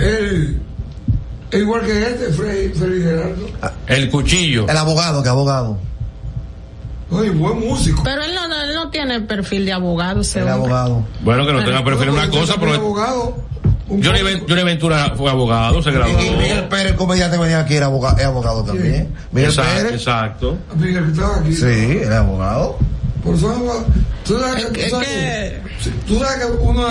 Él, 0.00 0.60
igual 1.52 1.80
que 1.82 2.02
este, 2.02 2.32
Freddy, 2.32 2.68
Freddy 2.74 3.02
Gerardo. 3.02 3.46
El 3.86 4.10
cuchillo. 4.10 4.66
El 4.68 4.76
abogado, 4.76 5.22
que 5.22 5.28
abogado. 5.28 5.78
No, 7.10 7.24
y 7.24 7.30
buen 7.30 7.58
músico. 7.60 8.02
Pero 8.04 8.22
él 8.22 8.32
no, 8.34 8.44
él 8.62 8.74
no 8.74 8.90
tiene 8.90 9.20
perfil 9.22 9.64
de 9.64 9.72
abogado, 9.72 10.20
ese 10.20 10.40
El 10.40 10.48
hombre. 10.48 10.56
abogado. 10.72 11.04
Bueno, 11.22 11.46
que 11.46 11.52
no 11.54 11.64
tenga 11.64 11.82
perfil 11.84 12.10
una 12.10 12.28
cosa, 12.30 12.56
pero 12.60 12.74
abogado. 12.74 13.48
Johnny, 13.88 14.22
Ven- 14.22 14.44
Johnny 14.46 14.62
Ventura 14.64 15.14
fue 15.16 15.30
abogado, 15.30 15.82
se 15.82 15.90
graduó. 15.90 16.20
Y 16.20 16.30
Miguel 16.36 16.68
Pérez, 16.68 16.88
el 16.92 16.96
comediante 16.96 17.38
que 17.38 17.42
venía 17.42 17.60
aquí, 17.60 17.74
era 17.76 17.86
abogado, 17.86 18.18
es 18.18 18.24
abogado 18.26 18.62
también. 18.62 19.14
Miguel 19.32 19.48
Exacto, 19.48 19.74
Pérez. 19.76 19.92
exacto. 19.94 20.58
Miguel 20.76 21.04
que 21.06 21.10
estaba 21.12 21.36
aquí. 21.38 21.52
Sí, 21.54 21.98
era 22.02 22.18
abogado. 22.18 22.76
Por 23.24 23.34
eso, 23.34 23.48
abogado. 23.48 23.86
Tú 24.26 24.38
sabes 24.38 24.66
que, 24.66 24.82
tú 24.84 24.90
sabes 24.90 25.08
que, 25.08 25.60
tú 26.06 26.18
sabes 26.18 26.36
que 26.44 26.52
uno, 26.60 26.86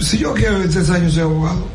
si 0.00 0.18
yo 0.18 0.34
quiero 0.34 0.60
en 0.60 0.68
tres 0.70 0.90
años 0.90 1.14
ser 1.14 1.22
abogado, 1.22 1.66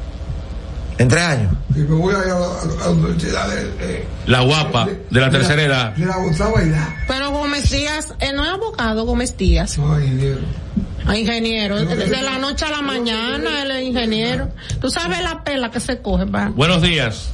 En 1.01 1.07
tres 1.07 1.23
años. 1.23 1.51
y 1.75 1.79
me 1.79 1.95
voy 1.95 2.13
a 2.13 2.19
ir 2.19 2.31
a 2.31 2.39
la, 2.39 2.45
a 2.45 2.65
la 2.85 2.89
universidad 2.91 3.49
de, 3.49 3.63
de, 3.87 4.05
La 4.27 4.41
guapa 4.41 4.87
de 5.09 5.19
la 5.19 5.29
tercera 5.31 5.61
edad. 5.63 5.93
de 5.95 6.05
la 6.05 6.17
octava 6.17 6.61
edad. 6.61 6.87
Pero 7.07 7.31
Gómez 7.31 7.71
Díaz, 7.71 8.13
él 8.19 8.35
no 8.35 8.43
es 8.43 8.49
abogado, 8.51 9.05
Gómez 9.05 9.35
Díaz. 9.35 9.77
No, 9.79 9.99
ingeniero. 9.99 10.41
Ah, 11.07 11.17
ingeniero. 11.17 11.83
De 11.83 12.21
la 12.21 12.37
noche 12.37 12.65
a 12.65 12.69
la 12.69 12.81
mañana, 12.83 13.63
él 13.63 13.71
es 13.71 13.83
ingeniero. 13.87 14.49
Tú 14.79 14.91
sabes 14.91 15.23
la 15.23 15.43
pela 15.43 15.71
que 15.71 15.79
se 15.79 15.99
coge, 16.01 16.25
va. 16.25 16.49
Buenos 16.49 16.83
días. 16.83 17.31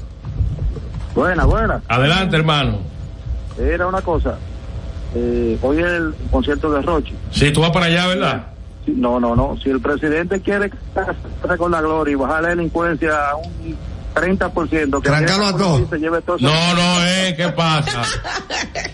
Buena, 1.14 1.44
buena. 1.44 1.82
Adelante, 1.90 2.38
hermano. 2.38 2.80
Era 3.60 3.88
una 3.88 4.02
cosa. 4.02 4.38
Eh, 5.14 5.58
hoy 5.62 5.80
es 5.80 5.86
el 5.86 6.14
concierto 6.32 6.72
de 6.72 6.82
Rochi. 6.82 7.14
Si 7.32 7.52
tú 7.52 7.60
vas 7.62 7.72
para 7.72 7.88
allá, 7.88 8.08
¿verdad? 8.08 8.48
No, 8.88 9.20
no, 9.20 9.36
no. 9.36 9.58
Si 9.62 9.70
el 9.70 9.80
presidente 9.82 10.42
quiere 10.42 10.70
quedarse 10.70 11.58
con 11.58 11.72
la 11.72 11.82
gloria 11.82 12.12
y 12.12 12.16
bajar 12.16 12.44
la 12.44 12.50
delincuencia 12.50 13.30
a 13.32 13.36
un 13.36 13.76
30%, 14.16 15.02
que 15.02 15.10
Trancarlo 15.10 15.46
a 15.46 15.58
todos. 15.58 15.90
se 15.90 15.98
lleve 16.00 16.22
todo. 16.22 16.38
No, 16.40 16.74
no, 16.74 17.06
eh, 17.06 17.36
¿qué 17.38 17.50
pasa? 17.50 18.02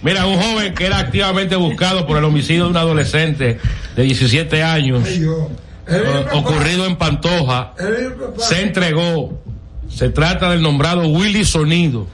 Mira, 0.02 0.26
un 0.26 0.40
joven 0.40 0.74
que 0.74 0.86
era 0.86 1.00
activamente 1.00 1.56
buscado 1.56 2.06
por 2.06 2.18
el 2.18 2.24
homicidio 2.26 2.66
de 2.66 2.70
un 2.72 2.78
adolescente 2.78 3.60
de 3.96 4.04
17 4.04 4.64
años, 4.64 5.08
eh, 5.08 6.26
ocurrido 6.34 6.86
en 6.86 6.98
Pantoja, 6.98 7.74
se 8.38 8.62
entregó. 8.62 9.40
Se 9.90 10.10
trata 10.10 10.50
del 10.50 10.62
nombrado 10.62 11.08
Willy 11.08 11.46
Sonido. 11.46 12.08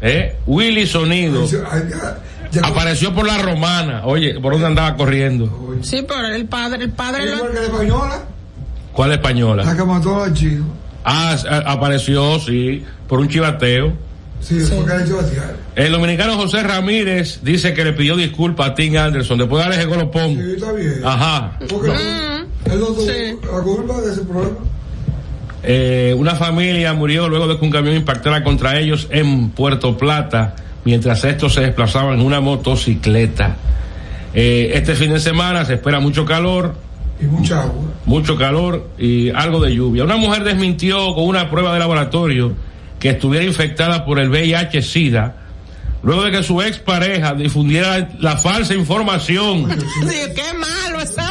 ¿Eh? 0.00 0.36
Willy 0.46 0.86
Sonido. 0.86 1.44
Apareció 2.62 3.14
por 3.14 3.26
la 3.26 3.38
romana. 3.38 4.02
Oye, 4.04 4.38
¿por 4.40 4.52
dónde 4.52 4.66
andaba 4.66 4.96
corriendo? 4.96 5.76
Sí, 5.82 6.04
pero 6.06 6.26
el 6.28 6.46
padre, 6.46 6.84
el 6.84 6.90
padre 6.90 7.26
lo... 7.26 7.46
Que 7.48 7.54
la 7.54 7.62
española, 7.66 8.22
¿Cuál 8.92 9.08
la 9.10 9.14
española? 9.16 9.76
que 9.76 9.84
mató 9.84 10.22
al 10.22 10.34
chino. 10.34 10.64
Ah, 11.04 11.36
a- 11.48 11.72
apareció, 11.72 12.38
sí, 12.40 12.84
por 13.08 13.20
un 13.20 13.28
chivateo. 13.28 13.92
Sí, 14.40 14.58
porque 14.74 14.92
ha 14.92 15.04
hecho 15.04 15.16
batear. 15.16 15.54
El 15.76 15.92
dominicano 15.92 16.34
José 16.36 16.62
Ramírez 16.62 17.40
dice 17.42 17.72
que 17.74 17.84
le 17.84 17.92
pidió 17.92 18.16
disculpas 18.16 18.70
a 18.70 18.74
Tim 18.74 18.96
Anderson 18.96 19.38
después 19.38 19.58
de 19.62 19.68
darle 19.70 19.82
ese 19.82 19.86
golopón. 19.88 20.34
Sí, 20.34 20.52
está 20.56 20.72
bien. 20.72 21.00
Ajá. 21.04 21.52
Porque 21.68 21.90
él 21.90 22.80
no 22.80 22.86
tuvo 22.86 23.06
la 23.56 23.62
culpa 23.62 24.00
de 24.00 24.12
ese 24.12 24.22
problema. 24.22 24.56
Eh, 25.62 26.14
una 26.16 26.34
familia 26.36 26.94
murió 26.94 27.28
luego 27.28 27.46
de 27.46 27.58
que 27.58 27.64
un 27.64 27.70
camión 27.70 27.94
impactara 27.94 28.42
contra 28.42 28.78
ellos 28.78 29.08
en 29.10 29.50
Puerto 29.50 29.96
Plata 29.98 30.56
mientras 30.90 31.22
estos 31.22 31.54
se 31.54 31.60
desplazaban 31.60 32.14
en 32.18 32.26
una 32.26 32.40
motocicleta. 32.40 33.56
Eh, 34.34 34.72
este 34.74 34.96
fin 34.96 35.12
de 35.12 35.20
semana 35.20 35.64
se 35.64 35.74
espera 35.74 36.00
mucho 36.00 36.24
calor. 36.24 36.74
Y 37.20 37.26
mucha 37.26 37.62
agua. 37.62 37.84
Mucho 38.06 38.36
calor 38.36 38.90
y 38.98 39.30
algo 39.30 39.60
de 39.60 39.72
lluvia. 39.72 40.02
Una 40.02 40.16
mujer 40.16 40.42
desmintió 40.42 41.14
con 41.14 41.28
una 41.28 41.48
prueba 41.48 41.72
de 41.72 41.78
laboratorio 41.78 42.54
que 42.98 43.10
estuviera 43.10 43.44
infectada 43.44 44.04
por 44.04 44.18
el 44.18 44.30
VIH-Sida 44.30 45.36
luego 46.02 46.24
de 46.24 46.32
que 46.32 46.42
su 46.42 46.60
expareja 46.60 47.34
difundiera 47.34 48.08
la 48.18 48.36
falsa 48.36 48.74
información. 48.74 49.68
Sí, 50.00 50.16
qué 50.34 50.58
malo 50.58 50.98
hombre. 50.98 51.29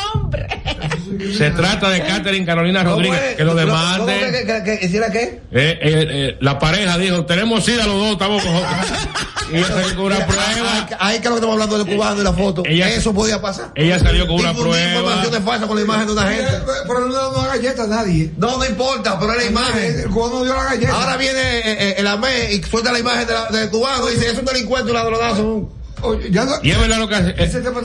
Se 1.38 1.52
trata 1.52 1.90
de 1.90 2.02
Catherine 2.04 2.46
Carolina 2.46 2.84
Rodríguez, 2.84 3.36
que 3.36 3.44
lo 3.44 3.56
demande. 3.56 3.98
¿Cómo 4.00 4.32
que, 4.32 4.46
que, 4.46 4.64
que- 4.64 4.80
que 4.80 4.86
hiciera 4.86 5.12
qué? 5.12 5.20
Eh, 5.22 5.40
eh, 5.52 5.80
eh, 5.82 6.38
la 6.42 6.58
pareja 6.60 6.98
dijo, 6.98 7.26
tenemos 7.26 7.66
sida 7.66 7.86
los 7.86 7.96
dos, 7.96 8.12
estamos 8.14 8.44
con... 8.44 8.54
y 9.52 9.58
ella 9.58 9.68
salió 9.68 9.96
con 9.96 10.06
una 10.06 10.26
prueba. 10.26 10.88
Ahí 11.00 11.20
que 11.20 11.26
lo 11.30 11.36
que 11.36 11.40
estamos 11.40 11.54
hablando 11.54 11.78
del 11.84 11.96
cubano 11.96 12.22
y 12.22 12.24
la 12.24 12.34
foto. 12.34 12.64
Ella- 12.66 12.90
Eso 12.90 13.14
podía 13.14 13.42
pasar. 13.42 13.72
Ella 13.76 14.00
salió 14.00 14.28
con 14.28 14.38
una 14.40 14.54
prueba. 14.54 14.80
informaciones 15.00 15.44
falsas 15.44 15.68
con 15.68 15.78
la 15.78 15.84
imagen 15.84 16.08
de 16.08 16.14
una 16.14 16.28
gente. 16.30 16.52
Pero 16.88 17.00
no 17.08 17.32
da 17.32 17.48
galleta 17.48 17.84
a 17.84 17.88
nadie. 17.88 18.32
No, 18.38 18.58
no 18.58 18.66
importa, 18.66 19.20
pero 19.20 19.34
es 19.34 19.38
la 19.46 19.52
imagen. 19.52 20.00
El 20.02 20.10
cubano 20.10 20.44
dio 20.44 20.56
la 20.56 20.64
galleta. 20.66 20.94
Ahora 20.94 21.18
viene 21.18 21.40
eh, 21.60 21.62
eh, 21.66 21.96
el 21.98 22.08
AME 22.08 22.54
y 22.54 22.64
suelta 22.64 22.92
la 22.92 23.00
imagen 23.00 23.28
de 23.28 23.34
la- 23.34 23.46
del 23.48 23.70
cubano 23.70 24.10
y 24.10 24.14
dice, 24.16 24.28
es 24.32 24.38
un 24.38 24.46
delincuente, 24.46 24.90
un 24.92 24.98
ladronazo. 24.98 25.74
Oye, 26.02 26.30
ya 26.32 26.46
no- 26.46 26.52
Y 26.64 26.72
es 26.72 26.80
verdad 26.80 26.98
lo 27.00 27.08
que 27.08 27.16
hace. 27.16 27.34
Ese 27.38 27.58
estaba 27.60 27.82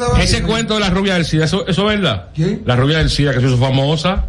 cuento 0.47 0.75
de 0.75 0.81
la 0.81 0.91
rubia 0.91 1.15
del 1.15 1.25
SIDA, 1.25 1.45
¿eso, 1.45 1.67
eso 1.67 1.91
es 1.91 2.01
verdad? 2.01 2.29
¿Quién? 2.35 2.63
La 2.67 2.77
rubia 2.77 2.99
del 2.99 3.11
SIDA, 3.11 3.33
que 3.35 3.41
se 3.41 3.47
hizo 3.47 3.59
famosa. 3.59 4.25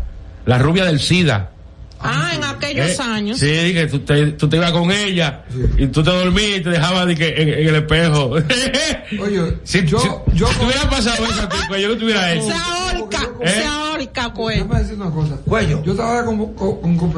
La 0.45 0.57
rubia 0.57 0.85
del 0.85 0.99
SIDA. 0.99 1.51
Ah, 1.99 2.31
en 2.35 2.43
aquellos 2.43 2.87
Eh, 2.89 2.97
años. 3.01 3.39
Sí, 3.39 3.45
que 3.73 3.87
tú 3.89 3.99
te, 3.99 4.33
tú 4.33 4.47
te 4.47 4.57
ibas 4.57 4.71
con 4.73 4.91
ella 4.91 5.43
y 5.77 5.87
tú 5.87 6.03
te 6.03 6.11
dormías 6.11 6.59
y 6.59 6.61
te 6.61 6.69
dejabas 6.69 7.07
de 7.07 7.15
que 7.15 7.29
en, 7.29 7.49
en 7.49 7.67
el 7.69 7.75
espejo. 7.75 8.31
Oye, 9.21 9.57
si, 9.63 9.85
yo, 9.85 9.99
si, 9.99 10.07
yo 10.35 10.47
si 10.47 10.55
te 10.59 10.65
hubiera 10.65 10.89
pasado 10.89 11.25
eso 11.25 11.41
a 11.41 11.49
ti, 11.49 11.57
pues 11.67 11.81
yo 11.81 11.89
no 11.89 11.97
te 11.97 12.03
hubiera 12.05 12.33
hecho. 12.33 12.45
Se 12.47 12.53
ahorca, 12.53 13.29
¿Eh? 13.41 13.49
se 13.49 13.65
ahorca, 13.65 14.33
cuello. 14.33 14.63
Déjame 14.65 14.79
decir 14.81 14.95
una 15.01 15.09
cosa. 15.09 15.35
Cuello. 15.45 15.83
Yo 15.83 15.95
trabajaba 15.95 16.25
con, 16.25 16.53
con, 16.53 16.97
con 16.97 17.13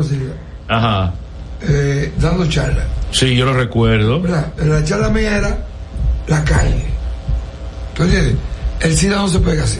Ajá. 0.69 1.13
eh, 1.61 2.13
dando 2.19 2.47
charlas. 2.47 2.85
Sí, 3.11 3.35
yo 3.35 3.45
lo 3.45 3.53
recuerdo. 3.53 4.21
¿verdad? 4.21 4.53
La 4.57 4.83
charla 4.83 5.09
mía 5.09 5.37
era 5.37 5.57
la 6.27 6.43
calle. 6.43 6.85
¿Tú 7.95 8.03
entiendes? 8.03 8.35
El 8.79 8.95
SIDA 8.95 9.15
no 9.17 9.27
se 9.27 9.39
pega 9.39 9.63
así. 9.63 9.79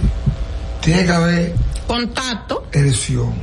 Tiene 0.81 1.05
que 1.05 1.11
haber 1.11 1.55
Contacto. 1.87 2.65
erección. 2.71 3.33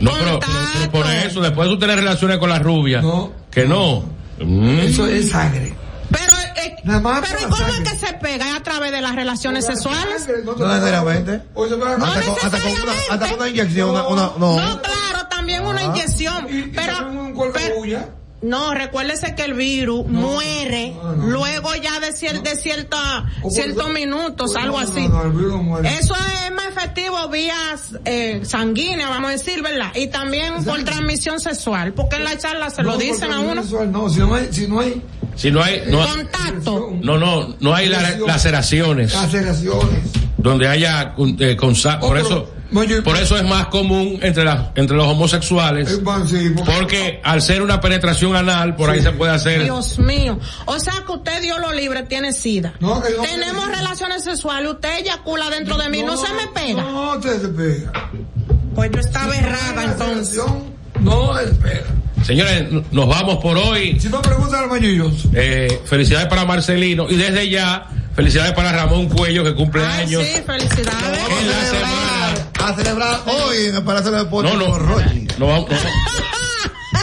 No, 0.00 0.12
pero, 0.18 0.40
pero- 0.40 0.90
por 0.92 1.06
eso, 1.10 1.40
después 1.40 1.68
de 1.68 1.74
tú 1.74 1.78
tener 1.80 1.96
relaciones 1.96 2.38
con 2.38 2.48
la 2.48 2.58
rubia, 2.58 3.02
que 3.50 3.64
no. 3.66 4.04
Mm. 4.40 4.78
Eso 4.80 5.06
es 5.06 5.30
sangre. 5.30 5.74
Pero, 6.10 6.32
eh, 6.56 6.76
más 7.00 7.20
pero 7.28 7.40
¿y 7.40 7.42
por 7.42 7.50
la 7.60 7.66
cómo 7.66 7.68
es 7.68 7.74
sangre. 7.74 7.92
que 7.92 8.06
se 8.06 8.12
pega? 8.14 8.48
¿Es 8.50 8.56
a 8.56 8.62
través 8.62 8.92
de 8.92 9.00
las 9.00 9.14
relaciones 9.14 9.66
sexuales? 9.66 10.26
No 10.44 10.54
No 10.56 10.68
necesariamente. 10.68 11.42
No 11.54 11.64
Hasta 11.64 12.22
con, 12.22 12.34
hasta 12.42 12.58
con 12.60 12.70
una, 12.82 12.92
hasta 13.10 13.28
con 13.28 13.38
una 13.40 13.48
inyección, 13.48 13.90
una, 13.90 14.06
una- 14.08 14.30
no. 14.38 14.56
No, 14.60 14.82
claro, 14.82 15.26
también 15.28 15.64
una 15.66 15.82
inyección. 15.82 16.46
Pero, 16.74 16.94
pero- 17.52 18.17
no, 18.40 18.72
recuérdese 18.74 19.34
que 19.34 19.42
el 19.42 19.54
virus 19.54 20.06
muere 20.06 20.94
luego 21.26 21.74
ya 21.74 21.98
de, 22.00 22.08
cier- 22.12 22.42
de 22.42 22.54
cierta, 22.56 23.26
ciertos 23.50 23.90
minutos, 23.90 24.54
algo 24.56 24.78
así. 24.78 25.08
No, 25.08 25.22
el 25.24 25.32
virus 25.32 25.52
no 25.54 25.62
muere. 25.62 25.88
Eso 25.98 26.14
es 26.14 26.52
más 26.52 26.66
efectivo 26.68 27.28
vías 27.28 27.96
eh, 28.04 28.40
sanguíneas, 28.44 29.08
vamos 29.10 29.30
a 29.30 29.32
decir, 29.32 29.62
¿verdad? 29.62 29.90
Y 29.96 30.06
también 30.08 30.62
por 30.64 30.82
transmisión 30.84 31.40
sexual, 31.40 31.92
porque 31.94 32.16
en 32.16 32.24
la 32.24 32.38
charla 32.38 32.70
se 32.70 32.82
lo 32.82 32.96
dicen 32.96 33.32
a 33.32 33.40
uno. 33.40 33.62
sexual 33.62 33.90
No, 33.90 34.08
si 34.08 34.20
no 34.20 34.34
hay, 34.34 34.48
si 34.52 34.66
no 34.68 34.80
hay 34.80 35.02
Si 35.34 35.50
no 35.50 35.62
hay, 35.62 35.82
no, 35.88 36.06
Contacto. 36.06 36.92
no, 37.02 37.18
no, 37.18 37.56
no 37.58 37.74
hay 37.74 37.88
la- 37.88 38.16
laceraciones 38.18 39.12
laceraciones. 39.14 40.00
donde 40.36 40.68
haya 40.68 41.14
eh, 41.40 41.56
con 41.56 41.74
sa- 41.74 41.98
por 41.98 42.16
eso, 42.18 42.48
por 43.04 43.16
eso 43.16 43.36
es 43.36 43.44
más 43.44 43.66
común 43.66 44.18
entre 44.22 44.44
las, 44.44 44.68
entre 44.74 44.96
los 44.96 45.06
homosexuales, 45.06 46.00
porque 46.64 47.20
al 47.24 47.40
ser 47.40 47.62
una 47.62 47.80
penetración 47.80 48.36
anal, 48.36 48.76
por 48.76 48.90
ahí 48.90 49.00
se 49.02 49.12
puede 49.12 49.32
hacer. 49.32 49.64
Dios 49.64 49.98
mío. 49.98 50.38
O 50.66 50.78
sea 50.78 51.04
que 51.06 51.12
usted 51.12 51.40
Dios 51.40 51.58
lo 51.60 51.72
libre, 51.72 52.02
tiene 52.02 52.32
sida. 52.32 52.74
No, 52.80 53.02
que 53.02 53.10
no. 53.10 53.22
Tenemos 53.22 53.68
relaciones 53.68 54.24
sexuales, 54.24 54.70
usted 54.70 54.98
eyacula 54.98 55.50
dentro 55.50 55.78
de 55.78 55.88
mí, 55.88 56.02
no, 56.02 56.16
se 56.16 56.32
me 56.34 56.46
pega. 56.48 56.82
No, 56.82 57.20
se 57.22 57.48
pega. 57.48 57.92
Pues 58.74 58.90
yo 58.92 59.00
estaba 59.00 59.36
errada 59.36 59.84
entonces. 59.84 60.40
No 61.00 61.36
se 61.38 61.54
pega. 61.54 61.86
Señores, 62.22 62.66
nos 62.90 63.08
vamos 63.08 63.36
por 63.38 63.56
hoy. 63.56 63.98
Si 63.98 64.08
no 64.08 64.20
preguntan 64.20 64.64
al 64.64 64.68
Mañillo. 64.68 65.10
Eh, 65.34 65.80
felicidades 65.84 66.26
para 66.26 66.44
Marcelino 66.44 67.06
y 67.08 67.16
desde 67.16 67.48
ya, 67.48 67.86
felicidades 68.14 68.52
para 68.52 68.72
Ramón 68.72 69.08
Cuello 69.08 69.44
que 69.44 69.54
cumple 69.54 69.84
años. 69.86 70.22
Sí, 70.22 70.42
felicidades. 70.44 71.20
A 72.60 72.74
celebrar 72.74 73.20
hoy 73.26 73.66
en 73.66 73.76
el 73.76 73.82
Palacio 73.82 74.10
de 74.10 74.18
Deportes 74.18 74.52
No, 74.52 74.58
no. 74.58 74.66
con 74.72 74.86
Rochi. 74.88 75.26
Nos 75.38 75.48
vamos, 75.48 75.68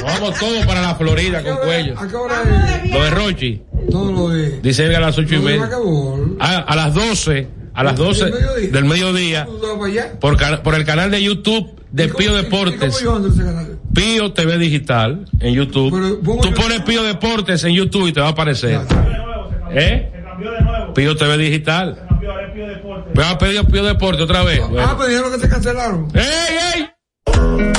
vamos 0.03 0.39
todos 0.39 0.65
para 0.65 0.81
la 0.81 0.95
Florida 0.95 1.41
con 1.43 1.57
Cuello. 1.57 1.99
¿A 1.99 2.07
qué 2.07 2.15
hora 2.15 2.35
es? 2.83 2.91
Lo 2.91 3.03
de 3.03 3.09
Rochi. 3.11 3.61
No 3.91 4.11
lo 4.11 4.29
de. 4.29 4.59
Dice 4.61 4.85
él 4.85 4.95
a 4.95 4.99
las 4.99 5.17
ocho 5.17 5.35
y 5.35 5.39
media. 5.39 5.61
Macabol. 5.61 6.37
A, 6.39 6.57
a 6.57 6.75
las 6.75 6.93
12, 6.93 7.47
a 7.73 7.83
las 7.83 7.95
12 7.95 8.31
del 8.71 8.85
mediodía, 8.85 9.47
por, 10.19 10.37
por 10.63 10.75
el 10.75 10.85
canal 10.85 11.11
de 11.11 11.23
YouTube 11.23 11.71
de 11.91 12.09
Pío 12.09 12.35
Deportes. 12.35 13.03
Pío 13.93 14.33
TV 14.33 14.57
Digital 14.57 15.25
en 15.39 15.53
YouTube. 15.53 16.21
Tú 16.41 16.53
pones 16.53 16.81
Pío 16.81 17.03
Deportes 17.03 17.63
en 17.63 17.71
YouTube 17.73 18.07
y 18.07 18.13
te 18.13 18.19
va 18.19 18.27
a 18.27 18.31
aparecer. 18.31 18.81
¿Eh? 19.71 20.11
Pío 20.93 21.15
TV 21.15 21.37
Digital. 21.37 22.04
Me 23.15 23.21
va 23.21 23.29
a 23.31 23.37
pedir 23.37 23.65
Pío 23.65 23.83
Deportes 23.83 24.21
otra 24.23 24.43
vez. 24.43 24.59
Ah, 24.63 24.67
Bueno. 24.67 24.95
pero 24.97 25.09
dijeron 25.09 25.31
que 25.31 25.37
te 25.39 25.49
cancelaron. 25.49 26.07
¡Ey, 26.13 26.57
ey! 26.75 27.74